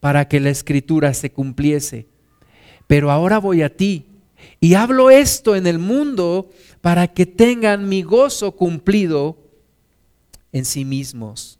para 0.00 0.28
que 0.28 0.40
la 0.40 0.50
escritura 0.50 1.14
se 1.14 1.30
cumpliese. 1.30 2.06
Pero 2.86 3.10
ahora 3.10 3.38
voy 3.38 3.62
a 3.62 3.76
ti 3.76 4.06
y 4.60 4.74
hablo 4.74 5.10
esto 5.10 5.54
en 5.54 5.66
el 5.66 5.78
mundo 5.78 6.50
para 6.80 7.08
que 7.08 7.26
tengan 7.26 7.88
mi 7.88 8.02
gozo 8.02 8.52
cumplido 8.52 9.36
en 10.52 10.64
sí 10.64 10.84
mismos. 10.84 11.58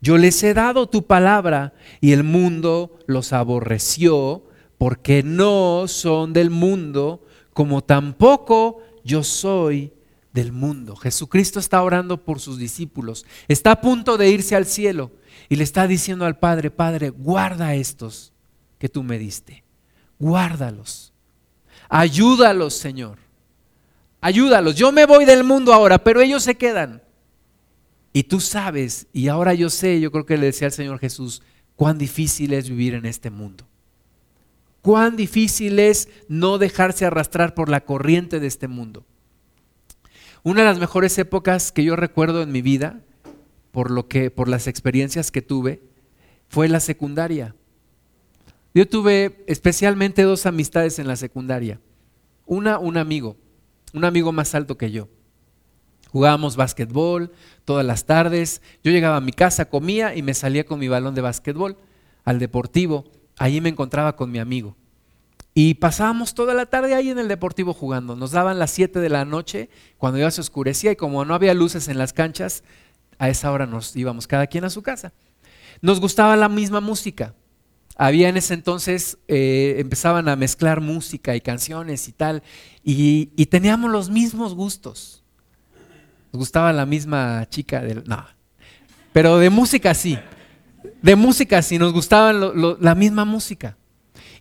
Yo 0.00 0.18
les 0.18 0.42
he 0.42 0.54
dado 0.54 0.88
tu 0.88 1.06
palabra 1.06 1.74
y 2.00 2.12
el 2.12 2.24
mundo 2.24 2.98
los 3.06 3.32
aborreció 3.32 4.44
porque 4.78 5.22
no 5.22 5.84
son 5.86 6.32
del 6.32 6.50
mundo, 6.50 7.24
como 7.52 7.84
tampoco 7.84 8.82
yo 9.04 9.22
soy 9.22 9.92
del 10.32 10.52
mundo. 10.52 10.96
Jesucristo 10.96 11.60
está 11.60 11.82
orando 11.82 12.24
por 12.24 12.40
sus 12.40 12.58
discípulos. 12.58 13.26
Está 13.48 13.72
a 13.72 13.80
punto 13.80 14.16
de 14.16 14.30
irse 14.30 14.56
al 14.56 14.66
cielo 14.66 15.12
y 15.48 15.56
le 15.56 15.64
está 15.64 15.86
diciendo 15.86 16.24
al 16.24 16.38
Padre, 16.38 16.70
Padre, 16.70 17.10
guarda 17.10 17.74
estos 17.74 18.32
que 18.78 18.88
tú 18.88 19.02
me 19.02 19.18
diste. 19.18 19.64
Guárdalos. 20.18 21.12
Ayúdalos, 21.88 22.74
Señor. 22.74 23.18
Ayúdalos. 24.20 24.76
Yo 24.76 24.92
me 24.92 25.04
voy 25.04 25.24
del 25.24 25.44
mundo 25.44 25.72
ahora, 25.72 26.02
pero 26.02 26.20
ellos 26.20 26.42
se 26.42 26.56
quedan. 26.56 27.02
Y 28.12 28.24
tú 28.24 28.40
sabes, 28.40 29.06
y 29.12 29.28
ahora 29.28 29.54
yo 29.54 29.70
sé, 29.70 30.00
yo 30.00 30.10
creo 30.12 30.26
que 30.26 30.36
le 30.36 30.46
decía 30.46 30.66
al 30.66 30.72
Señor 30.72 30.98
Jesús, 30.98 31.42
cuán 31.76 31.98
difícil 31.98 32.52
es 32.52 32.68
vivir 32.68 32.94
en 32.94 33.06
este 33.06 33.30
mundo. 33.30 33.66
Cuán 34.82 35.16
difícil 35.16 35.78
es 35.78 36.08
no 36.28 36.58
dejarse 36.58 37.06
arrastrar 37.06 37.54
por 37.54 37.68
la 37.68 37.84
corriente 37.84 38.40
de 38.40 38.48
este 38.48 38.68
mundo. 38.68 39.06
Una 40.44 40.62
de 40.62 40.66
las 40.66 40.80
mejores 40.80 41.16
épocas 41.18 41.70
que 41.70 41.84
yo 41.84 41.94
recuerdo 41.94 42.42
en 42.42 42.50
mi 42.50 42.62
vida, 42.62 43.00
por, 43.70 43.92
lo 43.92 44.08
que, 44.08 44.30
por 44.30 44.48
las 44.48 44.66
experiencias 44.66 45.30
que 45.30 45.40
tuve, 45.40 45.82
fue 46.48 46.68
la 46.68 46.80
secundaria. 46.80 47.54
Yo 48.74 48.88
tuve 48.88 49.44
especialmente 49.46 50.22
dos 50.22 50.44
amistades 50.46 50.98
en 50.98 51.06
la 51.06 51.14
secundaria. 51.14 51.80
Una, 52.44 52.78
un 52.78 52.96
amigo, 52.96 53.36
un 53.92 54.04
amigo 54.04 54.32
más 54.32 54.54
alto 54.56 54.76
que 54.76 54.90
yo. 54.90 55.08
Jugábamos 56.08 56.56
básquetbol 56.56 57.32
todas 57.64 57.86
las 57.86 58.04
tardes. 58.04 58.62
Yo 58.82 58.90
llegaba 58.90 59.18
a 59.18 59.20
mi 59.20 59.32
casa, 59.32 59.66
comía 59.66 60.14
y 60.16 60.22
me 60.22 60.34
salía 60.34 60.64
con 60.64 60.80
mi 60.80 60.88
balón 60.88 61.14
de 61.14 61.20
básquetbol 61.20 61.76
al 62.24 62.40
deportivo. 62.40 63.04
Allí 63.38 63.60
me 63.60 63.68
encontraba 63.68 64.16
con 64.16 64.30
mi 64.30 64.40
amigo. 64.40 64.76
Y 65.54 65.74
pasábamos 65.74 66.34
toda 66.34 66.54
la 66.54 66.66
tarde 66.66 66.94
ahí 66.94 67.10
en 67.10 67.18
el 67.18 67.28
deportivo 67.28 67.74
jugando. 67.74 68.16
Nos 68.16 68.30
daban 68.30 68.58
las 68.58 68.70
7 68.70 69.00
de 69.00 69.08
la 69.10 69.24
noche 69.24 69.68
cuando 69.98 70.18
ya 70.18 70.30
se 70.30 70.40
oscurecía 70.40 70.92
y 70.92 70.96
como 70.96 71.24
no 71.24 71.34
había 71.34 71.52
luces 71.52 71.88
en 71.88 71.98
las 71.98 72.12
canchas, 72.12 72.64
a 73.18 73.28
esa 73.28 73.52
hora 73.52 73.66
nos 73.66 73.94
íbamos 73.94 74.26
cada 74.26 74.46
quien 74.46 74.64
a 74.64 74.70
su 74.70 74.82
casa. 74.82 75.12
Nos 75.82 76.00
gustaba 76.00 76.36
la 76.36 76.48
misma 76.48 76.80
música. 76.80 77.34
Había 77.96 78.30
en 78.30 78.38
ese 78.38 78.54
entonces, 78.54 79.18
eh, 79.28 79.76
empezaban 79.78 80.28
a 80.28 80.36
mezclar 80.36 80.80
música 80.80 81.36
y 81.36 81.42
canciones 81.42 82.08
y 82.08 82.12
tal, 82.12 82.42
y, 82.82 83.26
teníamos 83.46 83.90
los 83.90 84.08
mismos 84.08 84.54
gustos. 84.54 85.22
Nos 86.32 86.40
gustaba 86.40 86.72
la 86.72 86.86
misma 86.86 87.46
chica 87.50 87.82
del... 87.82 88.04
No, 88.06 88.24
pero 89.12 89.36
de 89.36 89.50
música 89.50 89.92
sí. 89.92 90.18
De 91.02 91.14
música 91.14 91.60
sí, 91.60 91.78
nos 91.78 91.92
gustaba 91.92 92.32
la 92.32 92.94
misma 92.94 93.26
música. 93.26 93.76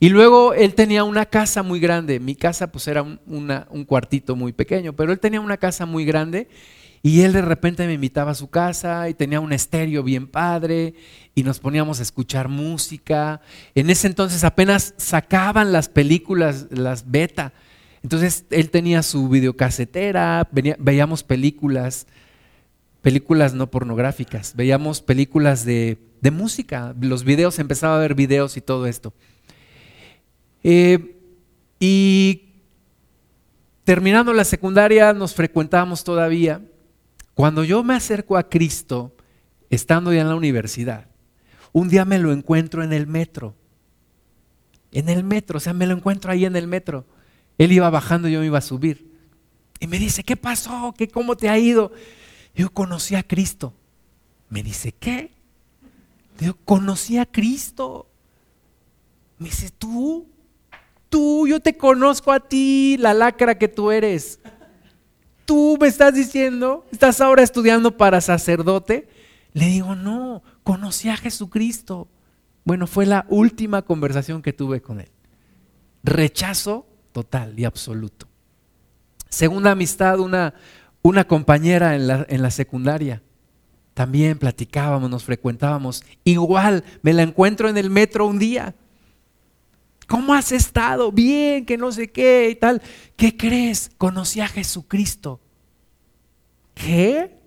Y 0.02 0.10
luego 0.10 0.56
él 0.56 0.74
tenía 0.74 1.04
una 1.04 1.28
casa 1.28 1.62
muy 1.62 1.80
grande. 1.80 2.20
Mi 2.20 2.34
casa 2.34 2.72
pues 2.72 2.88
era 2.88 3.04
un, 3.04 3.20
un 3.28 3.86
cuartito 3.86 4.36
muy 4.36 4.52
pequeño, 4.52 4.93
pero 4.93 5.12
él 5.12 5.20
tenía 5.20 5.39
una 5.39 5.58
casa 5.58 5.86
muy 5.86 6.06
grande 6.06 6.47
y 7.04 7.22
él 7.22 7.34
de 7.34 7.43
repente 7.43 7.86
me 7.86 7.93
invitaba 7.93 8.32
a 8.32 8.36
su 8.36 8.49
casa 8.49 9.10
y 9.10 9.14
tenía 9.14 9.39
un 9.39 9.54
estéreo 9.54 10.02
bien 10.02 10.26
padre 10.26 10.95
y 11.36 11.43
nos 11.43 11.60
poníamos 11.60 11.99
a 11.99 12.02
escuchar 12.02 12.47
música. 12.47 13.41
En 13.76 13.91
ese 13.91 14.08
entonces 14.08 14.43
apenas 14.43 14.95
sacaban 14.97 15.72
las 15.72 15.88
películas, 15.88 16.66
las 16.72 17.12
beta. 17.12 17.54
Entonces 18.02 18.45
él 18.49 18.72
tenía 18.72 19.04
su 19.04 19.30
videocasetera, 19.30 20.49
veíamos 20.80 21.22
películas, 21.22 22.08
películas 23.04 23.54
no 23.54 23.70
pornográficas, 23.70 24.56
veíamos 24.56 25.04
películas 25.04 25.64
de, 25.64 25.99
de 26.22 26.32
música, 26.32 26.95
los 26.99 27.24
videos, 27.24 27.60
empezaba 27.60 27.97
a 27.97 27.99
ver 27.99 28.16
videos 28.16 28.58
y 28.58 28.62
todo 28.62 28.88
esto. 28.88 29.14
Eh, 30.64 31.20
y 31.80 32.49
terminando 33.84 34.34
la 34.34 34.43
secundaria 34.43 35.14
nos 35.14 35.34
frecuentábamos 35.34 36.03
todavía. 36.03 36.62
Cuando 37.34 37.64
yo 37.64 37.84
me 37.84 37.95
acerco 37.95 38.38
a 38.38 38.49
Cristo, 38.49 39.16
estando 39.70 40.14
ya 40.14 40.22
en 40.22 40.30
la 40.30 40.36
universidad, 40.36 41.07
un 41.72 41.89
día 41.89 42.05
me 42.05 42.20
lo 42.20 42.32
encuentro 42.32 42.84
en 42.84 42.93
el 42.93 43.07
metro. 43.07 43.55
En 44.91 45.09
el 45.09 45.24
metro, 45.24 45.57
o 45.57 45.59
sea, 45.59 45.74
me 45.74 45.88
lo 45.88 45.95
encuentro 45.95 46.32
ahí 46.32 46.45
en 46.45 46.55
el 46.55 46.68
metro. 46.68 47.05
Él 47.57 47.72
iba 47.72 47.89
bajando 47.89 48.28
y 48.28 48.34
yo 48.34 48.41
me 48.41 48.47
iba 48.47 48.57
a 48.57 48.62
subir. 48.62 49.12
Y 49.80 49.88
me 49.88 49.97
dice, 49.97 50.24
¿qué 50.24 50.36
pasó? 50.36 50.93
¿Qué, 50.97 51.07
¿Cómo 51.07 51.36
te 51.38 51.49
ha 51.49 51.57
ido? 51.57 51.91
Yo 52.53 52.72
conocí 52.72 53.16
a 53.16 53.24
Cristo. 53.24 53.74
Me 54.49 54.62
dice, 54.62 54.91
¿qué? 54.91 55.32
Yo 56.39 56.55
conocí 56.66 57.18
a 57.18 57.26
Cristo. 57.26 58.07
Me 59.39 59.49
dice, 59.49 59.70
tú, 59.72 60.28
tú, 61.12 61.45
yo 61.45 61.59
te 61.59 61.78
conozco 61.78 62.32
a 62.32 62.39
ti, 62.39 62.97
la 62.97 63.14
lacra 63.14 63.59
que 63.59 63.68
tú 63.68 63.91
eres. 63.91 64.39
Tú 65.45 65.78
me 65.80 65.88
estás 65.88 66.16
diciendo, 66.16 66.88
estás 66.91 67.22
ahora 67.22 67.43
estudiando 67.43 67.95
para 67.95 68.22
sacerdote. 68.22 69.07
Le 69.53 69.66
digo, 69.66 69.93
no, 69.93 70.41
conocí 70.64 71.09
a 71.09 71.18
Jesucristo. 71.18 72.07
Bueno, 72.64 72.88
fue 72.88 73.05
la 73.05 73.26
última 73.30 73.82
conversación 73.82 74.41
que 74.41 74.53
tuve 74.53 74.82
con 74.82 75.01
él. 75.01 75.12
Rechazo 76.03 76.88
total 77.12 77.59
y 77.59 77.66
absoluto. 77.66 78.28
Segunda 79.28 79.72
amistad, 79.72 80.20
una, 80.20 80.53
una 81.01 81.26
compañera 81.26 81.95
en 81.95 82.07
la, 82.07 82.26
en 82.30 82.41
la 82.41 82.51
secundaria. 82.51 83.22
También 83.93 84.39
platicábamos, 84.39 85.09
nos 85.09 85.26
frecuentábamos. 85.26 86.03
Igual, 86.24 86.86
me 87.01 87.12
la 87.12 87.24
encuentro 87.24 87.68
en 87.68 87.78
el 87.78 87.89
metro 87.89 88.26
un 88.26 88.39
día. 88.39 88.76
¿Cómo 90.12 90.34
has 90.34 90.51
estado? 90.51 91.09
Bien, 91.09 91.66
que 91.66 91.78
no 91.78 91.89
sé 91.89 92.12
qué 92.12 92.49
y 92.49 92.55
tal. 92.55 92.82
¿Qué 93.16 93.38
crees? 93.38 93.89
Conocí 93.97 94.41
a 94.41 94.47
Jesucristo. 94.49 95.39
¿Qué? 96.74 97.39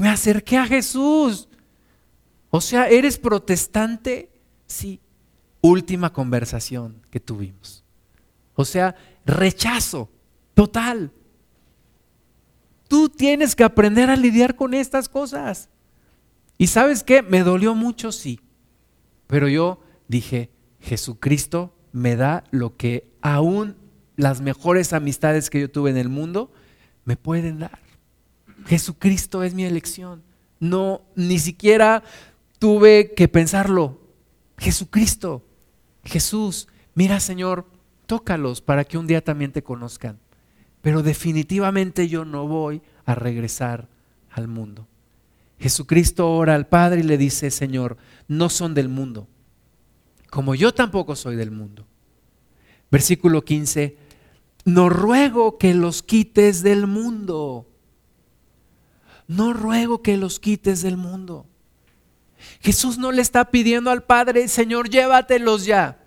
Me 0.00 0.08
acerqué 0.08 0.56
a 0.56 0.66
Jesús. 0.66 1.48
O 2.50 2.60
sea, 2.60 2.88
¿eres 2.88 3.18
protestante? 3.18 4.32
Sí. 4.66 4.98
Última 5.60 6.12
conversación 6.12 7.06
que 7.08 7.20
tuvimos. 7.20 7.84
O 8.54 8.64
sea, 8.64 8.96
rechazo 9.24 10.10
total. 10.54 11.12
Tú 12.88 13.10
tienes 13.10 13.54
que 13.54 13.62
aprender 13.62 14.10
a 14.10 14.16
lidiar 14.16 14.56
con 14.56 14.74
estas 14.74 15.08
cosas. 15.08 15.68
Y 16.58 16.66
sabes 16.66 17.04
qué, 17.04 17.22
me 17.22 17.44
dolió 17.44 17.76
mucho, 17.76 18.10
sí. 18.10 18.40
Pero 19.28 19.46
yo 19.46 19.78
dije, 20.08 20.50
Jesucristo 20.80 21.76
me 21.92 22.16
da 22.16 22.44
lo 22.50 22.76
que 22.76 23.10
aún 23.20 23.76
las 24.16 24.40
mejores 24.40 24.92
amistades 24.92 25.50
que 25.50 25.60
yo 25.60 25.70
tuve 25.70 25.90
en 25.90 25.96
el 25.96 26.08
mundo 26.08 26.50
me 27.04 27.16
pueden 27.16 27.58
dar. 27.58 27.78
Jesucristo 28.66 29.42
es 29.42 29.54
mi 29.54 29.64
elección. 29.64 30.22
No, 30.60 31.02
ni 31.16 31.38
siquiera 31.38 32.02
tuve 32.58 33.12
que 33.14 33.28
pensarlo. 33.28 34.00
Jesucristo, 34.58 35.44
Jesús, 36.04 36.68
mira 36.94 37.18
Señor, 37.20 37.66
tócalos 38.06 38.60
para 38.60 38.84
que 38.84 38.98
un 38.98 39.06
día 39.06 39.24
también 39.24 39.52
te 39.52 39.62
conozcan. 39.62 40.18
Pero 40.80 41.02
definitivamente 41.02 42.08
yo 42.08 42.24
no 42.24 42.46
voy 42.46 42.82
a 43.04 43.14
regresar 43.14 43.88
al 44.30 44.48
mundo. 44.48 44.86
Jesucristo 45.58 46.30
ora 46.30 46.54
al 46.54 46.66
Padre 46.66 47.00
y 47.00 47.04
le 47.04 47.18
dice, 47.18 47.50
Señor, 47.50 47.96
no 48.26 48.48
son 48.48 48.74
del 48.74 48.88
mundo, 48.88 49.28
como 50.32 50.54
yo 50.54 50.72
tampoco 50.72 51.14
soy 51.14 51.36
del 51.36 51.50
mundo. 51.50 51.86
Versículo 52.90 53.44
15, 53.44 53.98
no 54.64 54.88
ruego 54.88 55.58
que 55.58 55.74
los 55.74 56.02
quites 56.02 56.62
del 56.62 56.86
mundo. 56.86 57.66
No 59.26 59.52
ruego 59.52 60.00
que 60.00 60.16
los 60.16 60.40
quites 60.40 60.80
del 60.80 60.96
mundo. 60.96 61.44
Jesús 62.62 62.96
no 62.96 63.12
le 63.12 63.20
está 63.20 63.50
pidiendo 63.50 63.90
al 63.90 64.04
Padre, 64.04 64.48
Señor, 64.48 64.88
llévatelos 64.88 65.66
ya. 65.66 66.02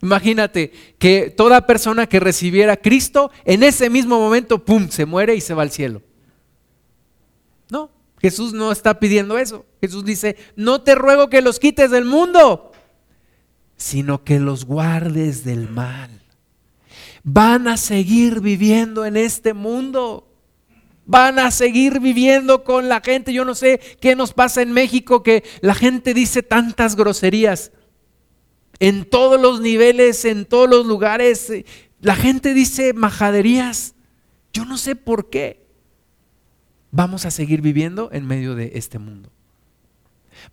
Imagínate 0.00 0.72
que 0.98 1.28
toda 1.28 1.66
persona 1.66 2.06
que 2.06 2.20
recibiera 2.20 2.78
Cristo, 2.78 3.30
en 3.44 3.64
ese 3.64 3.90
mismo 3.90 4.18
momento, 4.18 4.64
¡pum!, 4.64 4.88
se 4.88 5.04
muere 5.04 5.36
y 5.36 5.42
se 5.42 5.52
va 5.52 5.60
al 5.60 5.70
cielo. 5.70 6.00
No, 7.68 7.90
Jesús 8.18 8.54
no 8.54 8.72
está 8.72 8.98
pidiendo 8.98 9.36
eso. 9.36 9.66
Jesús 9.78 10.06
dice, 10.06 10.36
no 10.56 10.80
te 10.80 10.94
ruego 10.94 11.28
que 11.28 11.42
los 11.42 11.60
quites 11.60 11.90
del 11.90 12.06
mundo, 12.06 12.71
sino 13.82 14.22
que 14.22 14.38
los 14.38 14.64
guardes 14.64 15.42
del 15.42 15.68
mal. 15.68 16.22
Van 17.24 17.66
a 17.66 17.76
seguir 17.76 18.40
viviendo 18.40 19.04
en 19.04 19.16
este 19.16 19.54
mundo. 19.54 20.28
Van 21.04 21.40
a 21.40 21.50
seguir 21.50 21.98
viviendo 21.98 22.62
con 22.62 22.88
la 22.88 23.00
gente. 23.00 23.32
Yo 23.32 23.44
no 23.44 23.56
sé 23.56 23.80
qué 24.00 24.14
nos 24.14 24.34
pasa 24.34 24.62
en 24.62 24.70
México 24.70 25.24
que 25.24 25.42
la 25.62 25.74
gente 25.74 26.14
dice 26.14 26.44
tantas 26.44 26.94
groserías 26.94 27.72
en 28.78 29.04
todos 29.04 29.40
los 29.40 29.60
niveles, 29.60 30.24
en 30.26 30.44
todos 30.44 30.70
los 30.70 30.86
lugares. 30.86 31.50
Eh, 31.50 31.66
la 32.00 32.14
gente 32.14 32.54
dice 32.54 32.92
majaderías. 32.92 33.96
Yo 34.52 34.64
no 34.64 34.78
sé 34.78 34.94
por 34.94 35.28
qué. 35.28 35.66
Vamos 36.92 37.26
a 37.26 37.32
seguir 37.32 37.62
viviendo 37.62 38.10
en 38.12 38.28
medio 38.28 38.54
de 38.54 38.72
este 38.76 39.00
mundo. 39.00 39.32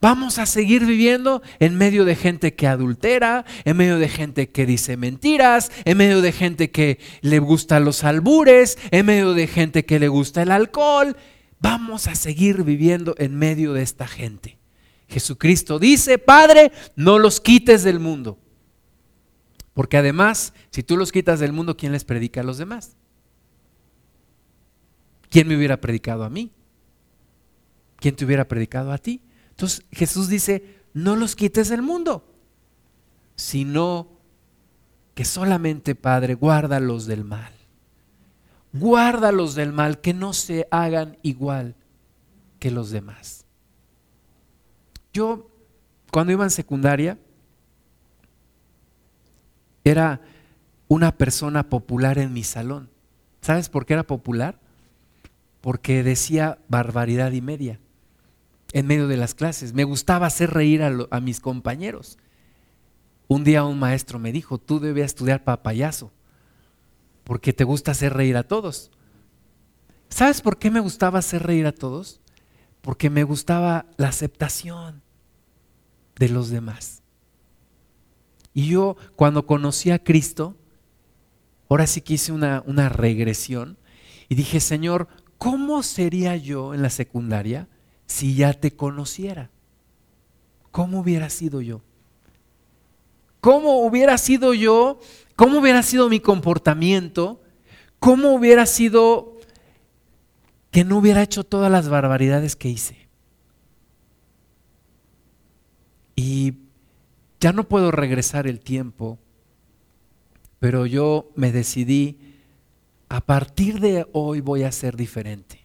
Vamos 0.01 0.39
a 0.39 0.45
seguir 0.45 0.85
viviendo 0.85 1.41
en 1.59 1.75
medio 1.75 2.05
de 2.05 2.15
gente 2.15 2.55
que 2.55 2.67
adultera, 2.67 3.45
en 3.65 3.77
medio 3.77 3.97
de 3.97 4.09
gente 4.09 4.49
que 4.49 4.65
dice 4.65 4.97
mentiras, 4.97 5.71
en 5.85 5.97
medio 5.97 6.21
de 6.21 6.31
gente 6.31 6.71
que 6.71 6.99
le 7.21 7.39
gusta 7.39 7.79
los 7.79 8.03
albures, 8.03 8.77
en 8.91 9.05
medio 9.05 9.33
de 9.33 9.47
gente 9.47 9.85
que 9.85 9.99
le 9.99 10.07
gusta 10.07 10.41
el 10.41 10.51
alcohol. 10.51 11.15
Vamos 11.59 12.07
a 12.07 12.15
seguir 12.15 12.63
viviendo 12.63 13.15
en 13.17 13.35
medio 13.35 13.73
de 13.73 13.81
esta 13.81 14.07
gente. 14.07 14.57
Jesucristo 15.07 15.79
dice, 15.79 16.17
Padre, 16.17 16.71
no 16.95 17.19
los 17.19 17.41
quites 17.41 17.83
del 17.83 17.99
mundo. 17.99 18.39
Porque 19.73 19.97
además, 19.97 20.53
si 20.71 20.83
tú 20.83 20.97
los 20.97 21.11
quitas 21.11 21.39
del 21.39 21.53
mundo, 21.53 21.75
¿quién 21.75 21.91
les 21.91 22.05
predica 22.05 22.41
a 22.41 22.43
los 22.43 22.57
demás? 22.57 22.95
¿Quién 25.29 25.47
me 25.47 25.55
hubiera 25.55 25.79
predicado 25.79 26.23
a 26.23 26.29
mí? 26.29 26.51
¿Quién 27.97 28.15
te 28.15 28.25
hubiera 28.25 28.47
predicado 28.47 28.91
a 28.91 28.97
ti? 28.97 29.21
Entonces 29.59 29.83
Jesús 29.91 30.29
dice, 30.29 30.79
no 30.93 31.17
los 31.17 31.35
quites 31.35 31.67
del 31.67 31.81
mundo, 31.81 32.23
sino 33.35 34.07
que 35.15 35.25
solamente, 35.25 35.95
Padre, 35.95 36.35
guárdalos 36.35 37.07
del 37.07 37.25
mal. 37.25 37.51
Guárdalos 38.71 39.55
del 39.55 39.73
mal, 39.73 39.99
que 39.99 40.13
no 40.13 40.31
se 40.31 40.65
hagan 40.71 41.17
igual 41.23 41.75
que 42.57 42.71
los 42.71 42.89
demás. 42.91 43.43
Yo, 45.11 45.49
cuando 46.09 46.31
iba 46.31 46.45
en 46.45 46.51
secundaria, 46.51 47.19
era 49.83 50.21
una 50.87 51.17
persona 51.17 51.67
popular 51.67 52.17
en 52.17 52.31
mi 52.31 52.45
salón. 52.45 52.89
¿Sabes 53.41 53.67
por 53.67 53.85
qué 53.85 53.91
era 53.91 54.07
popular? 54.07 54.57
Porque 55.59 56.01
decía 56.01 56.59
barbaridad 56.69 57.33
y 57.33 57.41
media 57.41 57.81
en 58.73 58.87
medio 58.87 59.07
de 59.07 59.17
las 59.17 59.35
clases. 59.35 59.73
Me 59.73 59.83
gustaba 59.83 60.27
hacer 60.27 60.51
reír 60.51 60.81
a, 60.83 61.19
mis 61.19 61.39
compañeros. 61.39 62.17
Un 63.27 63.43
día 63.43 63.63
un 63.63 63.79
maestro 63.79 64.19
me 64.19 64.31
dijo, 64.31 64.57
tú 64.57 64.79
debes 64.79 65.05
estudiar 65.05 65.43
para 65.43 65.63
payaso, 65.63 66.11
porque 67.23 67.53
te 67.53 67.63
gusta 67.63 67.91
hacer 67.91 68.13
reír 68.13 68.37
a 68.37 68.43
todos. 68.43 68.91
¿Sabes 70.09 70.41
por 70.41 70.57
qué 70.57 70.71
me 70.71 70.79
gustaba 70.79 71.19
hacer 71.19 71.43
reír 71.43 71.67
a 71.67 71.71
todos? 71.71 72.21
porque 72.81 73.09
me 73.09 73.23
gustaba 73.23 73.85
la 73.97 74.07
aceptación 74.07 75.01
de 76.17 76.29
los 76.29 76.49
demás. 76.49 77.01
Y 78.53 78.67
yo 78.67 78.97
cuando 79.15 79.45
conocí 79.45 79.91
a 79.91 80.03
Cristo, 80.03 80.57
ahora 81.69 81.87
sí 81.87 82.01
que 82.01 82.15
hice 82.15 82.31
una, 82.31 82.63
una 82.65 82.89
regresión 82.89 83.77
y 84.27 84.35
dije, 84.35 84.59
Señor, 84.59 85.07
¿cómo 85.37 85.83
sería 85.83 86.35
yo 86.35 86.73
en 86.73 86.81
la 86.81 86.89
secundaria 86.89 87.67
si 88.09 88.35
ya 88.35 88.53
te 88.53 88.75
conociera? 88.75 89.49
¿Cómo 90.71 90.99
hubiera 90.99 91.29
sido 91.29 91.61
yo? 91.61 91.79
¿Cómo 93.39 93.85
hubiera 93.85 94.17
sido 94.17 94.53
yo? 94.53 94.99
¿Cómo 95.37 95.59
hubiera 95.59 95.81
sido 95.81 96.09
mi 96.09 96.19
comportamiento? 96.19 97.41
¿Cómo 97.99 98.33
hubiera 98.33 98.65
sido 98.65 99.39
que 100.71 100.83
no 100.83 100.97
hubiera 100.97 101.23
hecho 101.23 101.43
todas 101.43 101.71
las 101.71 101.89
barbaridades 101.89 102.55
que 102.55 102.69
hice. 102.69 103.09
Y 106.15 106.53
ya 107.39 107.53
no 107.53 107.67
puedo 107.67 107.91
regresar 107.91 108.45
el 108.45 108.59
tiempo, 108.59 109.17
pero 110.59 110.85
yo 110.85 111.31
me 111.35 111.51
decidí, 111.51 112.35
a 113.07 113.21
partir 113.21 113.79
de 113.79 114.07
hoy 114.11 114.41
voy 114.41 114.63
a 114.63 114.71
ser 114.71 114.95
diferente. 114.95 115.58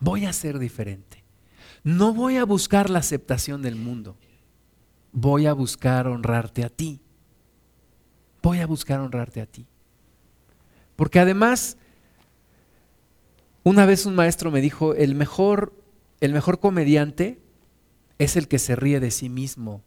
Voy 0.00 0.26
a 0.26 0.32
ser 0.32 0.58
diferente. 0.58 1.24
No 1.82 2.14
voy 2.14 2.36
a 2.36 2.44
buscar 2.44 2.90
la 2.90 3.00
aceptación 3.00 3.62
del 3.62 3.76
mundo. 3.76 4.16
Voy 5.12 5.46
a 5.46 5.52
buscar 5.52 6.06
honrarte 6.06 6.64
a 6.64 6.68
ti. 6.68 7.00
Voy 8.42 8.60
a 8.60 8.66
buscar 8.66 9.00
honrarte 9.00 9.40
a 9.40 9.46
ti. 9.46 9.66
Porque 10.96 11.20
además 11.20 11.76
una 13.64 13.86
vez 13.86 14.04
un 14.04 14.14
maestro 14.14 14.50
me 14.50 14.60
dijo, 14.60 14.94
el 14.94 15.14
mejor, 15.14 15.72
el 16.20 16.34
mejor 16.34 16.60
comediante 16.60 17.40
es 18.18 18.36
el 18.36 18.46
que 18.46 18.58
se 18.58 18.76
ríe 18.76 19.00
de 19.00 19.10
sí 19.10 19.30
mismo 19.30 19.82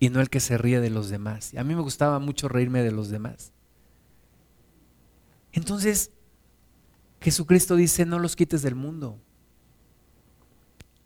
y 0.00 0.10
no 0.10 0.20
el 0.20 0.28
que 0.28 0.40
se 0.40 0.58
ríe 0.58 0.80
de 0.80 0.90
los 0.90 1.08
demás. 1.08 1.54
Y 1.54 1.58
a 1.58 1.64
mí 1.64 1.74
me 1.76 1.82
gustaba 1.82 2.18
mucho 2.18 2.48
reírme 2.48 2.82
de 2.82 2.90
los 2.90 3.10
demás. 3.10 3.52
Entonces, 5.52 6.10
Jesucristo 7.20 7.76
dice, 7.76 8.04
no 8.04 8.18
los 8.18 8.34
quites 8.34 8.62
del 8.62 8.74
mundo. 8.74 9.20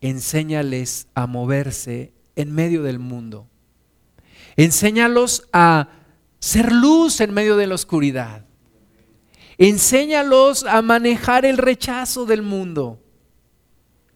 Enséñales 0.01 1.07
a 1.15 1.27
moverse 1.27 2.13
en 2.35 2.51
medio 2.53 2.83
del 2.83 2.99
mundo. 2.99 3.47
Enséñalos 4.55 5.47
a 5.53 5.89
ser 6.39 6.71
luz 6.71 7.21
en 7.21 7.33
medio 7.33 7.57
de 7.57 7.67
la 7.67 7.75
oscuridad. 7.75 8.45
Enséñalos 9.57 10.65
a 10.65 10.81
manejar 10.81 11.45
el 11.45 11.57
rechazo 11.57 12.25
del 12.25 12.43
mundo. 12.43 13.01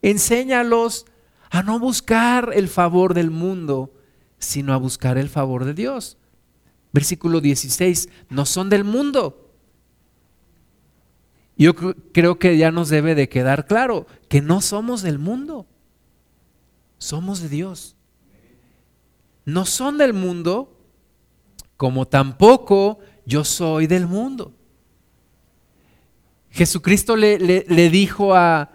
Enséñalos 0.01 1.05
a 1.49 1.63
no 1.63 1.79
buscar 1.79 2.51
el 2.53 2.67
favor 2.67 3.13
del 3.13 3.31
mundo, 3.31 3.93
sino 4.37 4.73
a 4.73 4.77
buscar 4.77 5.17
el 5.17 5.29
favor 5.29 5.65
de 5.65 5.73
Dios. 5.73 6.17
Versículo 6.93 7.41
16, 7.41 8.09
no 8.29 8.45
son 8.45 8.69
del 8.69 8.83
mundo. 8.83 9.51
Yo 11.57 11.75
creo 11.75 12.39
que 12.39 12.57
ya 12.57 12.71
nos 12.71 12.89
debe 12.89 13.15
de 13.15 13.29
quedar 13.29 13.67
claro 13.67 14.07
que 14.29 14.41
no 14.41 14.61
somos 14.61 15.01
del 15.01 15.19
mundo, 15.19 15.67
somos 17.01 17.41
de 17.41 17.49
Dios. 17.49 17.95
No 19.43 19.65
son 19.65 19.97
del 19.97 20.13
mundo, 20.13 20.77
como 21.75 22.07
tampoco 22.07 22.99
yo 23.25 23.43
soy 23.43 23.87
del 23.87 24.05
mundo. 24.05 24.53
Jesucristo 26.51 27.15
le, 27.15 27.39
le, 27.39 27.89
dijo 27.89 28.35
a, 28.35 28.69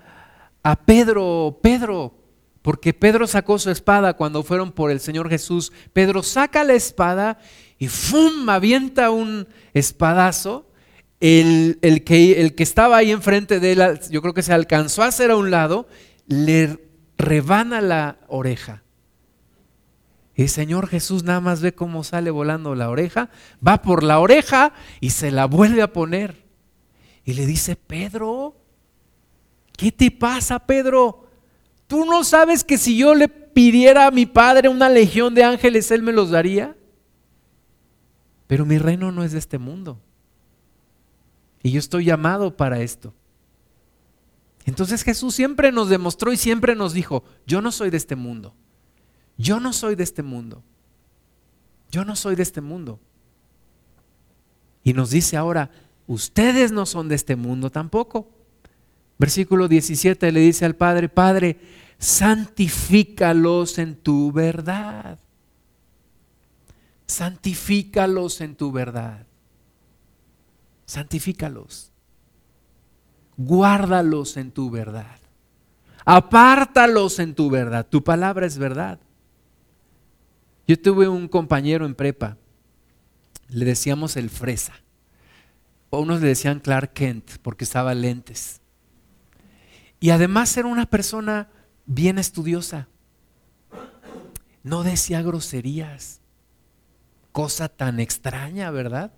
a 0.62 0.76
Pedro, 0.84 1.60
Pedro, 1.62 2.14
porque 2.62 2.92
Pedro 2.92 3.28
sacó 3.28 3.60
su 3.60 3.70
espada 3.70 4.14
cuando 4.14 4.42
fueron 4.42 4.72
por 4.72 4.90
el 4.90 4.98
Señor 4.98 5.28
Jesús. 5.28 5.72
Pedro 5.92 6.24
saca 6.24 6.64
la 6.64 6.74
espada 6.74 7.38
y 7.78 7.86
¡fum! 7.86 8.48
avienta 8.48 9.10
un 9.10 9.46
espadazo. 9.72 10.66
El, 11.20 11.78
el, 11.80 12.02
que, 12.02 12.40
el 12.40 12.54
que 12.54 12.62
estaba 12.64 12.96
ahí 12.96 13.10
enfrente 13.12 13.60
de 13.60 13.72
él, 13.72 14.00
yo 14.10 14.20
creo 14.20 14.34
que 14.34 14.42
se 14.42 14.52
alcanzó 14.52 15.02
a 15.02 15.06
hacer 15.06 15.30
a 15.30 15.36
un 15.36 15.50
lado, 15.50 15.88
le 16.26 16.85
rebana 17.18 17.80
la 17.80 18.18
oreja. 18.28 18.82
El 20.34 20.48
Señor 20.50 20.86
Jesús 20.88 21.24
nada 21.24 21.40
más 21.40 21.62
ve 21.62 21.74
cómo 21.74 22.04
sale 22.04 22.30
volando 22.30 22.74
la 22.74 22.90
oreja, 22.90 23.30
va 23.66 23.80
por 23.80 24.02
la 24.02 24.18
oreja 24.18 24.74
y 25.00 25.10
se 25.10 25.30
la 25.30 25.46
vuelve 25.46 25.80
a 25.80 25.92
poner. 25.92 26.44
Y 27.24 27.32
le 27.32 27.46
dice, 27.46 27.74
Pedro, 27.74 28.54
¿qué 29.76 29.90
te 29.90 30.10
pasa, 30.10 30.58
Pedro? 30.58 31.26
¿Tú 31.86 32.04
no 32.04 32.22
sabes 32.22 32.64
que 32.64 32.76
si 32.76 32.98
yo 32.98 33.14
le 33.14 33.28
pidiera 33.28 34.06
a 34.06 34.10
mi 34.10 34.26
Padre 34.26 34.68
una 34.68 34.88
legión 34.88 35.34
de 35.34 35.44
ángeles, 35.44 35.90
Él 35.90 36.02
me 36.02 36.12
los 36.12 36.30
daría? 36.30 36.76
Pero 38.46 38.66
mi 38.66 38.78
reino 38.78 39.10
no 39.12 39.24
es 39.24 39.32
de 39.32 39.38
este 39.38 39.58
mundo. 39.58 39.98
Y 41.62 41.70
yo 41.70 41.78
estoy 41.78 42.04
llamado 42.04 42.56
para 42.56 42.80
esto. 42.80 43.14
Entonces 44.66 45.04
Jesús 45.04 45.34
siempre 45.34 45.70
nos 45.70 45.88
demostró 45.88 46.32
y 46.32 46.36
siempre 46.36 46.74
nos 46.74 46.92
dijo, 46.92 47.24
yo 47.46 47.62
no 47.62 47.70
soy 47.70 47.88
de 47.88 47.96
este 47.96 48.16
mundo. 48.16 48.52
Yo 49.38 49.60
no 49.60 49.72
soy 49.72 49.94
de 49.94 50.02
este 50.02 50.24
mundo. 50.24 50.62
Yo 51.90 52.04
no 52.04 52.16
soy 52.16 52.34
de 52.34 52.42
este 52.42 52.60
mundo. 52.60 52.98
Y 54.82 54.92
nos 54.92 55.10
dice 55.10 55.36
ahora, 55.36 55.70
ustedes 56.08 56.72
no 56.72 56.84
son 56.84 57.08
de 57.08 57.14
este 57.14 57.36
mundo 57.36 57.70
tampoco. 57.70 58.28
Versículo 59.18 59.68
17 59.68 60.32
le 60.32 60.40
dice 60.40 60.64
al 60.64 60.74
Padre, 60.74 61.08
Padre, 61.08 61.58
santifícalos 61.98 63.78
en 63.78 63.94
tu 63.94 64.32
verdad. 64.32 65.20
Santifícalos 67.06 68.40
en 68.40 68.56
tu 68.56 68.72
verdad. 68.72 69.26
Santifícalos. 70.86 71.92
Guárdalos 73.36 74.36
en 74.36 74.50
tu 74.50 74.70
verdad. 74.70 75.18
Apártalos 76.04 77.18
en 77.18 77.34
tu 77.34 77.50
verdad. 77.50 77.86
Tu 77.88 78.02
palabra 78.02 78.46
es 78.46 78.58
verdad. 78.58 79.00
Yo 80.66 80.80
tuve 80.80 81.08
un 81.08 81.28
compañero 81.28 81.86
en 81.86 81.94
prepa, 81.94 82.36
le 83.48 83.64
decíamos 83.64 84.16
el 84.16 84.30
fresa. 84.30 84.74
O 85.90 86.00
unos 86.00 86.20
le 86.20 86.28
decían 86.28 86.58
Clark 86.58 86.92
Kent 86.92 87.38
porque 87.42 87.64
estaba 87.64 87.94
lentes. 87.94 88.60
Y 90.00 90.10
además 90.10 90.56
era 90.56 90.68
una 90.68 90.86
persona 90.86 91.48
bien 91.86 92.18
estudiosa. 92.18 92.88
No 94.62 94.82
decía 94.82 95.22
groserías. 95.22 96.20
Cosa 97.30 97.68
tan 97.68 98.00
extraña, 98.00 98.70
¿verdad? 98.70 99.12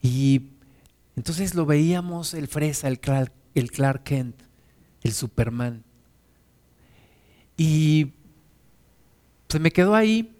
Y 0.00 0.50
entonces 1.16 1.54
lo 1.54 1.66
veíamos 1.66 2.34
el 2.34 2.48
fresa, 2.48 2.88
el 2.88 3.00
Clark, 3.00 3.32
el 3.54 3.70
Clark 3.70 4.02
Kent, 4.04 4.42
el 5.02 5.12
Superman. 5.12 5.84
Y 7.56 8.12
se 9.48 9.58
me 9.58 9.70
quedó 9.70 9.94
ahí 9.94 10.34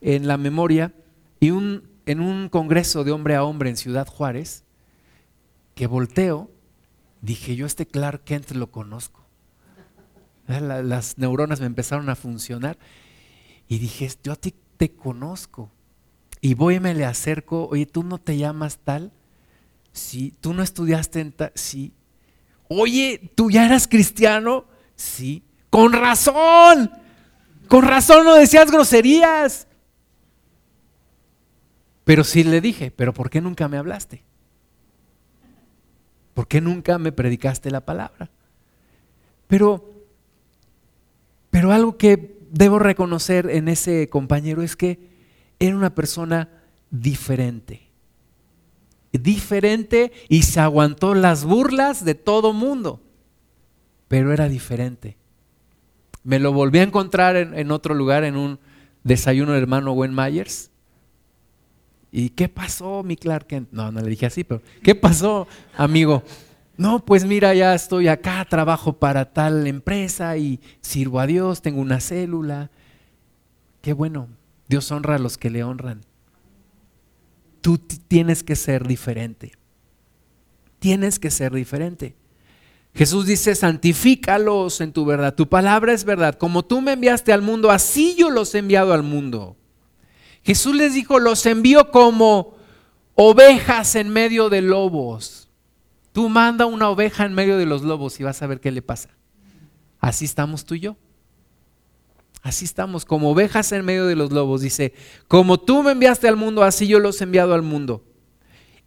en 0.00 0.26
la 0.26 0.36
memoria 0.36 0.92
y 1.40 1.50
un, 1.50 1.88
en 2.06 2.20
un 2.20 2.48
congreso 2.48 3.04
de 3.04 3.12
hombre 3.12 3.34
a 3.34 3.44
hombre 3.44 3.70
en 3.70 3.76
Ciudad 3.76 4.06
Juárez, 4.06 4.64
que 5.74 5.86
volteo, 5.86 6.50
dije 7.22 7.56
yo 7.56 7.64
este 7.64 7.86
Clark 7.86 8.24
Kent 8.24 8.50
lo 8.50 8.70
conozco. 8.70 9.24
las 10.46 11.16
neuronas 11.16 11.60
me 11.60 11.66
empezaron 11.66 12.10
a 12.10 12.16
funcionar 12.16 12.78
y 13.68 13.78
dije, 13.78 14.10
yo 14.22 14.32
a 14.32 14.36
ti 14.36 14.54
te 14.76 14.94
conozco. 14.94 15.70
Y 16.42 16.54
voy 16.54 16.74
y 16.74 16.80
me 16.80 16.92
le 16.92 17.06
acerco, 17.06 17.68
oye, 17.68 17.86
¿tú 17.86 18.02
no 18.02 18.18
te 18.18 18.36
llamas 18.36 18.78
tal? 18.78 19.12
Sí, 19.92 20.34
¿tú 20.40 20.54
no 20.54 20.62
estudiaste 20.62 21.20
en 21.20 21.32
tal? 21.32 21.52
Sí. 21.54 21.92
Oye, 22.68 23.32
¿tú 23.34 23.50
ya 23.50 23.66
eras 23.66 23.86
cristiano? 23.86 24.64
Sí. 24.96 25.42
Con 25.70 25.92
razón. 25.92 26.90
Con 27.68 27.84
razón 27.84 28.24
no 28.24 28.34
decías 28.34 28.70
groserías. 28.70 29.66
Pero 32.04 32.24
sí 32.24 32.42
le 32.44 32.60
dije, 32.60 32.90
pero 32.90 33.14
¿por 33.14 33.30
qué 33.30 33.40
nunca 33.40 33.68
me 33.68 33.78
hablaste? 33.78 34.22
¿Por 36.34 36.48
qué 36.48 36.60
nunca 36.60 36.98
me 36.98 37.12
predicaste 37.12 37.70
la 37.70 37.82
palabra? 37.82 38.30
Pero, 39.46 39.92
pero 41.50 41.72
algo 41.72 41.96
que 41.96 42.38
debo 42.50 42.78
reconocer 42.78 43.50
en 43.50 43.68
ese 43.68 44.08
compañero 44.08 44.62
es 44.62 44.76
que 44.76 44.98
era 45.58 45.76
una 45.76 45.94
persona 45.94 46.48
diferente. 46.90 47.91
Diferente 49.12 50.12
y 50.28 50.42
se 50.42 50.60
aguantó 50.60 51.14
las 51.14 51.44
burlas 51.44 52.04
de 52.04 52.14
todo 52.14 52.52
mundo, 52.52 53.00
pero 54.08 54.32
era 54.32 54.48
diferente. 54.48 55.18
Me 56.24 56.38
lo 56.38 56.52
volví 56.52 56.78
a 56.78 56.84
encontrar 56.84 57.36
en, 57.36 57.70
otro 57.70 57.94
lugar, 57.94 58.24
en 58.24 58.36
un 58.36 58.58
desayuno 59.04 59.52
del 59.52 59.62
hermano 59.62 59.92
Gwen 59.92 60.14
Myers. 60.14 60.70
¿Y 62.10 62.30
qué 62.30 62.48
pasó, 62.48 63.02
mi 63.02 63.16
Clark? 63.16 63.66
No, 63.70 63.90
no 63.90 64.00
le 64.00 64.08
dije 64.08 64.26
así, 64.26 64.44
pero 64.44 64.62
¿qué 64.82 64.94
pasó, 64.94 65.46
amigo? 65.76 66.22
No, 66.76 67.04
pues 67.04 67.24
mira, 67.24 67.54
ya 67.54 67.74
estoy 67.74 68.08
acá, 68.08 68.44
trabajo 68.48 68.94
para 68.94 69.32
tal 69.32 69.66
empresa 69.66 70.36
y 70.36 70.60
sirvo 70.80 71.20
a 71.20 71.26
Dios, 71.26 71.60
tengo 71.60 71.80
una 71.80 72.00
célula. 72.00 72.70
Qué 73.82 73.92
bueno, 73.92 74.28
Dios 74.68 74.90
honra 74.90 75.16
a 75.16 75.18
los 75.18 75.36
que 75.36 75.50
le 75.50 75.64
honran. 75.64 76.00
Tú 77.62 77.78
tienes 77.78 78.42
que 78.42 78.54
ser 78.54 78.86
diferente. 78.86 79.52
Tienes 80.78 81.18
que 81.18 81.30
ser 81.30 81.52
diferente. 81.52 82.16
Jesús 82.94 83.24
dice, 83.24 83.54
santifícalos 83.54 84.82
en 84.82 84.92
tu 84.92 85.06
verdad. 85.06 85.34
Tu 85.34 85.48
palabra 85.48 85.94
es 85.94 86.04
verdad. 86.04 86.34
Como 86.36 86.64
tú 86.64 86.82
me 86.82 86.92
enviaste 86.92 87.32
al 87.32 87.40
mundo, 87.40 87.70
así 87.70 88.14
yo 88.18 88.28
los 88.28 88.54
he 88.54 88.58
enviado 88.58 88.92
al 88.92 89.02
mundo. 89.02 89.56
Jesús 90.42 90.74
les 90.74 90.92
dijo, 90.92 91.18
los 91.18 91.46
envío 91.46 91.90
como 91.90 92.56
ovejas 93.14 93.94
en 93.94 94.10
medio 94.10 94.50
de 94.50 94.60
lobos. 94.60 95.48
Tú 96.12 96.28
manda 96.28 96.66
una 96.66 96.90
oveja 96.90 97.24
en 97.24 97.32
medio 97.32 97.56
de 97.56 97.64
los 97.64 97.82
lobos 97.82 98.20
y 98.20 98.24
vas 98.24 98.42
a 98.42 98.46
ver 98.46 98.60
qué 98.60 98.70
le 98.70 98.82
pasa. 98.82 99.08
Así 99.98 100.24
estamos 100.24 100.64
tú 100.64 100.74
y 100.74 100.80
yo. 100.80 100.96
Así 102.42 102.64
estamos, 102.64 103.04
como 103.04 103.30
ovejas 103.30 103.70
en 103.70 103.84
medio 103.84 104.06
de 104.06 104.16
los 104.16 104.32
lobos. 104.32 104.60
Dice, 104.60 104.92
como 105.28 105.60
tú 105.60 105.82
me 105.82 105.92
enviaste 105.92 106.26
al 106.26 106.36
mundo, 106.36 106.64
así 106.64 106.88
yo 106.88 106.98
los 106.98 107.20
he 107.20 107.24
enviado 107.24 107.54
al 107.54 107.62
mundo. 107.62 108.04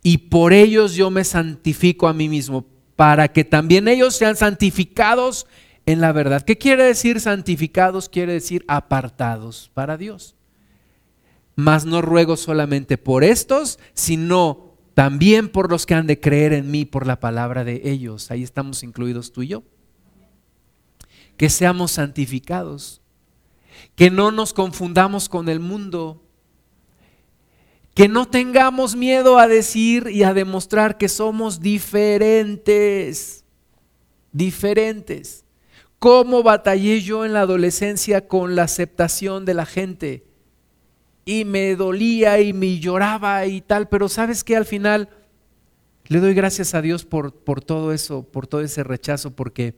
Y 0.03 0.17
por 0.17 0.53
ellos 0.53 0.93
yo 0.93 1.09
me 1.09 1.23
santifico 1.23 2.07
a 2.07 2.13
mí 2.13 2.29
mismo 2.29 2.65
para 2.95 3.29
que 3.29 3.43
también 3.43 3.87
ellos 3.87 4.15
sean 4.15 4.35
santificados 4.35 5.47
en 5.85 6.01
la 6.01 6.11
verdad. 6.11 6.43
¿Qué 6.43 6.57
quiere 6.57 6.83
decir 6.83 7.19
santificados? 7.19 8.09
Quiere 8.09 8.33
decir 8.33 8.65
apartados 8.67 9.71
para 9.73 9.97
Dios. 9.97 10.35
Mas 11.55 11.85
no 11.85 12.01
ruego 12.01 12.35
solamente 12.35 12.97
por 12.97 13.23
estos, 13.23 13.79
sino 13.93 14.75
también 14.93 15.49
por 15.49 15.69
los 15.69 15.85
que 15.85 15.93
han 15.93 16.07
de 16.07 16.19
creer 16.19 16.53
en 16.53 16.69
mí 16.71 16.85
por 16.85 17.07
la 17.07 17.19
palabra 17.19 17.63
de 17.63 17.81
ellos. 17.85 18.31
Ahí 18.31 18.43
estamos 18.43 18.83
incluidos 18.83 19.31
tú 19.31 19.43
y 19.43 19.47
yo. 19.47 19.63
Que 21.37 21.49
seamos 21.49 21.91
santificados, 21.91 23.01
que 23.95 24.11
no 24.11 24.31
nos 24.31 24.53
confundamos 24.53 25.29
con 25.29 25.49
el 25.49 25.59
mundo, 25.59 26.21
Que 27.93 28.09
no 28.09 28.27
tengamos 28.27 28.93
miedo 28.93 29.39
a 29.39 29.47
decir 29.47 30.09
y 30.11 30.23
a 30.23 30.33
demostrar 30.33 30.97
que 30.97 31.07
somos 31.07 31.61
diferentes, 31.61 33.45
diferentes. 34.33 35.45
¿Cómo 35.97 36.43
batallé 36.43 36.99
yo 36.99 37.23
en 37.23 37.31
la 37.31 37.39
adolescencia 37.39 38.27
con 38.27 38.53
la 38.57 38.63
aceptación 38.63 39.45
de 39.45 39.53
la 39.53 39.65
gente? 39.65 40.25
Y 41.23 41.45
me 41.45 41.77
dolía 41.77 42.41
y 42.41 42.51
me 42.51 42.79
lloraba 42.79 43.45
y 43.45 43.61
tal, 43.61 43.87
pero 43.87 44.09
sabes 44.09 44.43
que 44.43 44.57
al 44.57 44.65
final 44.65 45.07
le 46.07 46.19
doy 46.19 46.33
gracias 46.33 46.75
a 46.75 46.81
Dios 46.81 47.05
por, 47.05 47.33
por 47.33 47.63
todo 47.63 47.93
eso, 47.93 48.23
por 48.23 48.45
todo 48.45 48.59
ese 48.59 48.83
rechazo, 48.83 49.31
porque 49.31 49.73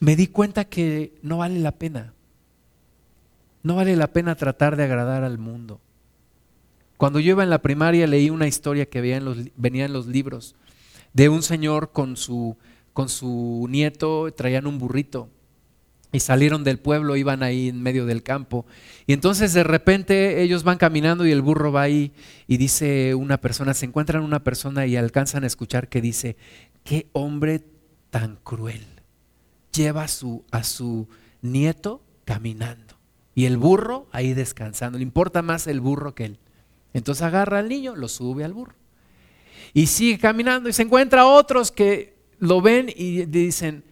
me 0.00 0.16
di 0.16 0.26
cuenta 0.26 0.64
que 0.64 1.14
no 1.22 1.38
vale 1.38 1.60
la 1.60 1.70
pena. 1.70 2.14
No 3.68 3.76
vale 3.76 3.96
la 3.96 4.14
pena 4.14 4.34
tratar 4.34 4.76
de 4.76 4.84
agradar 4.84 5.24
al 5.24 5.36
mundo. 5.36 5.78
Cuando 6.96 7.20
yo 7.20 7.32
iba 7.32 7.42
en 7.42 7.50
la 7.50 7.60
primaria 7.60 8.06
leí 8.06 8.30
una 8.30 8.46
historia 8.46 8.86
que 8.86 9.02
venía 9.02 9.84
en 9.84 9.92
los 9.92 10.06
libros 10.06 10.56
de 11.12 11.28
un 11.28 11.42
señor 11.42 11.92
con 11.92 12.16
su, 12.16 12.56
con 12.94 13.10
su 13.10 13.66
nieto, 13.68 14.32
traían 14.32 14.66
un 14.66 14.78
burrito 14.78 15.28
y 16.12 16.20
salieron 16.20 16.64
del 16.64 16.78
pueblo, 16.78 17.14
iban 17.16 17.42
ahí 17.42 17.68
en 17.68 17.82
medio 17.82 18.06
del 18.06 18.22
campo. 18.22 18.64
Y 19.06 19.12
entonces 19.12 19.52
de 19.52 19.64
repente 19.64 20.40
ellos 20.40 20.64
van 20.64 20.78
caminando 20.78 21.26
y 21.26 21.30
el 21.30 21.42
burro 21.42 21.70
va 21.70 21.82
ahí 21.82 22.12
y 22.46 22.56
dice 22.56 23.14
una 23.14 23.38
persona, 23.38 23.74
se 23.74 23.84
encuentran 23.84 24.22
una 24.22 24.44
persona 24.44 24.86
y 24.86 24.96
alcanzan 24.96 25.44
a 25.44 25.46
escuchar 25.46 25.88
que 25.88 26.00
dice, 26.00 26.38
qué 26.84 27.10
hombre 27.12 27.62
tan 28.08 28.36
cruel 28.36 28.86
lleva 29.74 30.04
a 30.04 30.08
su, 30.08 30.46
a 30.52 30.64
su 30.64 31.06
nieto 31.42 32.00
caminando. 32.24 32.87
Y 33.38 33.46
el 33.46 33.56
burro 33.56 34.08
ahí 34.10 34.34
descansando. 34.34 34.98
Le 34.98 35.04
importa 35.04 35.42
más 35.42 35.68
el 35.68 35.80
burro 35.80 36.12
que 36.12 36.24
él. 36.24 36.38
Entonces 36.92 37.22
agarra 37.22 37.60
al 37.60 37.68
niño, 37.68 37.94
lo 37.94 38.08
sube 38.08 38.42
al 38.42 38.52
burro. 38.52 38.74
Y 39.72 39.86
sigue 39.86 40.18
caminando 40.18 40.68
y 40.68 40.72
se 40.72 40.82
encuentra 40.82 41.24
otros 41.24 41.70
que 41.70 42.16
lo 42.40 42.60
ven 42.60 42.92
y 42.92 43.26
dicen, 43.26 43.84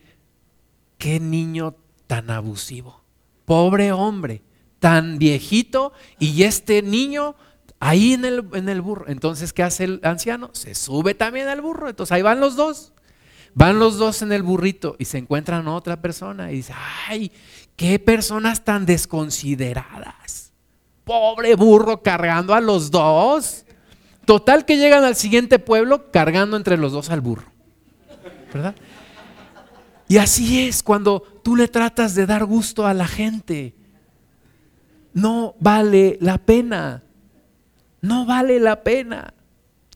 qué 0.99 1.21
niño 1.21 1.77
tan 2.09 2.29
abusivo. 2.29 3.05
Pobre 3.45 3.93
hombre, 3.93 4.43
tan 4.81 5.17
viejito 5.17 5.93
y 6.19 6.43
este 6.43 6.83
niño 6.83 7.37
ahí 7.79 8.15
en 8.15 8.25
el, 8.25 8.49
en 8.53 8.69
el 8.69 8.81
burro. 8.81 9.05
Entonces, 9.07 9.53
¿qué 9.53 9.63
hace 9.63 9.85
el 9.85 10.01
anciano? 10.03 10.51
Se 10.55 10.75
sube 10.75 11.15
también 11.15 11.47
al 11.47 11.61
burro. 11.61 11.89
Entonces 11.89 12.11
ahí 12.11 12.23
van 12.23 12.41
los 12.41 12.57
dos. 12.57 12.95
Van 13.55 13.79
los 13.79 13.97
dos 13.97 14.23
en 14.23 14.33
el 14.33 14.43
burrito 14.43 14.97
y 14.99 15.05
se 15.05 15.19
encuentran 15.19 15.69
otra 15.69 16.03
persona 16.03 16.51
y 16.51 16.57
dice, 16.57 16.75
ay, 17.09 17.31
qué 17.77 17.99
personas 17.99 18.65
tan 18.65 18.87
desconsideradas. 18.87 20.53
Pobre 21.05 21.55
burro 21.55 22.03
cargando 22.03 22.55
a 22.55 22.61
los 22.61 22.91
dos. 22.91 23.65
Total 24.25 24.65
que 24.65 24.77
llegan 24.77 25.05
al 25.05 25.15
siguiente 25.15 25.59
pueblo 25.59 26.11
cargando 26.11 26.57
entre 26.57 26.77
los 26.77 26.93
dos 26.93 27.11
al 27.11 27.21
burro. 27.21 27.53
¿Verdad? 28.53 28.75
Y 30.09 30.19
así 30.19 30.67
es 30.67 30.83
cuando 30.83 31.21
tú 31.43 31.57
le 31.57 31.69
tratas 31.69 32.15
de 32.15 32.27
dar 32.27 32.45
gusto 32.45 32.87
a 32.87 32.95
la 32.95 33.07
gente. 33.07 33.75
No 35.13 35.55
vale 35.61 36.19
la 36.21 36.39
pena. 36.39 37.03
No 38.01 38.27
vale 38.27 38.61
la 38.61 38.83
pena. 38.83 39.35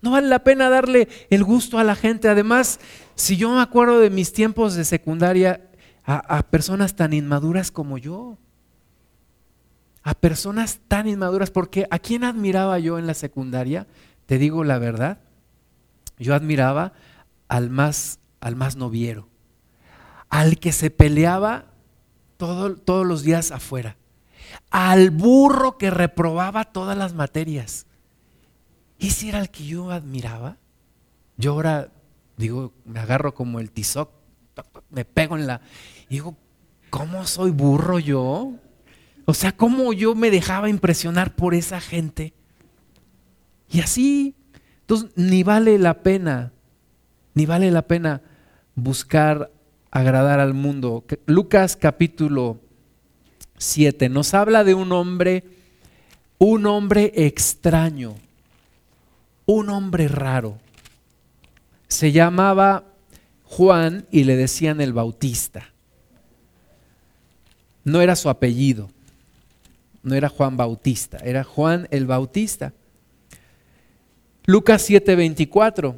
No 0.03 0.12
vale 0.12 0.28
la 0.28 0.43
pena 0.45 0.70
darle 0.70 1.09
el 1.28 1.45
gusto 1.45 1.78
a 1.78 1.85
la 1.85 1.95
gente. 1.95 2.28
Además, 2.28 2.81
si 3.14 3.37
yo 3.37 3.51
me 3.51 3.61
acuerdo 3.61 4.01
de 4.01 4.11
mis 4.11 4.33
tiempos 4.33 4.74
de 4.74 4.85
secundaria, 4.85 5.70
a, 6.18 6.42
personas 6.42 6.96
tan 6.96 7.12
inmaduras 7.12 7.70
como 7.70 7.96
yo, 7.96 8.36
a 10.02 10.14
personas 10.14 10.80
tan 10.88 11.06
inmaduras, 11.06 11.50
porque 11.50 11.86
¿a 11.90 11.98
quién 11.98 12.24
admiraba 12.24 12.78
yo 12.78 12.98
en 12.98 13.06
la 13.06 13.14
secundaria? 13.14 13.86
Te 14.26 14.38
digo 14.38 14.64
la 14.64 14.78
verdad, 14.78 15.20
yo 16.18 16.34
admiraba 16.34 16.92
al 17.48 17.70
más, 17.70 18.18
al 18.40 18.56
más 18.56 18.76
noviero, 18.76 19.28
al 20.28 20.58
que 20.58 20.72
se 20.72 20.90
peleaba 20.90 21.66
todos 22.36 23.06
los 23.06 23.22
días 23.22 23.52
afuera, 23.52 23.96
al 24.70 25.11
burro 25.11 25.78
que 25.78 25.90
reprobaba 25.90 26.64
todas 26.64 26.96
las 26.96 27.14
materias. 27.14 27.86
Ese 28.98 29.28
era 29.28 29.40
el 29.40 29.50
que 29.50 29.64
yo 29.64 29.90
admiraba. 29.90 30.56
Yo 31.36 31.52
ahora 31.52 31.90
digo, 32.36 32.72
me 32.84 33.00
agarro 33.00 33.34
como 33.34 33.61
el 33.61 33.70
tizoc, 33.70 34.11
me 34.90 35.04
pego 35.04 35.36
en 35.36 35.46
la... 35.46 35.61
Y 36.11 36.16
digo, 36.16 36.36
¿cómo 36.90 37.26
soy 37.26 37.50
burro 37.50 37.98
yo? 37.98 38.52
O 39.24 39.32
sea, 39.32 39.52
¿cómo 39.52 39.94
yo 39.94 40.14
me 40.14 40.30
dejaba 40.30 40.68
impresionar 40.68 41.34
por 41.34 41.54
esa 41.54 41.80
gente? 41.80 42.34
Y 43.70 43.80
así, 43.80 44.34
entonces, 44.80 45.11
ni 45.16 45.42
vale 45.42 45.78
la 45.78 46.02
pena, 46.02 46.52
ni 47.32 47.46
vale 47.46 47.70
la 47.70 47.82
pena 47.82 48.20
buscar 48.74 49.50
agradar 49.90 50.38
al 50.40 50.52
mundo. 50.52 51.06
Lucas 51.24 51.74
capítulo 51.74 52.61
7 53.56 54.11
nos 54.11 54.34
habla 54.34 54.64
de 54.64 54.74
un 54.74 54.92
hombre, 54.92 55.44
un 56.36 56.66
hombre 56.66 57.12
extraño, 57.14 58.16
un 59.46 59.70
hombre 59.70 60.08
raro 60.08 60.58
se 61.90 62.12
llamaba 62.12 62.84
Juan 63.44 64.06
y 64.12 64.24
le 64.24 64.36
decían 64.36 64.80
el 64.80 64.92
Bautista. 64.92 65.70
No 67.85 68.01
era 68.01 68.16
su 68.16 68.28
apellido, 68.28 68.91
no 70.03 70.14
era 70.14 70.28
Juan 70.28 70.57
Bautista, 70.57 71.18
era 71.18 71.45
Juan 71.45 71.89
el 71.91 72.07
Bautista. 72.07 72.72
Lucas 74.45 74.83
7:24. 74.89 75.97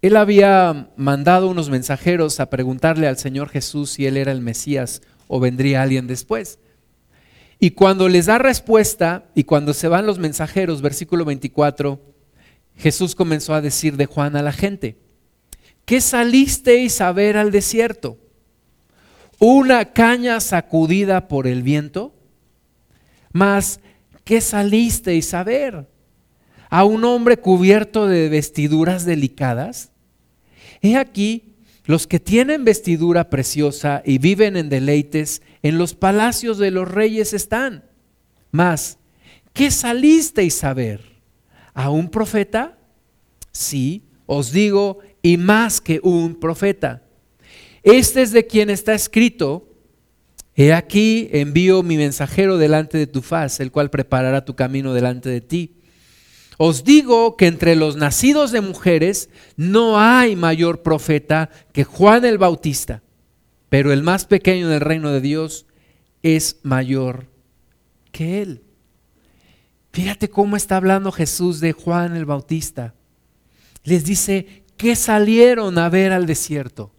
Él 0.00 0.16
había 0.16 0.90
mandado 0.96 1.48
unos 1.48 1.70
mensajeros 1.70 2.38
a 2.40 2.50
preguntarle 2.50 3.08
al 3.08 3.18
Señor 3.18 3.48
Jesús 3.48 3.90
si 3.90 4.06
él 4.06 4.16
era 4.16 4.30
el 4.30 4.40
Mesías 4.40 5.02
o 5.26 5.40
vendría 5.40 5.82
alguien 5.82 6.06
después. 6.06 6.58
Y 7.58 7.72
cuando 7.72 8.08
les 8.08 8.26
da 8.26 8.38
respuesta 8.38 9.24
y 9.34 9.44
cuando 9.44 9.74
se 9.74 9.88
van 9.88 10.06
los 10.06 10.18
mensajeros, 10.18 10.82
versículo 10.82 11.24
24, 11.24 12.00
Jesús 12.76 13.16
comenzó 13.16 13.54
a 13.54 13.60
decir 13.60 13.96
de 13.96 14.06
Juan 14.06 14.36
a 14.36 14.42
la 14.42 14.52
gente, 14.52 14.96
¿qué 15.84 16.00
salisteis 16.00 17.00
a 17.00 17.10
ver 17.12 17.36
al 17.36 17.50
desierto? 17.50 18.16
¿Una 19.38 19.92
caña 19.92 20.40
sacudida 20.40 21.28
por 21.28 21.46
el 21.46 21.62
viento? 21.62 22.14
Mas, 23.32 23.80
¿qué 24.24 24.40
salisteis 24.40 25.32
a 25.32 25.44
ver? 25.44 25.86
¿A 26.70 26.84
un 26.84 27.04
hombre 27.04 27.36
cubierto 27.36 28.06
de 28.06 28.28
vestiduras 28.28 29.04
delicadas? 29.04 29.92
He 30.82 30.96
aquí, 30.96 31.54
los 31.84 32.06
que 32.06 32.20
tienen 32.20 32.64
vestidura 32.64 33.30
preciosa 33.30 34.02
y 34.04 34.18
viven 34.18 34.56
en 34.56 34.68
deleites, 34.68 35.40
en 35.62 35.78
los 35.78 35.94
palacios 35.94 36.58
de 36.58 36.70
los 36.70 36.90
reyes 36.90 37.32
están. 37.32 37.84
Mas, 38.50 38.98
¿qué 39.52 39.70
salisteis 39.70 40.64
a 40.64 40.74
ver? 40.74 41.00
¿A 41.74 41.90
un 41.90 42.10
profeta? 42.10 42.76
Sí, 43.52 44.02
os 44.26 44.52
digo, 44.52 44.98
y 45.22 45.36
más 45.36 45.80
que 45.80 46.00
un 46.02 46.34
profeta. 46.34 47.07
Este 47.88 48.20
es 48.20 48.32
de 48.32 48.46
quien 48.46 48.68
está 48.68 48.92
escrito, 48.92 49.66
he 50.54 50.74
aquí 50.74 51.30
envío 51.32 51.82
mi 51.82 51.96
mensajero 51.96 52.58
delante 52.58 52.98
de 52.98 53.06
tu 53.06 53.22
faz, 53.22 53.60
el 53.60 53.72
cual 53.72 53.88
preparará 53.88 54.44
tu 54.44 54.54
camino 54.54 54.92
delante 54.92 55.30
de 55.30 55.40
ti. 55.40 55.76
Os 56.58 56.84
digo 56.84 57.38
que 57.38 57.46
entre 57.46 57.76
los 57.76 57.96
nacidos 57.96 58.52
de 58.52 58.60
mujeres 58.60 59.30
no 59.56 59.98
hay 59.98 60.36
mayor 60.36 60.82
profeta 60.82 61.48
que 61.72 61.84
Juan 61.84 62.26
el 62.26 62.36
Bautista, 62.36 63.02
pero 63.70 63.90
el 63.90 64.02
más 64.02 64.26
pequeño 64.26 64.68
del 64.68 64.80
reino 64.80 65.10
de 65.10 65.22
Dios 65.22 65.64
es 66.22 66.60
mayor 66.64 67.24
que 68.12 68.42
él. 68.42 68.64
Fíjate 69.94 70.28
cómo 70.28 70.56
está 70.56 70.76
hablando 70.76 71.10
Jesús 71.10 71.60
de 71.60 71.72
Juan 71.72 72.16
el 72.16 72.26
Bautista. 72.26 72.94
Les 73.82 74.04
dice 74.04 74.64
que 74.76 74.94
salieron 74.94 75.78
a 75.78 75.88
ver 75.88 76.12
al 76.12 76.26
desierto. 76.26 76.92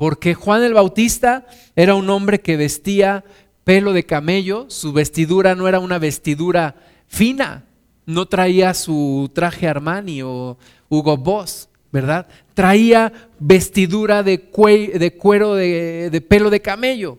Porque 0.00 0.32
Juan 0.32 0.62
el 0.62 0.72
Bautista 0.72 1.46
era 1.76 1.94
un 1.94 2.08
hombre 2.08 2.40
que 2.40 2.56
vestía 2.56 3.22
pelo 3.64 3.92
de 3.92 4.06
camello, 4.06 4.64
su 4.70 4.94
vestidura 4.94 5.54
no 5.54 5.68
era 5.68 5.78
una 5.78 5.98
vestidura 5.98 6.74
fina, 7.06 7.66
no 8.06 8.26
traía 8.26 8.72
su 8.72 9.30
traje 9.34 9.68
Armani 9.68 10.22
o 10.22 10.56
Hugo 10.88 11.18
Boss, 11.18 11.68
¿verdad? 11.92 12.26
Traía 12.54 13.12
vestidura 13.38 14.22
de, 14.22 14.40
cuero 14.40 15.54
de 15.54 16.24
pelo 16.26 16.48
de 16.48 16.62
camello 16.62 17.18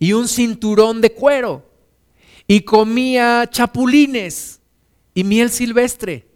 y 0.00 0.12
un 0.12 0.26
cinturón 0.26 1.00
de 1.00 1.12
cuero 1.12 1.70
y 2.48 2.62
comía 2.62 3.48
chapulines 3.48 4.60
y 5.14 5.22
miel 5.22 5.50
silvestre. 5.50 6.26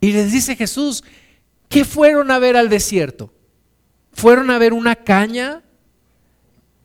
Y 0.00 0.12
les 0.12 0.32
dice 0.32 0.56
Jesús, 0.56 1.04
¿qué 1.68 1.84
fueron 1.84 2.30
a 2.30 2.38
ver 2.38 2.56
al 2.56 2.70
desierto? 2.70 3.30
¿Fueron 4.12 4.50
a 4.50 4.58
ver 4.58 4.72
una 4.72 4.96
caña 4.96 5.62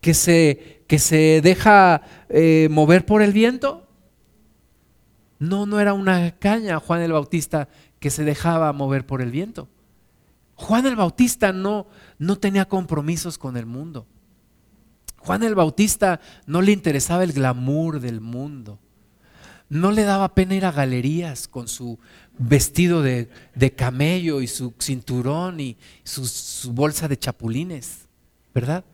que 0.00 0.14
se, 0.14 0.84
que 0.86 0.98
se 0.98 1.40
deja 1.42 2.02
eh, 2.28 2.68
mover 2.70 3.04
por 3.04 3.22
el 3.22 3.32
viento? 3.32 3.86
No, 5.38 5.66
no 5.66 5.80
era 5.80 5.92
una 5.92 6.32
caña 6.32 6.80
Juan 6.80 7.02
el 7.02 7.12
Bautista 7.12 7.68
que 7.98 8.10
se 8.10 8.24
dejaba 8.24 8.72
mover 8.72 9.06
por 9.06 9.20
el 9.20 9.30
viento. 9.30 9.68
Juan 10.54 10.86
el 10.86 10.96
Bautista 10.96 11.52
no, 11.52 11.86
no 12.18 12.38
tenía 12.38 12.66
compromisos 12.66 13.36
con 13.36 13.56
el 13.56 13.66
mundo. 13.66 14.06
Juan 15.18 15.42
el 15.42 15.54
Bautista 15.54 16.20
no 16.46 16.62
le 16.62 16.72
interesaba 16.72 17.24
el 17.24 17.32
glamour 17.32 18.00
del 18.00 18.20
mundo. 18.20 18.78
No 19.68 19.90
le 19.90 20.04
daba 20.04 20.34
pena 20.34 20.54
ir 20.54 20.64
a 20.64 20.72
galerías 20.72 21.48
con 21.48 21.66
su 21.66 21.98
vestido 22.38 23.02
de, 23.02 23.28
camello 23.76 24.40
y 24.40 24.46
su 24.46 24.74
cinturón 24.78 25.60
y 25.60 25.76
su, 26.04 26.72
bolsa 26.72 27.08
de 27.08 27.18
chapulines, 27.18 28.06
¿verdad? 28.54 28.84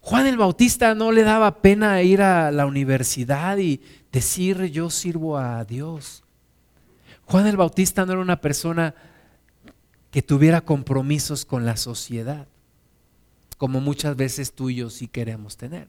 Juan 0.00 0.26
el 0.26 0.36
Bautista 0.36 0.94
no 0.94 1.12
le 1.12 1.22
daba 1.22 1.62
pena 1.62 2.02
ir 2.02 2.20
a 2.20 2.50
la 2.50 2.66
universidad 2.66 3.56
y 3.58 3.80
decir 4.12 4.64
yo 4.66 4.90
sirvo 4.90 5.38
a 5.38 5.64
Dios. 5.64 6.22
Juan 7.24 7.46
el 7.46 7.56
Bautista 7.56 8.04
no 8.04 8.12
era 8.12 8.20
una 8.20 8.40
persona 8.40 8.94
que 10.10 10.22
tuviera 10.22 10.60
compromisos 10.60 11.44
con 11.44 11.64
la 11.64 11.76
sociedad, 11.76 12.46
como 13.56 13.80
muchas 13.80 14.14
veces 14.14 14.52
tú 14.52 14.70
y 14.70 14.76
yo 14.76 14.90
sí 14.90 15.08
queremos 15.08 15.56
tener. 15.56 15.88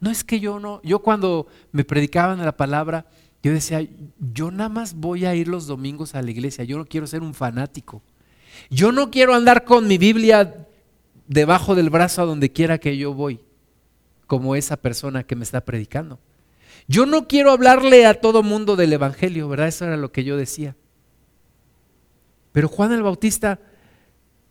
No 0.00 0.10
es 0.10 0.24
que 0.24 0.40
yo 0.40 0.58
no, 0.58 0.80
yo 0.82 1.00
cuando 1.00 1.46
me 1.70 1.84
predicaban 1.84 2.44
la 2.44 2.56
palabra, 2.56 3.06
yo 3.42 3.52
decía, 3.52 3.86
yo 4.32 4.50
nada 4.50 4.68
más 4.68 4.94
voy 4.94 5.24
a 5.24 5.34
ir 5.34 5.48
los 5.48 5.66
domingos 5.66 6.14
a 6.14 6.22
la 6.22 6.30
iglesia, 6.30 6.64
yo 6.64 6.78
no 6.78 6.86
quiero 6.86 7.06
ser 7.06 7.22
un 7.22 7.34
fanático. 7.34 8.02
Yo 8.70 8.92
no 8.92 9.10
quiero 9.10 9.34
andar 9.34 9.64
con 9.64 9.88
mi 9.88 9.98
Biblia 9.98 10.66
debajo 11.26 11.74
del 11.74 11.90
brazo 11.90 12.22
a 12.22 12.26
donde 12.26 12.52
quiera 12.52 12.78
que 12.78 12.96
yo 12.96 13.14
voy, 13.14 13.40
como 14.26 14.54
esa 14.54 14.76
persona 14.76 15.24
que 15.24 15.34
me 15.34 15.44
está 15.44 15.62
predicando. 15.62 16.20
Yo 16.86 17.06
no 17.06 17.26
quiero 17.26 17.50
hablarle 17.50 18.06
a 18.06 18.20
todo 18.20 18.42
mundo 18.42 18.76
del 18.76 18.92
Evangelio, 18.92 19.48
¿verdad? 19.48 19.68
Eso 19.68 19.86
era 19.86 19.96
lo 19.96 20.12
que 20.12 20.24
yo 20.24 20.36
decía. 20.36 20.76
Pero 22.52 22.68
Juan 22.68 22.92
el 22.92 23.02
Bautista 23.02 23.60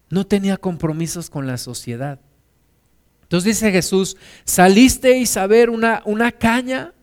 no 0.09 0.25
tenía 0.25 0.57
compromisos 0.57 1.29
con 1.29 1.47
la 1.47 1.57
sociedad. 1.57 2.19
Entonces 3.23 3.59
dice 3.59 3.71
Jesús, 3.71 4.17
¿salisteis 4.43 5.37
a 5.37 5.47
ver 5.47 5.69
una, 5.69 6.01
una 6.05 6.31
caña 6.31 6.93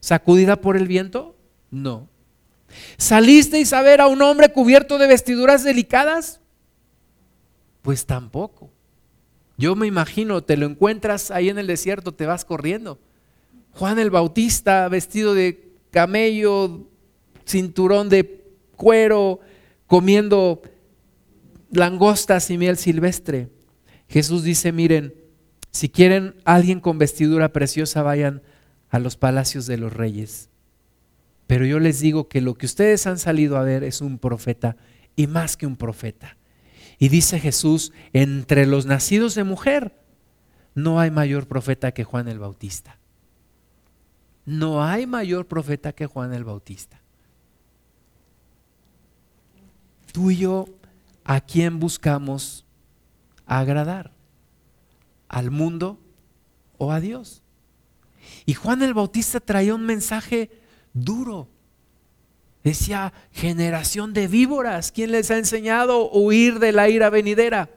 sacudida 0.00 0.60
por 0.60 0.76
el 0.76 0.86
viento? 0.86 1.36
No. 1.70 2.08
¿Salisteis 2.96 3.72
a 3.72 3.82
ver 3.82 4.00
a 4.00 4.06
un 4.06 4.22
hombre 4.22 4.52
cubierto 4.52 4.98
de 4.98 5.06
vestiduras 5.06 5.64
delicadas? 5.64 6.40
Pues 7.82 8.06
tampoco. 8.06 8.70
Yo 9.56 9.74
me 9.74 9.86
imagino, 9.86 10.42
te 10.42 10.56
lo 10.56 10.66
encuentras 10.66 11.30
ahí 11.30 11.48
en 11.48 11.58
el 11.58 11.66
desierto, 11.66 12.12
te 12.12 12.26
vas 12.26 12.44
corriendo. 12.44 12.98
Juan 13.72 13.98
el 13.98 14.10
Bautista 14.10 14.88
vestido 14.88 15.34
de 15.34 15.72
camello, 15.90 16.86
cinturón 17.44 18.08
de 18.08 18.44
cuero, 18.76 19.40
comiendo 19.86 20.62
langostas 21.70 22.50
y 22.50 22.58
miel 22.58 22.76
silvestre. 22.76 23.48
Jesús 24.08 24.42
dice, 24.42 24.72
miren, 24.72 25.14
si 25.70 25.88
quieren 25.88 26.36
alguien 26.44 26.80
con 26.80 26.98
vestidura 26.98 27.52
preciosa, 27.52 28.02
vayan 28.02 28.42
a 28.90 28.98
los 28.98 29.16
palacios 29.16 29.66
de 29.66 29.76
los 29.76 29.92
reyes. 29.92 30.48
Pero 31.46 31.64
yo 31.64 31.78
les 31.78 32.00
digo 32.00 32.28
que 32.28 32.40
lo 32.40 32.54
que 32.54 32.66
ustedes 32.66 33.06
han 33.06 33.18
salido 33.18 33.56
a 33.56 33.62
ver 33.62 33.82
es 33.82 34.00
un 34.00 34.18
profeta 34.18 34.76
y 35.16 35.26
más 35.26 35.56
que 35.56 35.66
un 35.66 35.76
profeta. 35.76 36.36
Y 36.98 37.08
dice 37.08 37.40
Jesús, 37.40 37.92
entre 38.12 38.66
los 38.66 38.86
nacidos 38.86 39.34
de 39.34 39.44
mujer, 39.44 39.98
no 40.74 41.00
hay 41.00 41.10
mayor 41.10 41.46
profeta 41.46 41.92
que 41.92 42.04
Juan 42.04 42.28
el 42.28 42.38
Bautista. 42.38 42.98
No 44.44 44.84
hay 44.84 45.06
mayor 45.06 45.46
profeta 45.46 45.92
que 45.92 46.06
Juan 46.06 46.32
el 46.32 46.44
Bautista. 46.44 47.00
Tú 50.12 50.30
y 50.30 50.36
yo, 50.36 50.66
¿a 51.24 51.40
quién 51.40 51.80
buscamos 51.80 52.66
agradar? 53.46 54.12
¿Al 55.28 55.50
mundo 55.50 55.98
o 56.78 56.92
a 56.92 57.00
Dios? 57.00 57.42
Y 58.48 58.54
Juan 58.54 58.80
el 58.80 58.94
Bautista 58.94 59.40
traía 59.40 59.74
un 59.74 59.84
mensaje 59.84 60.50
duro. 60.94 61.48
Decía, 62.64 63.12
generación 63.30 64.14
de 64.14 64.26
víboras, 64.26 64.90
¿quién 64.90 65.12
les 65.12 65.30
ha 65.30 65.36
enseñado 65.36 66.10
huir 66.10 66.58
de 66.58 66.72
la 66.72 66.88
ira 66.88 67.10
venidera? 67.10 67.68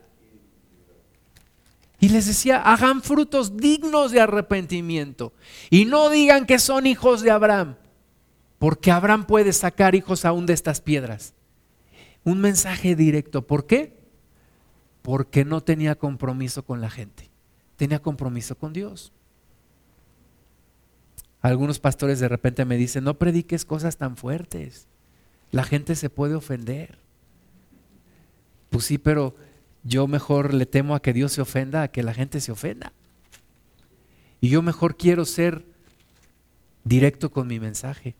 Y 1.99 2.07
les 2.07 2.25
decía, 2.25 2.61
hagan 2.61 3.01
frutos 3.01 3.57
dignos 3.57 4.11
de 4.11 4.21
arrepentimiento. 4.21 5.33
Y 5.69 5.83
no 5.83 6.09
digan 6.09 6.45
que 6.45 6.57
son 6.57 6.87
hijos 6.87 7.21
de 7.21 7.31
Abraham, 7.31 7.75
porque 8.57 8.91
Abraham 8.91 9.25
puede 9.25 9.51
sacar 9.51 9.93
hijos 9.95 10.23
aún 10.23 10.45
de 10.45 10.53
estas 10.53 10.79
piedras. 10.79 11.33
Un 12.23 12.39
mensaje 12.39 12.95
directo. 12.95 13.45
¿Por 13.45 13.67
qué? 13.67 14.01
porque 15.01 15.45
no 15.45 15.61
tenía 15.61 15.95
compromiso 15.95 16.63
con 16.63 16.81
la 16.81 16.89
gente, 16.89 17.29
tenía 17.75 18.01
compromiso 18.01 18.57
con 18.57 18.73
Dios. 18.73 19.11
Algunos 21.41 21.79
pastores 21.79 22.19
de 22.19 22.27
repente 22.27 22.65
me 22.65 22.77
dicen, 22.77 23.03
no 23.03 23.17
prediques 23.17 23.65
cosas 23.65 23.97
tan 23.97 24.15
fuertes, 24.15 24.87
la 25.51 25.63
gente 25.63 25.95
se 25.95 26.09
puede 26.09 26.35
ofender. 26.35 26.99
Pues 28.69 28.85
sí, 28.85 28.97
pero 28.97 29.35
yo 29.83 30.07
mejor 30.07 30.53
le 30.53 30.65
temo 30.65 30.95
a 30.95 31.01
que 31.01 31.13
Dios 31.13 31.33
se 31.33 31.41
ofenda 31.41 31.83
a 31.83 31.87
que 31.89 32.03
la 32.03 32.13
gente 32.13 32.39
se 32.39 32.51
ofenda. 32.51 32.93
Y 34.39 34.49
yo 34.49 34.61
mejor 34.61 34.95
quiero 34.95 35.25
ser 35.25 35.65
directo 36.83 37.31
con 37.31 37.47
mi 37.47 37.59
mensaje. 37.59 38.15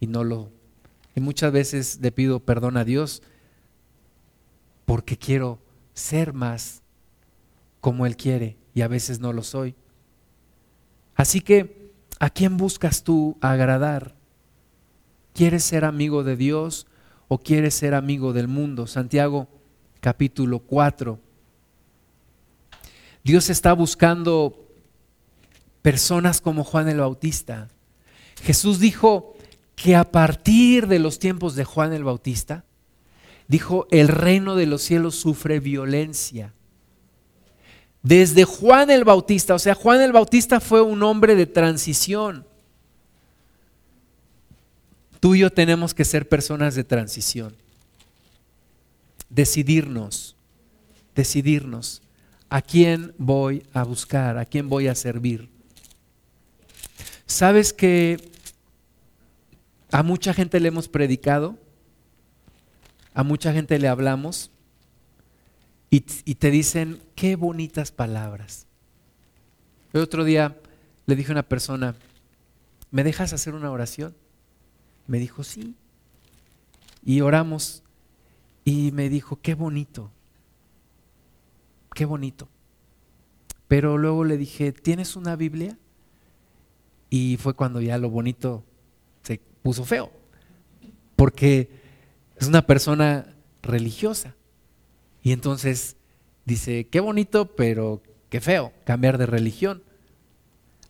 Y 0.00 0.06
no 0.06 0.24
lo... 0.24 0.50
Y 1.14 1.20
muchas 1.20 1.52
veces 1.52 1.98
le 2.00 2.12
pido 2.12 2.40
perdón 2.40 2.76
a 2.76 2.84
Dios 2.84 3.22
porque 4.84 5.16
quiero 5.16 5.58
ser 5.94 6.32
más 6.32 6.82
como 7.80 8.06
Él 8.06 8.16
quiere 8.16 8.56
y 8.74 8.82
a 8.82 8.88
veces 8.88 9.20
no 9.20 9.32
lo 9.32 9.42
soy. 9.42 9.74
Así 11.14 11.40
que, 11.40 11.83
¿a 12.18 12.30
quién 12.30 12.56
buscas 12.56 13.04
tú 13.04 13.36
agradar? 13.40 14.14
¿Quieres 15.32 15.64
ser 15.64 15.84
amigo 15.84 16.22
de 16.22 16.36
Dios 16.36 16.86
o 17.28 17.38
quieres 17.38 17.74
ser 17.74 17.94
amigo 17.94 18.32
del 18.32 18.48
mundo? 18.48 18.86
Santiago 18.86 19.48
capítulo 20.00 20.60
4. 20.60 21.18
Dios 23.24 23.50
está 23.50 23.72
buscando 23.72 24.68
personas 25.82 26.40
como 26.40 26.62
Juan 26.62 26.88
el 26.88 27.00
Bautista. 27.00 27.68
Jesús 28.42 28.78
dijo 28.78 29.34
que 29.76 29.96
a 29.96 30.10
partir 30.10 30.86
de 30.86 30.98
los 30.98 31.18
tiempos 31.18 31.56
de 31.56 31.64
Juan 31.64 31.92
el 31.92 32.04
Bautista, 32.04 32.64
dijo, 33.48 33.86
el 33.90 34.08
reino 34.08 34.56
de 34.56 34.66
los 34.66 34.82
cielos 34.82 35.14
sufre 35.16 35.60
violencia. 35.60 36.52
Desde 38.04 38.44
Juan 38.44 38.90
el 38.90 39.02
Bautista, 39.02 39.56
o 39.56 39.58
sea, 39.58 39.74
Juan 39.74 40.00
el 40.00 40.12
Bautista 40.12 40.60
fue 40.60 40.80
un 40.80 41.02
hombre 41.02 41.34
de 41.34 41.46
transición. 41.46 42.46
Tú 45.18 45.34
y 45.34 45.40
yo 45.40 45.50
tenemos 45.50 45.92
que 45.92 46.04
ser 46.04 46.28
personas 46.28 46.76
de 46.76 46.84
transición. 46.84 47.56
Decidirnos, 49.28 50.36
decidirnos 51.16 52.00
a 52.48 52.62
quién 52.62 53.12
voy 53.18 53.66
a 53.72 53.82
buscar, 53.82 54.38
a 54.38 54.44
quién 54.44 54.68
voy 54.68 54.86
a 54.86 54.94
servir. 54.94 55.50
¿Sabes 57.26 57.72
que 57.72 58.30
a 59.90 60.04
mucha 60.04 60.32
gente 60.32 60.60
le 60.60 60.68
hemos 60.68 60.88
predicado? 60.88 61.58
a 63.14 63.22
mucha 63.22 63.52
gente 63.52 63.78
le 63.78 63.88
hablamos 63.88 64.50
y, 65.96 66.34
te 66.34 66.50
dicen, 66.50 67.00
qué 67.14 67.36
bonitas 67.36 67.92
palabras. 67.92 68.66
El 69.92 70.00
otro 70.00 70.24
día 70.24 70.58
le 71.06 71.14
dije 71.14 71.30
a 71.30 71.34
una 71.34 71.48
persona, 71.48 71.94
¿me 72.90 73.04
dejas 73.04 73.32
hacer 73.32 73.54
una 73.54 73.70
oración? 73.70 74.12
Me 75.06 75.20
dijo, 75.20 75.44
sí. 75.44 75.76
Y 77.04 77.20
oramos 77.20 77.84
y 78.64 78.90
me 78.90 79.08
dijo, 79.08 79.38
qué 79.40 79.54
bonito, 79.54 80.10
qué 81.94 82.06
bonito. 82.06 82.48
Pero 83.68 83.96
luego 83.96 84.24
le 84.24 84.36
dije, 84.36 84.72
¿tienes 84.72 85.14
una 85.14 85.36
Biblia? 85.36 85.78
Y 87.08 87.36
fue 87.36 87.54
cuando 87.54 87.80
ya 87.80 87.98
lo 87.98 88.10
bonito 88.10 88.64
se 89.22 89.40
puso 89.62 89.84
feo. 89.84 90.10
Porque 91.14 91.70
es 92.36 92.48
una 92.48 92.66
persona 92.66 93.32
religiosa. 93.62 94.34
Y 95.24 95.32
entonces 95.32 95.96
dice, 96.44 96.86
qué 96.88 97.00
bonito, 97.00 97.56
pero 97.56 98.02
qué 98.28 98.42
feo 98.42 98.72
cambiar 98.84 99.16
de 99.16 99.24
religión. 99.24 99.82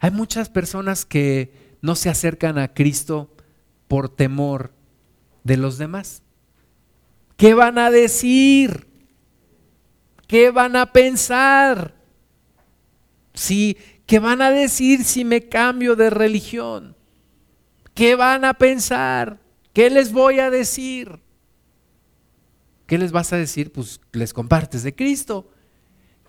Hay 0.00 0.10
muchas 0.10 0.50
personas 0.50 1.06
que 1.06 1.52
no 1.80 1.94
se 1.94 2.10
acercan 2.10 2.58
a 2.58 2.74
Cristo 2.74 3.30
por 3.86 4.08
temor 4.08 4.72
de 5.44 5.56
los 5.56 5.78
demás. 5.78 6.22
¿Qué 7.36 7.54
van 7.54 7.78
a 7.78 7.92
decir? 7.92 8.88
¿Qué 10.26 10.50
van 10.50 10.74
a 10.74 10.92
pensar? 10.92 11.94
Si, 13.34 13.78
¿Qué 14.04 14.18
van 14.18 14.42
a 14.42 14.50
decir 14.50 15.04
si 15.04 15.24
me 15.24 15.48
cambio 15.48 15.94
de 15.94 16.10
religión? 16.10 16.96
¿Qué 17.94 18.16
van 18.16 18.44
a 18.44 18.54
pensar? 18.54 19.38
¿Qué 19.72 19.90
les 19.90 20.12
voy 20.12 20.40
a 20.40 20.50
decir? 20.50 21.23
¿Qué 22.86 22.98
les 22.98 23.12
vas 23.12 23.32
a 23.32 23.36
decir? 23.36 23.72
Pues 23.72 24.00
les 24.12 24.32
compartes 24.32 24.82
de 24.82 24.94
Cristo. 24.94 25.50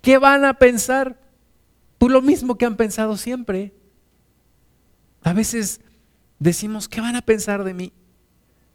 ¿Qué 0.00 0.18
van 0.18 0.44
a 0.44 0.54
pensar? 0.54 1.20
Pues 1.98 2.12
lo 2.12 2.22
mismo 2.22 2.56
que 2.56 2.64
han 2.64 2.76
pensado 2.76 3.16
siempre. 3.16 3.74
A 5.22 5.32
veces 5.32 5.80
decimos, 6.38 6.88
¿qué 6.88 7.00
van 7.00 7.16
a 7.16 7.22
pensar 7.22 7.64
de 7.64 7.74
mí? 7.74 7.92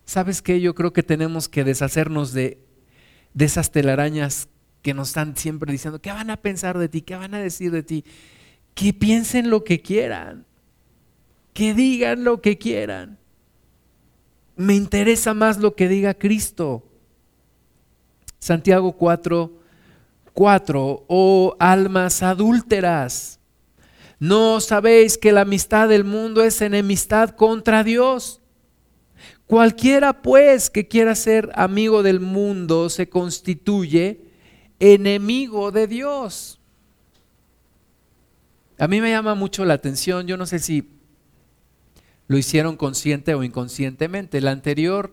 ¿Sabes 0.06 0.42
qué? 0.42 0.60
Yo 0.60 0.76
creo 0.76 0.94
que 0.94 1.04
tenemos 1.04 1.48
que 1.48 1.64
deshacernos 1.64 2.34
de, 2.34 2.60
de 3.34 3.46
esas 3.46 3.72
telarañas 3.72 4.50
que 4.82 4.94
nos 4.94 5.10
están 5.10 5.38
siempre 5.38 5.72
diciendo, 5.72 6.02
¿qué 6.02 6.12
van 6.12 6.30
a 6.30 6.38
pensar 6.38 6.78
de 6.78 6.90
ti? 6.90 7.02
¿Qué 7.02 7.16
van 7.16 7.34
a 7.34 7.40
decir 7.40 7.72
de 7.72 7.84
ti? 7.84 8.04
Que 8.74 8.94
piensen 8.94 9.50
lo 9.50 9.64
que 9.64 9.82
quieran, 9.82 10.46
que 11.54 11.74
digan 11.74 12.24
lo 12.24 12.42
que 12.42 12.58
quieran. 12.58 13.20
Me 14.56 14.76
interesa 14.76 15.34
más 15.34 15.60
lo 15.60 15.76
que 15.76 15.88
diga 15.88 16.14
Cristo. 16.14 16.91
Santiago 18.42 18.94
4, 18.94 19.52
4, 20.34 21.06
oh 21.08 21.56
almas 21.60 22.24
adúlteras, 22.24 23.40
¿no 24.20 24.60
sabéis 24.60 25.20
que 25.20 25.32
la 25.32 25.42
amistad 25.42 25.88
del 25.88 26.04
mundo 26.04 26.44
es 26.44 26.60
enemistad 26.62 27.30
contra 27.30 27.84
Dios? 27.84 28.42
Cualquiera 29.46 30.24
pues 30.24 30.72
que 30.72 30.88
quiera 30.88 31.14
ser 31.14 31.52
amigo 31.54 32.02
del 32.02 32.20
mundo 32.20 32.90
se 32.90 33.10
constituye 33.10 34.22
enemigo 34.80 35.72
de 35.72 35.86
Dios. 35.86 36.60
A 38.80 38.88
mí 38.88 39.02
me 39.02 39.12
llama 39.12 39.36
mucho 39.36 39.66
la 39.66 39.76
atención, 39.76 40.26
yo 40.26 40.36
no 40.36 40.48
sé 40.48 40.58
si 40.58 40.90
lo 42.26 42.38
hicieron 42.40 42.76
consciente 42.76 43.36
o 43.36 43.44
inconscientemente. 43.44 44.40
El 44.40 44.48
anterior, 44.48 45.12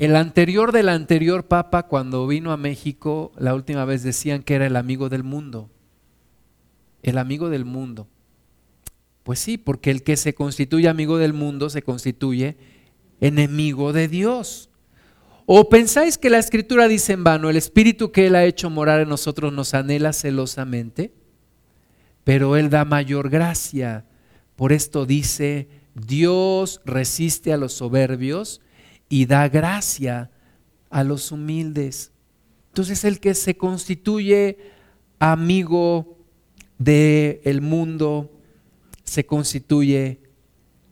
el 0.00 0.16
anterior 0.16 0.72
del 0.72 0.88
anterior 0.88 1.46
papa 1.46 1.82
cuando 1.82 2.26
vino 2.26 2.52
a 2.52 2.56
México, 2.56 3.32
la 3.36 3.54
última 3.54 3.84
vez 3.84 4.02
decían 4.02 4.42
que 4.42 4.54
era 4.54 4.66
el 4.66 4.76
amigo 4.76 5.10
del 5.10 5.24
mundo. 5.24 5.68
El 7.02 7.18
amigo 7.18 7.50
del 7.50 7.66
mundo. 7.66 8.08
Pues 9.24 9.40
sí, 9.40 9.58
porque 9.58 9.90
el 9.90 10.02
que 10.02 10.16
se 10.16 10.34
constituye 10.34 10.88
amigo 10.88 11.18
del 11.18 11.34
mundo 11.34 11.68
se 11.68 11.82
constituye 11.82 12.56
enemigo 13.20 13.92
de 13.92 14.08
Dios. 14.08 14.70
¿O 15.44 15.68
pensáis 15.68 16.16
que 16.16 16.30
la 16.30 16.38
escritura 16.38 16.88
dice 16.88 17.12
en 17.12 17.22
vano, 17.22 17.50
el 17.50 17.56
espíritu 17.56 18.10
que 18.10 18.28
Él 18.28 18.36
ha 18.36 18.44
hecho 18.46 18.70
morar 18.70 19.00
en 19.00 19.08
nosotros 19.10 19.52
nos 19.52 19.74
anhela 19.74 20.14
celosamente? 20.14 21.12
Pero 22.24 22.56
Él 22.56 22.70
da 22.70 22.86
mayor 22.86 23.28
gracia. 23.28 24.06
Por 24.56 24.72
esto 24.72 25.04
dice, 25.04 25.68
Dios 25.94 26.80
resiste 26.86 27.52
a 27.52 27.58
los 27.58 27.74
soberbios 27.74 28.62
y 29.10 29.26
da 29.26 29.48
gracia 29.48 30.30
a 30.88 31.04
los 31.04 31.32
humildes. 31.32 32.12
Entonces 32.68 33.04
el 33.04 33.20
que 33.20 33.34
se 33.34 33.58
constituye 33.58 34.56
amigo 35.18 36.16
del 36.78 37.40
el 37.44 37.60
mundo 37.60 38.32
se 39.04 39.26
constituye 39.26 40.22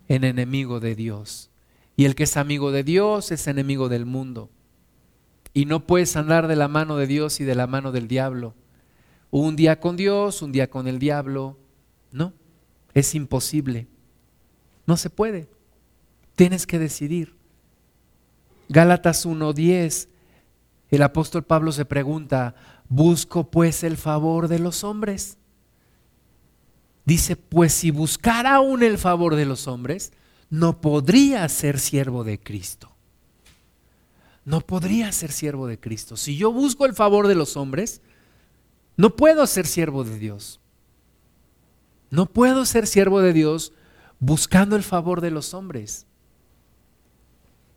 en 0.09 0.25
enemigo 0.25 0.81
de 0.81 0.97
Dios. 0.97 1.51
Y 1.97 2.05
el 2.05 2.15
que 2.15 2.25
es 2.25 2.37
amigo 2.37 2.73
de 2.73 2.83
Dios 2.83 3.31
es 3.31 3.47
enemigo 3.47 3.89
del 3.89 4.05
mundo. 4.05 4.51
Y 5.55 5.65
no 5.65 5.87
puedes 5.87 6.17
andar 6.17 6.49
de 6.49 6.57
la 6.57 6.69
mano 6.69 6.97
de 6.97 7.07
Dios 7.07 7.41
y 7.41 7.45
de 7.45 7.55
la 7.55 7.69
mano 7.69 7.93
del 7.93 8.09
diablo. 8.09 8.55
Un 9.31 9.55
día 9.55 9.79
con 9.79 9.97
Dios, 9.97 10.43
un 10.43 10.51
día 10.51 10.69
con 10.69 10.89
el 10.89 10.99
diablo. 10.99 11.57
No, 12.11 12.33
es 12.95 13.15
imposible. 13.15 13.87
No 14.87 14.97
se 14.97 15.09
puede. 15.09 15.49
Tienes 16.35 16.67
que 16.67 16.81
decidir. 16.81 17.38
Gálatas 18.69 19.25
1:10, 19.25 20.09
el 20.91 21.03
apóstol 21.03 21.45
Pablo 21.45 21.73
se 21.73 21.85
pregunta, 21.85 22.55
¿busco 22.89 23.51
pues 23.51 23.83
el 23.85 23.97
favor 23.97 24.49
de 24.49 24.59
los 24.59 24.85
hombres? 24.85 25.39
Dice, 27.05 27.37
pues 27.37 27.73
si 27.73 27.91
buscara 27.91 28.57
aún 28.57 28.83
el 28.83 28.99
favor 28.99 29.35
de 29.35 29.47
los 29.47 29.67
hombres, 29.67 30.13
no 30.51 30.81
podría 30.81 31.49
ser 31.49 31.79
siervo 31.79 32.25
de 32.25 32.39
Cristo. 32.39 32.95
No 34.45 34.61
podría 34.61 35.13
ser 35.13 35.33
siervo 35.33 35.67
de 35.67 35.79
Cristo. 35.79 36.17
Si 36.17 36.37
yo 36.37 36.53
busco 36.53 36.87
el 36.87 36.95
favor 36.95 37.27
de 37.27 37.35
los 37.35 37.57
hombres, 37.57 38.03
no 38.97 39.17
puedo 39.17 39.47
ser 39.47 39.67
siervo 39.67 40.05
de 40.05 40.19
Dios. 40.19 40.61
No 42.11 42.27
puedo 42.27 42.65
ser 42.65 42.87
siervo 42.87 43.21
de 43.21 43.33
Dios 43.33 43.73
buscando 44.19 44.77
el 44.77 44.83
favor 44.83 45.21
de 45.21 45.31
los 45.31 45.55
hombres. 45.55 46.08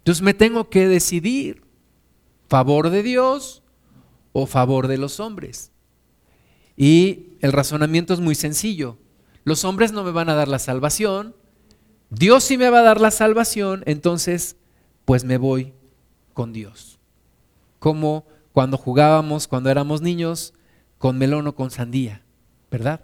Entonces 0.01 0.23
me 0.23 0.33
tengo 0.33 0.69
que 0.69 0.87
decidir, 0.87 1.63
favor 2.49 2.89
de 2.89 3.03
Dios 3.03 3.61
o 4.33 4.47
favor 4.47 4.87
de 4.87 4.97
los 4.97 5.19
hombres. 5.19 5.71
Y 6.75 7.33
el 7.41 7.51
razonamiento 7.51 8.13
es 8.13 8.19
muy 8.19 8.33
sencillo. 8.33 8.97
Los 9.43 9.63
hombres 9.63 9.91
no 9.91 10.03
me 10.03 10.11
van 10.11 10.29
a 10.29 10.33
dar 10.33 10.47
la 10.47 10.57
salvación, 10.57 11.35
Dios 12.09 12.43
sí 12.43 12.57
me 12.57 12.69
va 12.69 12.79
a 12.79 12.83
dar 12.83 12.99
la 12.99 13.11
salvación, 13.11 13.83
entonces 13.85 14.57
pues 15.05 15.23
me 15.23 15.37
voy 15.37 15.73
con 16.33 16.51
Dios. 16.51 16.99
Como 17.79 18.25
cuando 18.51 18.77
jugábamos, 18.77 19.47
cuando 19.47 19.69
éramos 19.69 20.01
niños, 20.01 20.53
con 20.97 21.17
melón 21.17 21.47
o 21.47 21.55
con 21.55 21.71
sandía, 21.71 22.23
¿verdad? 22.69 23.01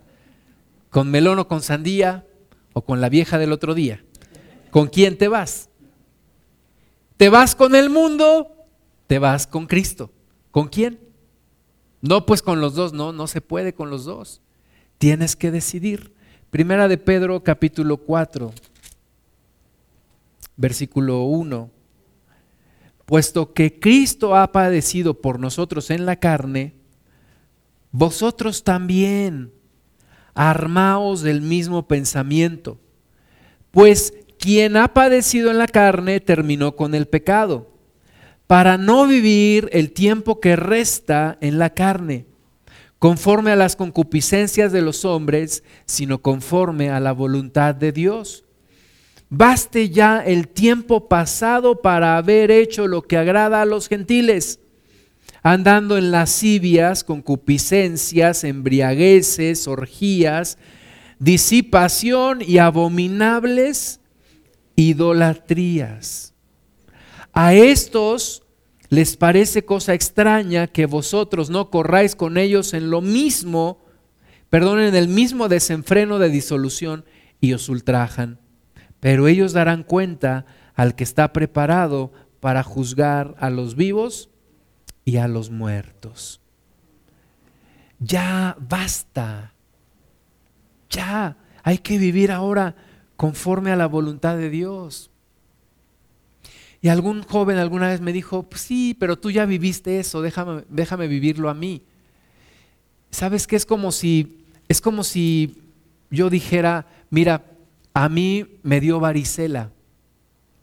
Con 0.89 1.09
melón 1.09 1.39
o 1.39 1.47
con 1.47 1.61
sandía 1.61 2.25
o 2.73 2.81
con 2.81 3.01
la 3.01 3.09
vieja 3.09 3.37
del 3.37 3.53
otro 3.53 3.73
día. 3.73 4.03
¿Con 4.71 4.87
quién 4.87 5.17
te 5.17 5.27
vas? 5.27 5.66
¿Te 7.17 7.29
vas 7.29 7.55
con 7.55 7.75
el 7.75 7.89
mundo? 7.89 8.51
¿Te 9.07 9.19
vas 9.19 9.47
con 9.47 9.65
Cristo? 9.65 10.11
¿Con 10.51 10.67
quién? 10.69 10.99
No, 12.01 12.25
pues 12.25 12.41
con 12.41 12.61
los 12.61 12.75
dos, 12.75 12.93
no, 12.93 13.11
no 13.11 13.27
se 13.27 13.41
puede 13.41 13.73
con 13.73 13.89
los 13.89 14.05
dos. 14.05 14.41
Tienes 14.97 15.35
que 15.35 15.51
decidir. 15.51 16.13
Primera 16.49 16.87
de 16.87 16.97
Pedro 16.97 17.43
capítulo 17.43 17.97
4 17.97 18.53
versículo 20.57 21.23
1. 21.23 21.69
Puesto 23.05 23.53
que 23.53 23.79
Cristo 23.79 24.35
ha 24.35 24.51
padecido 24.51 25.21
por 25.21 25.39
nosotros 25.39 25.91
en 25.91 26.05
la 26.05 26.17
carne, 26.17 26.73
vosotros 27.91 28.65
también 28.65 29.53
armaos 30.33 31.21
del 31.21 31.41
mismo 31.41 31.87
pensamiento. 31.87 32.79
Pues 33.71 34.13
quien 34.47 34.77
ha 34.77 34.93
padecido 34.93 35.51
en 35.51 35.57
la 35.57 35.67
carne 35.67 36.21
terminó 36.21 36.77
con 36.77 36.95
el 36.95 37.05
pecado, 37.05 37.67
para 38.47 38.77
no 38.77 39.05
vivir 39.05 39.67
el 39.73 39.91
tiempo 39.91 40.39
que 40.39 40.55
resta 40.55 41.37
en 41.41 41.59
la 41.59 41.71
carne, 41.71 42.27
conforme 42.97 43.51
a 43.51 43.57
las 43.57 43.75
concupiscencias 43.75 44.71
de 44.71 44.81
los 44.81 45.03
hombres, 45.03 45.65
sino 45.85 46.21
conforme 46.21 46.89
a 46.91 47.01
la 47.01 47.11
voluntad 47.11 47.75
de 47.75 47.91
Dios. 47.91 48.45
Baste 49.29 49.89
ya 49.89 50.23
el 50.25 50.47
tiempo 50.47 51.09
pasado 51.09 51.81
para 51.81 52.15
haber 52.15 52.49
hecho 52.49 52.87
lo 52.87 53.01
que 53.01 53.17
agrada 53.17 53.61
a 53.61 53.65
los 53.65 53.89
gentiles, 53.89 54.61
andando 55.43 55.97
en 55.97 56.09
lascivias, 56.09 57.03
concupiscencias, 57.03 58.45
embriagueces, 58.45 59.67
orgías, 59.67 60.57
disipación 61.19 62.41
y 62.41 62.59
abominables 62.59 63.99
idolatrías. 64.77 66.33
A 67.33 67.53
estos 67.53 68.43
les 68.87 69.17
parece 69.17 69.65
cosa 69.65 69.93
extraña 69.93 70.67
que 70.67 70.85
vosotros 70.85 71.49
no 71.49 71.69
corráis 71.69 72.15
con 72.15 72.37
ellos 72.37 72.73
en 72.73 72.89
lo 72.89 73.01
mismo, 73.01 73.83
perdón, 74.49 74.79
en 74.79 74.95
el 74.95 75.09
mismo 75.09 75.49
desenfreno 75.49 76.17
de 76.19 76.29
disolución 76.29 77.03
y 77.41 77.51
os 77.51 77.67
ultrajan 77.67 78.39
pero 78.99 79.27
ellos 79.27 79.53
darán 79.53 79.83
cuenta 79.83 80.45
al 80.75 80.95
que 80.95 81.03
está 81.03 81.33
preparado 81.33 82.11
para 82.39 82.63
juzgar 82.63 83.35
a 83.39 83.49
los 83.49 83.75
vivos 83.75 84.29
y 85.05 85.17
a 85.17 85.27
los 85.27 85.49
muertos. 85.49 86.41
Ya 87.99 88.55
basta. 88.59 89.53
Ya 90.89 91.37
hay 91.63 91.79
que 91.79 91.97
vivir 91.97 92.31
ahora 92.31 92.75
conforme 93.17 93.71
a 93.71 93.75
la 93.75 93.87
voluntad 93.87 94.37
de 94.37 94.49
Dios. 94.49 95.11
Y 96.81 96.89
algún 96.89 97.23
joven 97.23 97.57
alguna 97.57 97.89
vez 97.89 97.99
me 97.99 98.13
dijo, 98.13 98.43
pues 98.43 98.61
sí, 98.61 98.95
pero 98.97 99.17
tú 99.17 99.31
ya 99.31 99.45
viviste 99.45 99.99
eso, 99.99 100.21
déjame, 100.21 100.63
déjame 100.69 101.07
vivirlo 101.07 101.49
a 101.49 101.53
mí. 101.53 101.81
¿Sabes 103.09 103.47
qué? 103.47 103.55
Es 103.55 103.65
como 103.65 103.91
si, 103.91 104.45
es 104.67 104.79
como 104.79 105.03
si 105.03 105.57
yo 106.11 106.29
dijera, 106.29 106.87
mira, 107.09 107.45
a 107.93 108.09
mí 108.09 108.59
me 108.61 108.79
dio 108.79 108.99
varicela. 108.99 109.71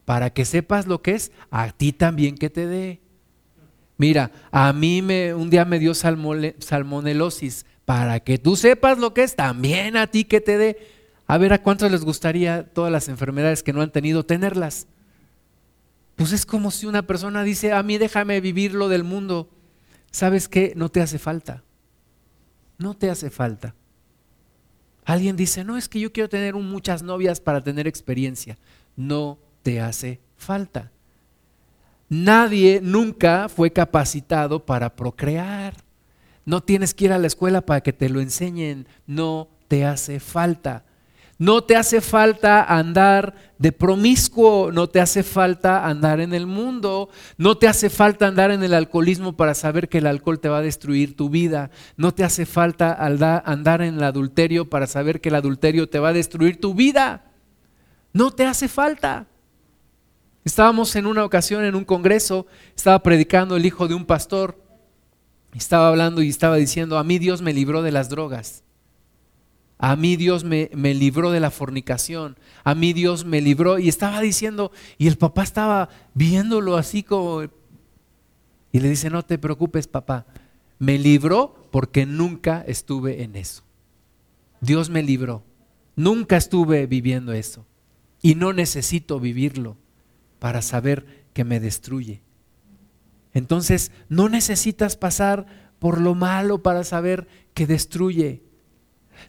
Para 0.04 0.30
que 0.30 0.44
sepas 0.44 0.86
lo 0.86 1.02
que 1.02 1.12
es, 1.12 1.32
a 1.50 1.72
ti 1.72 1.92
también 1.92 2.36
que 2.36 2.50
te 2.50 2.66
dé. 2.66 3.00
Mira, 3.96 4.30
a 4.50 4.72
mí 4.72 5.02
me, 5.02 5.34
un 5.34 5.50
día 5.50 5.64
me 5.64 5.78
dio 5.78 5.94
salmonelosis. 5.94 7.66
Para 7.84 8.20
que 8.20 8.38
tú 8.38 8.56
sepas 8.56 8.98
lo 8.98 9.14
que 9.14 9.24
es, 9.24 9.34
también 9.34 9.96
a 9.96 10.06
ti 10.06 10.24
que 10.24 10.40
te 10.40 10.58
dé. 10.58 10.93
A 11.26 11.38
ver, 11.38 11.52
¿a 11.52 11.62
cuántos 11.62 11.90
les 11.90 12.04
gustaría 12.04 12.64
todas 12.64 12.92
las 12.92 13.08
enfermedades 13.08 13.62
que 13.62 13.72
no 13.72 13.80
han 13.80 13.90
tenido 13.90 14.24
tenerlas? 14.24 14.86
Pues 16.16 16.32
es 16.32 16.46
como 16.46 16.70
si 16.70 16.86
una 16.86 17.06
persona 17.06 17.42
dice, 17.42 17.72
a 17.72 17.82
mí 17.82 17.98
déjame 17.98 18.40
vivir 18.40 18.74
lo 18.74 18.88
del 18.88 19.04
mundo. 19.04 19.48
¿Sabes 20.10 20.48
qué? 20.48 20.72
No 20.76 20.90
te 20.90 21.00
hace 21.00 21.18
falta. 21.18 21.64
No 22.78 22.94
te 22.94 23.10
hace 23.10 23.30
falta. 23.30 23.74
Alguien 25.04 25.36
dice, 25.36 25.64
no, 25.64 25.76
es 25.76 25.88
que 25.88 26.00
yo 26.00 26.12
quiero 26.12 26.28
tener 26.28 26.54
muchas 26.54 27.02
novias 27.02 27.40
para 27.40 27.62
tener 27.62 27.86
experiencia. 27.86 28.58
No 28.96 29.38
te 29.62 29.80
hace 29.80 30.20
falta. 30.36 30.92
Nadie 32.08 32.80
nunca 32.82 33.48
fue 33.48 33.72
capacitado 33.72 34.64
para 34.64 34.94
procrear. 34.94 35.74
No 36.44 36.62
tienes 36.62 36.94
que 36.94 37.06
ir 37.06 37.12
a 37.12 37.18
la 37.18 37.26
escuela 37.26 37.62
para 37.62 37.80
que 37.80 37.92
te 37.92 38.08
lo 38.08 38.20
enseñen. 38.20 38.86
No 39.06 39.48
te 39.68 39.84
hace 39.84 40.20
falta. 40.20 40.84
No 41.44 41.62
te 41.62 41.76
hace 41.76 42.00
falta 42.00 42.64
andar 42.64 43.34
de 43.58 43.70
promiscuo, 43.70 44.72
no 44.72 44.88
te 44.88 44.98
hace 44.98 45.22
falta 45.22 45.86
andar 45.86 46.20
en 46.20 46.32
el 46.32 46.46
mundo, 46.46 47.10
no 47.36 47.58
te 47.58 47.68
hace 47.68 47.90
falta 47.90 48.26
andar 48.26 48.50
en 48.50 48.62
el 48.62 48.72
alcoholismo 48.72 49.36
para 49.36 49.52
saber 49.52 49.90
que 49.90 49.98
el 49.98 50.06
alcohol 50.06 50.40
te 50.40 50.48
va 50.48 50.60
a 50.60 50.62
destruir 50.62 51.14
tu 51.14 51.28
vida, 51.28 51.70
no 51.98 52.14
te 52.14 52.24
hace 52.24 52.46
falta 52.46 52.94
andar 52.94 53.82
en 53.82 53.96
el 53.96 54.04
adulterio 54.04 54.70
para 54.70 54.86
saber 54.86 55.20
que 55.20 55.28
el 55.28 55.34
adulterio 55.34 55.86
te 55.86 55.98
va 55.98 56.08
a 56.08 56.12
destruir 56.14 56.58
tu 56.58 56.72
vida. 56.72 57.30
No 58.14 58.30
te 58.30 58.46
hace 58.46 58.66
falta. 58.66 59.26
Estábamos 60.44 60.96
en 60.96 61.04
una 61.04 61.26
ocasión 61.26 61.62
en 61.66 61.74
un 61.74 61.84
congreso, 61.84 62.46
estaba 62.74 63.02
predicando 63.02 63.56
el 63.56 63.66
hijo 63.66 63.86
de 63.86 63.92
un 63.92 64.06
pastor, 64.06 64.58
estaba 65.54 65.88
hablando 65.88 66.22
y 66.22 66.30
estaba 66.30 66.56
diciendo, 66.56 66.96
a 66.96 67.04
mí 67.04 67.18
Dios 67.18 67.42
me 67.42 67.52
libró 67.52 67.82
de 67.82 67.92
las 67.92 68.08
drogas. 68.08 68.63
A 69.78 69.96
mí 69.96 70.16
Dios 70.16 70.44
me, 70.44 70.70
me, 70.74 70.94
libró 70.94 71.30
de 71.30 71.40
la 71.40 71.50
fornicación. 71.50 72.36
A 72.62 72.74
mí 72.74 72.92
Dios 72.92 73.24
me 73.24 73.40
libró. 73.40 73.78
Y 73.78 73.88
estaba 73.88 74.20
diciendo, 74.20 74.72
y 74.98 75.08
el 75.08 75.18
papá 75.18 75.42
estaba 75.42 75.88
viéndolo 76.14 76.76
así 76.76 77.02
como... 77.02 77.42
Y 78.72 78.80
le 78.80 78.88
dice, 78.88 79.10
no 79.10 79.24
te 79.24 79.38
preocupes 79.38 79.86
papá, 79.86 80.26
me 80.78 80.98
libró 80.98 81.68
porque 81.70 82.06
nunca 82.06 82.64
estuve 82.66 83.22
en 83.22 83.36
eso. 83.36 83.62
Dios 84.60 84.90
me 84.90 85.02
libró. 85.02 85.44
Nunca 85.96 86.36
estuve 86.36 86.86
viviendo 86.86 87.32
eso. 87.32 87.66
Y 88.22 88.34
no 88.34 88.52
necesito 88.52 89.20
vivirlo 89.20 89.76
para 90.38 90.62
saber 90.62 91.26
que 91.32 91.44
me 91.44 91.60
destruye. 91.60 92.22
Entonces, 93.32 93.92
no 94.08 94.28
necesitas 94.28 94.96
pasar 94.96 95.46
por 95.78 96.00
lo 96.00 96.14
malo 96.14 96.62
para 96.62 96.84
saber 96.84 97.28
que 97.52 97.66
destruye. 97.66 98.42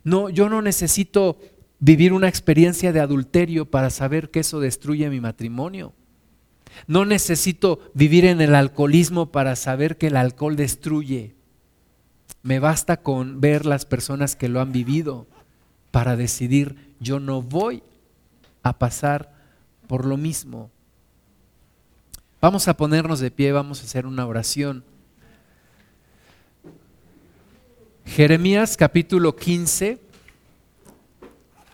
No, 0.06 0.30
yo 0.30 0.48
no 0.48 0.62
necesito 0.62 1.38
vivir 1.80 2.14
una 2.14 2.30
experiencia 2.30 2.94
de 2.94 3.02
adulterio 3.02 3.66
para 3.66 3.90
saber 3.90 4.32
que 4.32 4.40
eso 4.40 4.62
destruye 4.62 5.10
mi 5.10 5.20
matrimonio. 5.20 5.94
No 6.88 7.06
necesito 7.06 7.80
vivir 7.94 8.26
en 8.26 8.40
el 8.40 8.54
alcoholismo 8.56 9.32
para 9.32 9.56
saber 9.56 9.98
que 9.98 10.08
el 10.08 10.16
alcohol 10.16 10.56
destruye. 10.56 11.36
Me 12.44 12.60
basta 12.60 12.98
con 12.98 13.42
ver 13.42 13.66
las 13.66 13.86
personas 13.86 14.36
que 14.36 14.48
lo 14.48 14.62
han 14.62 14.72
vivido 14.72 15.28
para 15.90 16.16
decidir, 16.16 16.94
yo 17.00 17.20
no 17.20 17.42
voy 17.42 17.82
a 18.62 18.78
pasar 18.78 19.34
por 19.88 20.06
lo 20.06 20.18
mismo. 20.18 20.70
Vamos 22.42 22.68
a 22.68 22.78
ponernos 22.78 23.20
de 23.20 23.32
pie, 23.32 23.52
vamos 23.52 23.82
a 23.82 23.86
hacer 23.86 24.06
una 24.06 24.28
oración. 24.28 24.84
Jeremías 28.06 28.78
capítulo 28.78 29.36
15, 29.36 30.00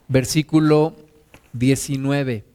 versículo 0.08 0.96
19. 1.54 2.46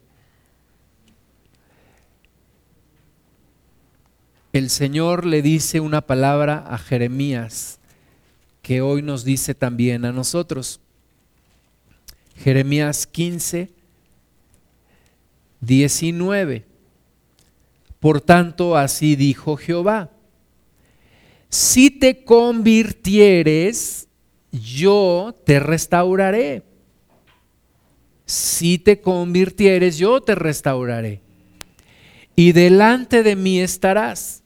El 4.52 4.70
Señor 4.70 5.24
le 5.26 5.42
dice 5.42 5.78
una 5.78 6.00
palabra 6.00 6.64
a 6.66 6.78
Jeremías 6.78 7.78
que 8.62 8.80
hoy 8.80 9.02
nos 9.02 9.24
dice 9.24 9.54
también 9.54 10.04
a 10.04 10.10
nosotros. 10.10 10.80
Jeremías 12.34 13.06
15, 13.06 13.70
19. 15.60 16.64
Por 18.00 18.20
tanto, 18.20 18.76
así 18.76 19.14
dijo 19.14 19.56
Jehová 19.56 20.15
si 21.48 21.90
te 21.90 22.24
convirtieres, 22.24 24.08
yo 24.50 25.34
te 25.44 25.60
restauraré. 25.60 26.64
Si 28.24 28.78
te 28.78 29.00
convirtieres, 29.00 29.98
yo 29.98 30.20
te 30.20 30.34
restauraré. 30.34 31.22
Y 32.34 32.52
delante 32.52 33.22
de 33.22 33.36
mí 33.36 33.60
estarás. 33.60 34.42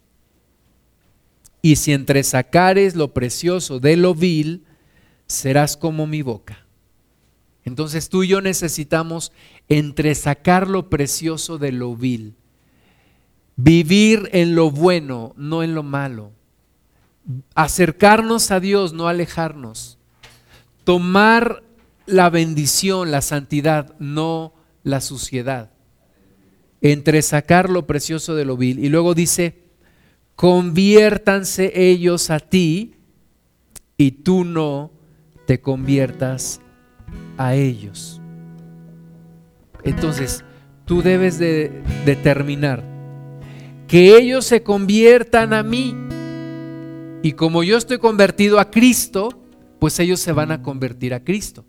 Y 1.62 1.76
si 1.76 1.92
entresacares 1.92 2.94
lo 2.94 3.12
precioso 3.12 3.80
de 3.80 3.96
lo 3.96 4.14
vil, 4.14 4.64
serás 5.26 5.76
como 5.76 6.06
mi 6.06 6.22
boca. 6.22 6.66
Entonces 7.64 8.08
tú 8.08 8.22
y 8.22 8.28
yo 8.28 8.40
necesitamos 8.40 9.32
entresacar 9.68 10.68
lo 10.68 10.88
precioso 10.88 11.58
de 11.58 11.72
lo 11.72 11.96
vil. 11.96 12.34
Vivir 13.56 14.30
en 14.32 14.54
lo 14.54 14.70
bueno, 14.70 15.34
no 15.36 15.62
en 15.62 15.74
lo 15.74 15.82
malo 15.82 16.32
acercarnos 17.54 18.50
a 18.50 18.60
Dios, 18.60 18.92
no 18.92 19.08
alejarnos. 19.08 19.98
Tomar 20.84 21.62
la 22.06 22.30
bendición, 22.30 23.10
la 23.10 23.22
santidad, 23.22 23.94
no 23.98 24.54
la 24.82 25.00
suciedad. 25.00 25.70
Entre 26.80 27.22
sacar 27.22 27.70
lo 27.70 27.86
precioso 27.86 28.34
de 28.34 28.44
lo 28.44 28.56
vil. 28.56 28.78
Y 28.78 28.88
luego 28.88 29.14
dice, 29.14 29.62
conviértanse 30.36 31.72
ellos 31.74 32.30
a 32.30 32.40
ti 32.40 32.94
y 33.96 34.12
tú 34.12 34.44
no 34.44 34.90
te 35.46 35.60
conviertas 35.60 36.60
a 37.36 37.54
ellos. 37.54 38.20
Entonces, 39.84 40.44
tú 40.86 41.02
debes 41.02 41.38
de 41.38 41.82
determinar 42.04 42.82
que 43.86 44.16
ellos 44.16 44.46
se 44.46 44.62
conviertan 44.62 45.52
a 45.52 45.62
mí 45.62 45.94
y 47.22 47.32
como 47.32 47.62
yo 47.62 47.76
estoy 47.76 47.98
convertido 47.98 48.58
a 48.58 48.70
Cristo, 48.70 49.28
pues 49.78 49.98
ellos 50.00 50.20
se 50.20 50.32
van 50.32 50.52
a 50.52 50.62
convertir 50.62 51.12
a 51.12 51.22
Cristo. 51.22 51.64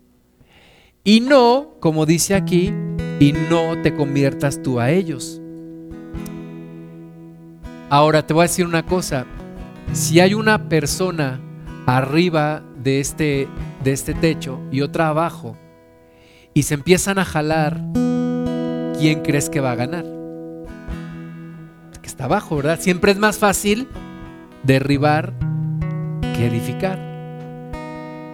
Y 1.04 1.20
no, 1.20 1.76
como 1.80 2.06
dice 2.06 2.34
aquí, 2.34 2.72
y 3.18 3.32
no 3.50 3.80
te 3.82 3.94
conviertas 3.94 4.62
tú 4.62 4.80
a 4.80 4.90
ellos. 4.90 5.40
Ahora 7.90 8.26
te 8.26 8.32
voy 8.32 8.42
a 8.42 8.48
decir 8.48 8.64
una 8.64 8.86
cosa, 8.86 9.26
si 9.92 10.20
hay 10.20 10.32
una 10.32 10.68
persona 10.68 11.40
arriba 11.86 12.62
de 12.82 13.00
este, 13.00 13.48
de 13.84 13.92
este 13.92 14.14
techo 14.14 14.58
y 14.70 14.80
otra 14.80 15.08
abajo, 15.08 15.58
y 16.54 16.62
se 16.62 16.74
empiezan 16.74 17.18
a 17.18 17.24
jalar, 17.24 17.78
¿quién 18.98 19.20
crees 19.22 19.50
que 19.50 19.60
va 19.60 19.72
a 19.72 19.76
ganar? 19.76 20.06
Que 22.00 22.08
está 22.08 22.24
abajo, 22.24 22.56
¿verdad? 22.56 22.80
Siempre 22.80 23.12
es 23.12 23.18
más 23.18 23.38
fácil 23.38 23.88
derribar 24.62 25.32
que 26.34 26.46
edificar. 26.46 26.98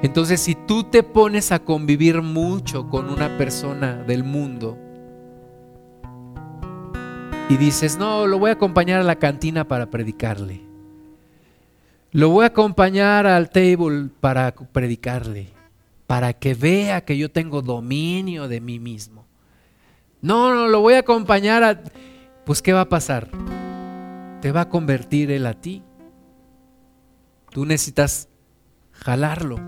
Entonces, 0.03 0.41
si 0.41 0.55
tú 0.55 0.85
te 0.85 1.03
pones 1.03 1.51
a 1.51 1.59
convivir 1.59 2.23
mucho 2.23 2.89
con 2.89 3.11
una 3.11 3.37
persona 3.37 3.97
del 4.05 4.23
mundo 4.23 4.79
y 7.49 7.57
dices, 7.57 7.99
no, 7.99 8.27
lo 8.27 8.39
voy 8.39 8.51
a 8.51 8.55
acompañar 8.55 9.01
a 9.01 9.05
la 9.05 9.17
cantina 9.17 9.67
para 9.67 9.91
predicarle, 9.91 10.61
lo 12.13 12.31
voy 12.31 12.45
a 12.45 12.49
acompañar 12.49 13.27
al 13.27 13.51
table 13.51 14.09
para 14.21 14.55
predicarle, 14.55 15.49
para 16.07 16.33
que 16.33 16.55
vea 16.55 17.05
que 17.05 17.19
yo 17.19 17.31
tengo 17.31 17.61
dominio 17.61 18.47
de 18.47 18.61
mí 18.61 18.79
mismo. 18.79 19.27
No, 20.21 20.55
no, 20.55 20.69
lo 20.69 20.81
voy 20.81 20.95
a 20.95 21.01
acompañar 21.01 21.63
a... 21.65 21.83
Pues, 22.45 22.63
¿qué 22.63 22.73
va 22.73 22.83
a 22.83 22.89
pasar? 22.89 23.29
Te 24.41 24.53
va 24.53 24.63
a 24.63 24.69
convertir 24.69 25.31
él 25.31 25.47
a 25.47 25.55
ti. 25.55 25.83
Tú 27.59 27.67
necesitas 27.67 28.29
jalarlo, 28.93 29.59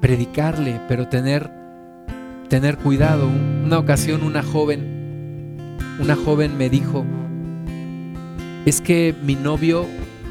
predicarle, 0.00 0.80
pero 0.86 1.08
tener, 1.08 1.50
tener 2.48 2.78
cuidado. 2.78 3.26
Una 3.26 3.80
ocasión 3.80 4.22
una 4.22 4.44
joven, 4.44 5.76
una 5.98 6.14
joven 6.14 6.56
me 6.56 6.70
dijo, 6.70 7.04
es 8.64 8.80
que 8.80 9.12
mi 9.24 9.34
novio 9.34 9.86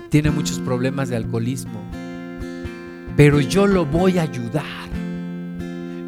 tiene 0.07 0.31
muchos 0.31 0.59
problemas 0.59 1.09
de 1.09 1.17
alcoholismo, 1.17 1.81
pero 3.17 3.41
yo 3.41 3.67
lo 3.67 3.85
voy 3.85 4.17
a 4.17 4.21
ayudar. 4.21 4.89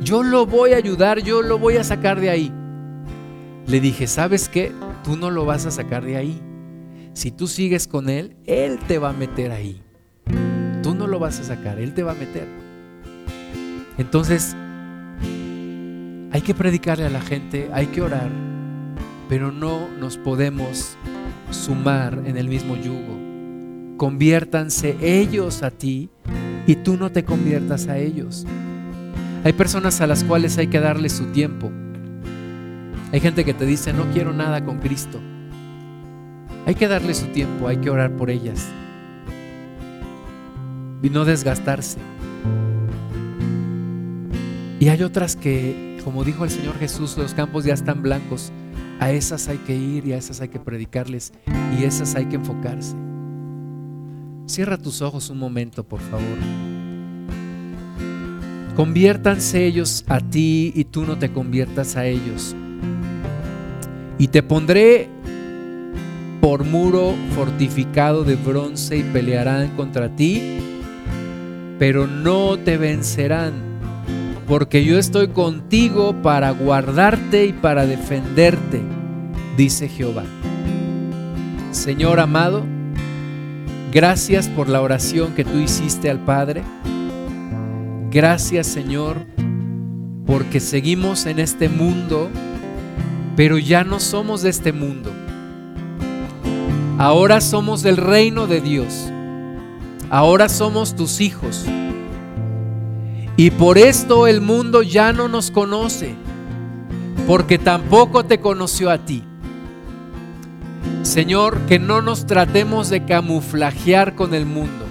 Yo 0.02 0.23
lo 0.23 0.45
voy 0.45 0.72
a 0.72 0.77
ayudar, 0.77 1.19
yo 1.19 1.41
lo 1.41 1.60
voy 1.60 1.76
a 1.76 1.84
sacar 1.84 2.22
de 2.22 2.30
ahí. 2.30 2.53
Le 3.68 3.81
dije, 3.81 4.07
¿sabes 4.07 4.48
qué? 4.48 4.72
Tú 5.03 5.18
no 5.18 5.31
lo 5.31 5.43
vas 5.43 5.65
a 5.65 5.72
sacar 5.72 6.06
de 6.06 6.15
ahí. 6.15 6.41
Si 7.11 7.30
tú 7.30 7.48
sigues 7.48 7.89
con 7.89 8.07
él, 8.07 8.38
él 8.45 8.80
te 8.88 8.99
va 8.99 9.10
a 9.10 9.14
meter 9.14 9.52
ahí. 9.52 9.84
Tú 10.84 10.95
no 10.95 11.08
lo 11.08 11.20
vas 11.20 11.40
a 11.40 11.44
sacar, 11.44 11.80
Él 11.80 11.94
te 11.94 12.03
va 12.03 12.12
a 12.14 12.16
meter. 12.16 12.48
Entonces, 13.98 14.56
Hay 16.34 16.41
que 16.41 16.56
predicarle 16.56 17.06
a 17.06 17.10
la 17.10 17.20
gente, 17.20 17.70
hay 17.74 17.88
que 17.88 18.02
orar, 18.02 18.30
pero 19.28 19.52
no 19.52 19.90
nos 19.99 20.16
podemos 20.16 20.95
sumar 21.49 22.24
en 22.26 22.38
el 22.38 22.48
mismo 22.48 22.78
yugo. 22.78 23.98
Conviértanse 23.98 24.95
ellos 25.02 25.62
a 25.62 25.72
ti 25.72 26.10
y 26.66 26.76
tú 26.76 26.95
no 26.95 27.12
te 27.12 27.26
conviertas 27.26 27.88
a 27.88 27.98
ellos. 27.98 28.48
Hay 29.44 29.52
personas 29.52 29.99
a 29.99 30.08
las 30.08 30.24
cuales 30.24 30.58
hay 30.58 30.68
que 30.68 30.80
darle 30.80 31.10
su 31.10 31.26
tiempo. 31.28 31.70
Hay 33.12 33.20
gente 33.20 33.44
que 33.44 33.53
te 33.53 33.66
dice, 33.66 33.91
no 33.91 34.06
quiero 34.14 34.32
nada 34.32 34.64
con 34.64 34.80
Cristo. 34.80 35.20
Hay 36.66 36.76
que 36.76 36.88
darle 36.88 37.14
su 37.14 37.26
tiempo, 37.28 37.68
hay 37.68 37.78
que 37.78 37.90
orar 37.90 38.16
por 38.16 38.30
ellas. 38.30 38.66
Y 41.02 41.10
no 41.10 41.26
desgastarse. 41.26 41.98
Y 44.80 44.90
hay 44.90 45.03
otras 45.03 45.36
que, 45.36 45.99
como 46.03 46.23
dijo 46.23 46.44
el 46.44 46.49
Señor 46.49 46.78
Jesús, 46.80 47.15
los 47.18 47.34
campos 47.34 47.65
ya 47.65 47.73
están 47.73 48.02
blancos. 48.02 48.52
A 48.99 49.11
esas 49.11 49.48
hay 49.48 49.57
que 49.57 49.76
ir 49.76 50.07
y 50.07 50.14
a 50.14 50.18
esas 50.18 50.41
hay 50.41 50.49
que 50.49 50.60
predicarles 50.60 51.34
y 51.80 51.84
esas 51.84 52.15
hay 52.15 52.26
que 52.26 52.36
enfocarse. 52.36 52.95
Cierra 54.48 54.78
tus 54.78 55.02
ojos 55.02 55.30
un 55.30 55.38
momento, 55.38 55.84
por 55.84 56.02
favor. 56.02 56.38
Conviértanse 58.76 59.65
ellos 59.65 60.03
a 60.07 60.19
ti 60.19 60.72
y 60.76 60.86
tú 60.86 61.06
no 61.06 61.18
te 61.18 61.32
conviertas 61.32 61.95
a 61.95 62.06
ellos. 62.06 62.56
Y 64.18 64.28
te 64.28 64.44
pondré 64.44 65.10
por 66.41 66.64
muro 66.64 67.14
fortificado 67.36 68.23
de 68.23 68.36
bronce 68.36 68.98
y 68.98 69.03
pelearán 69.03 69.76
contra 69.76 70.15
ti, 70.15 70.57
pero 71.82 72.06
no 72.06 72.60
te 72.60 72.78
vencerán 72.78 73.53
porque 74.48 74.86
yo 74.86 74.99
estoy 74.99 75.30
contigo 75.30 76.14
para 76.22 76.52
guardarte 76.52 77.48
y 77.48 77.53
para 77.53 77.88
defenderte, 77.88 78.84
dice 79.58 79.90
Jehová. 79.90 80.22
Señor 81.72 82.20
amado, 82.20 82.64
gracias 83.91 84.48
por 84.48 84.70
la 84.70 84.80
oración 84.80 85.34
que 85.34 85.44
tú 85.44 85.58
hiciste 85.58 86.12
al 86.12 86.20
Padre. 86.20 86.62
Gracias 88.12 88.68
Señor, 88.68 89.26
porque 90.28 90.60
seguimos 90.60 91.26
en 91.26 91.40
este 91.40 91.68
mundo, 91.68 92.30
pero 93.36 93.58
ya 93.58 93.84
no 93.84 93.99
somos 93.99 94.44
de 94.44 94.52
este 94.52 94.72
mundo. 94.72 95.12
Ahora 96.99 97.41
somos 97.41 97.82
del 97.82 97.98
reino 97.98 98.45
de 98.45 98.62
Dios. 98.62 99.12
Ahora 100.14 100.50
somos 100.50 100.94
tus 100.94 101.22
hijos. 101.22 101.64
Y 103.38 103.50
por 103.50 103.78
esto 103.78 104.28
el 104.28 104.42
mundo 104.42 104.82
ya 104.82 105.14
no 105.14 105.30
nos 105.30 105.52
conoce, 105.52 106.16
porque 107.28 107.58
tampoco 107.58 108.26
te 108.26 108.42
conoció 108.42 108.90
a 108.92 108.98
ti. 108.98 109.24
Señor, 111.04 111.60
que 111.62 111.80
no 111.80 112.02
nos 112.02 112.26
tratemos 112.28 112.90
de 112.90 113.06
camuflajear 113.06 114.14
con 114.14 114.34
el 114.34 114.46
mundo, 114.46 114.86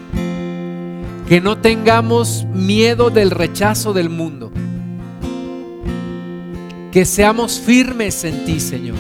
que 1.29 1.43
no 1.43 1.59
tengamos 1.59 2.47
miedo 2.55 3.11
del 3.11 3.31
rechazo 3.31 3.93
del 3.93 4.09
mundo, 4.09 4.51
que 6.93 7.05
seamos 7.05 7.61
firmes 7.61 8.25
en 8.25 8.47
ti, 8.47 8.59
Señor, 8.59 8.97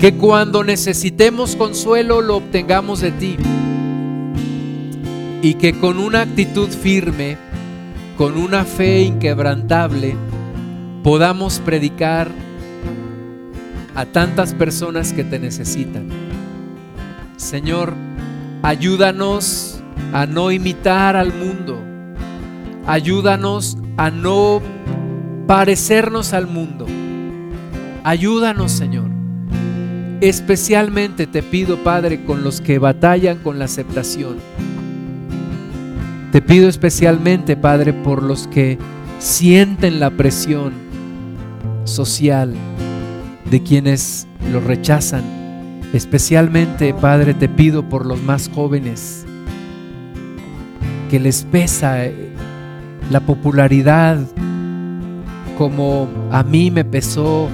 que 0.00 0.12
cuando 0.12 0.64
necesitemos 0.64 1.54
consuelo 1.54 2.20
lo 2.20 2.38
obtengamos 2.38 3.00
de 3.00 3.12
ti 3.12 3.36
y 5.42 5.54
que 5.54 5.72
con 5.72 5.98
una 5.98 6.22
actitud 6.22 6.68
firme 6.68 7.36
con 8.16 8.36
una 8.36 8.64
fe 8.64 9.00
inquebrantable 9.00 10.14
podamos 11.02 11.58
predicar 11.60 12.30
a 13.94 14.04
tantas 14.04 14.52
personas 14.52 15.14
que 15.14 15.24
te 15.24 15.38
necesitan. 15.38 16.08
Señor, 17.38 17.94
ayúdanos 18.62 19.82
a 20.12 20.26
no 20.26 20.50
imitar 20.50 21.16
al 21.16 21.32
mundo. 21.32 21.82
Ayúdanos 22.86 23.78
a 23.96 24.10
no 24.10 24.60
parecernos 25.46 26.34
al 26.34 26.46
mundo. 26.46 26.86
Ayúdanos, 28.04 28.72
Señor. 28.72 29.08
Especialmente 30.20 31.26
te 31.26 31.42
pido, 31.42 31.78
Padre, 31.78 32.24
con 32.24 32.44
los 32.44 32.60
que 32.60 32.78
batallan 32.78 33.38
con 33.38 33.58
la 33.58 33.64
aceptación 33.64 34.36
te 36.32 36.40
pido 36.40 36.68
especialmente, 36.68 37.56
Padre, 37.56 37.92
por 37.92 38.22
los 38.22 38.46
que 38.46 38.78
sienten 39.18 39.98
la 39.98 40.10
presión 40.10 40.72
social 41.84 42.54
de 43.50 43.62
quienes 43.62 44.28
lo 44.52 44.60
rechazan. 44.60 45.24
Especialmente, 45.92 46.94
Padre, 46.94 47.34
te 47.34 47.48
pido 47.48 47.88
por 47.88 48.06
los 48.06 48.22
más 48.22 48.48
jóvenes, 48.54 49.26
que 51.10 51.18
les 51.18 51.42
pesa 51.42 52.06
eh, 52.06 52.32
la 53.10 53.20
popularidad 53.20 54.18
como 55.58 56.08
a 56.30 56.44
mí 56.44 56.70
me 56.70 56.84
pesó 56.84 57.48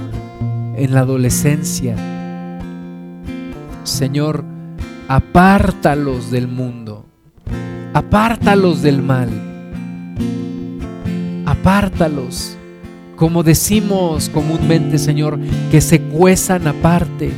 en 0.75 0.93
la 0.93 0.99
adolescencia. 0.99 1.95
Señor, 3.83 4.45
apártalos 5.07 6.29
del 6.29 6.47
mundo 6.47 7.06
apártalos 7.97 8.83
del 8.83 9.01
mal, 9.01 9.27
apártalos, 11.47 12.55
como 13.15 13.41
decimos 13.41 14.29
comúnmente, 14.29 14.99
Señor, 14.99 15.39
que 15.71 15.81
se 15.81 15.99
cuezan 15.99 16.67
aparte, 16.67 17.31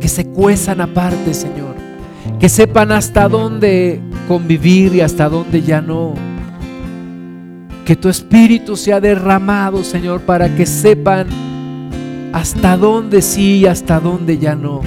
que 0.00 0.08
se 0.08 0.26
cuezan 0.26 0.82
aparte, 0.82 1.32
Señor, 1.32 1.76
que 2.38 2.50
sepan 2.50 2.92
hasta 2.92 3.26
dónde 3.26 4.02
convivir 4.28 4.94
y 4.96 5.00
hasta 5.00 5.30
dónde 5.30 5.62
ya 5.62 5.80
no. 5.80 6.12
Que 7.86 7.96
tu 7.96 8.10
espíritu 8.10 8.76
sea 8.76 9.00
derramado, 9.00 9.82
Señor, 9.82 10.20
para 10.20 10.54
que 10.54 10.66
sepan 10.66 11.26
hasta 12.34 12.76
dónde 12.76 13.22
sí 13.22 13.60
y 13.60 13.66
hasta 13.66 13.98
dónde 13.98 14.36
ya 14.36 14.54
no. 14.54 14.82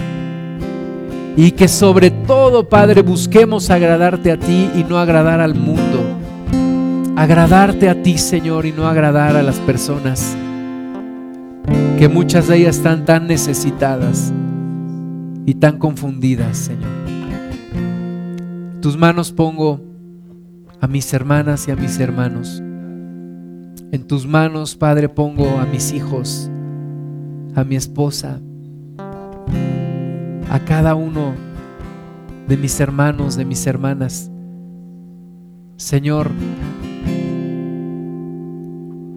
Y 1.38 1.52
que 1.52 1.68
sobre 1.68 2.12
todo, 2.12 2.70
Padre, 2.70 3.02
busquemos 3.02 3.70
agradarte 3.70 4.32
a 4.32 4.38
ti 4.38 4.70
y 4.76 4.84
no 4.84 4.98
agradar 4.98 5.42
al 5.42 5.54
mundo. 5.54 6.04
Agradarte 7.18 7.90
a 7.90 8.02
ti, 8.02 8.18
Señor, 8.18 8.66
y 8.66 8.72
no 8.72 8.88
agradar 8.88 9.36
a 9.36 9.44
las 9.44 9.60
personas. 9.60 10.38
Que 12.00 12.08
muchas 12.08 12.48
de 12.48 12.58
ellas 12.58 12.78
están 12.78 13.06
tan 13.06 13.28
necesitadas 13.28 14.32
y 15.46 15.56
tan 15.56 15.78
confundidas, 15.78 16.58
Señor. 16.58 16.90
Tus 18.82 18.98
manos 18.98 19.32
pongo 19.32 19.82
a 20.80 20.88
mis 20.88 21.12
hermanas 21.14 21.68
y 21.68 21.72
a 21.72 21.76
mis 21.76 22.00
hermanos. 22.00 22.62
En 23.92 24.06
tus 24.08 24.26
manos, 24.26 24.76
Padre, 24.76 25.10
pongo 25.10 25.48
a 25.60 25.66
mis 25.66 25.92
hijos, 25.92 26.50
a 27.56 27.64
mi 27.64 27.76
esposa, 27.76 28.40
a 30.50 30.60
cada 30.60 30.96
uno 30.96 31.34
de 32.48 32.58
mis 32.58 32.80
hermanos, 32.80 33.36
de 33.36 33.46
mis 33.46 33.66
hermanas. 33.66 34.32
Señor, 35.78 36.32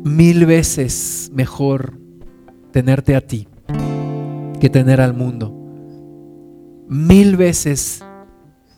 mil 0.04 0.46
veces 0.46 1.30
mejor 1.32 1.98
tenerte 2.72 3.14
a 3.14 3.20
ti 3.20 3.48
que 4.60 4.70
tener 4.70 5.00
al 5.00 5.14
mundo. 5.14 5.54
Mil 6.88 7.36
veces 7.36 8.04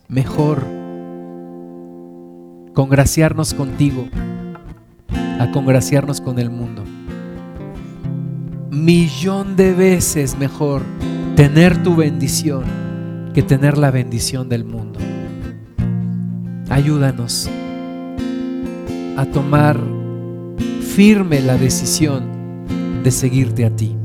mejor 0.09 0.65
congraciarnos 2.75 3.55
contigo 3.55 4.09
a 5.39 5.51
congraciarnos 5.53 6.21
con 6.21 6.39
el 6.39 6.51
mundo. 6.51 6.85
Millón 8.71 9.57
de 9.57 9.73
veces 9.73 10.37
mejor 10.37 10.83
tener 11.41 11.83
tu 11.83 11.97
bendición 11.97 12.65
que 13.33 13.43
tener 13.43 13.79
la 13.79 13.91
bendición 13.91 14.51
del 14.51 14.63
mundo. 14.63 14.99
Ayúdanos 16.69 17.49
a 19.17 19.25
tomar 19.25 19.81
firme 20.83 21.41
la 21.41 21.57
decisión 21.57 22.25
de 23.03 23.11
seguirte 23.11 23.65
a 23.65 23.75
ti, 23.75 23.97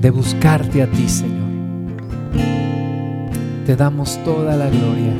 de 0.00 0.10
buscarte 0.10 0.80
a 0.80 0.86
ti, 0.88 1.08
Señor. 1.08 1.50
Te 3.66 3.74
damos 3.74 4.22
toda 4.22 4.56
la 4.56 4.68
gloria, 4.68 5.14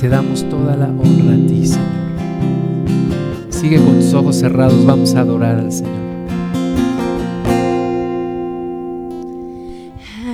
te 0.00 0.08
damos 0.08 0.48
toda 0.48 0.74
la 0.74 0.86
honra 0.86 1.34
a 1.34 1.46
ti, 1.46 1.66
Señor. 1.66 3.50
Sigue 3.50 3.76
con 3.76 3.96
tus 3.96 4.14
ojos 4.14 4.36
cerrados, 4.36 4.86
vamos 4.86 5.14
a 5.16 5.20
adorar 5.20 5.58
al 5.58 5.70
Señor. 5.70 6.05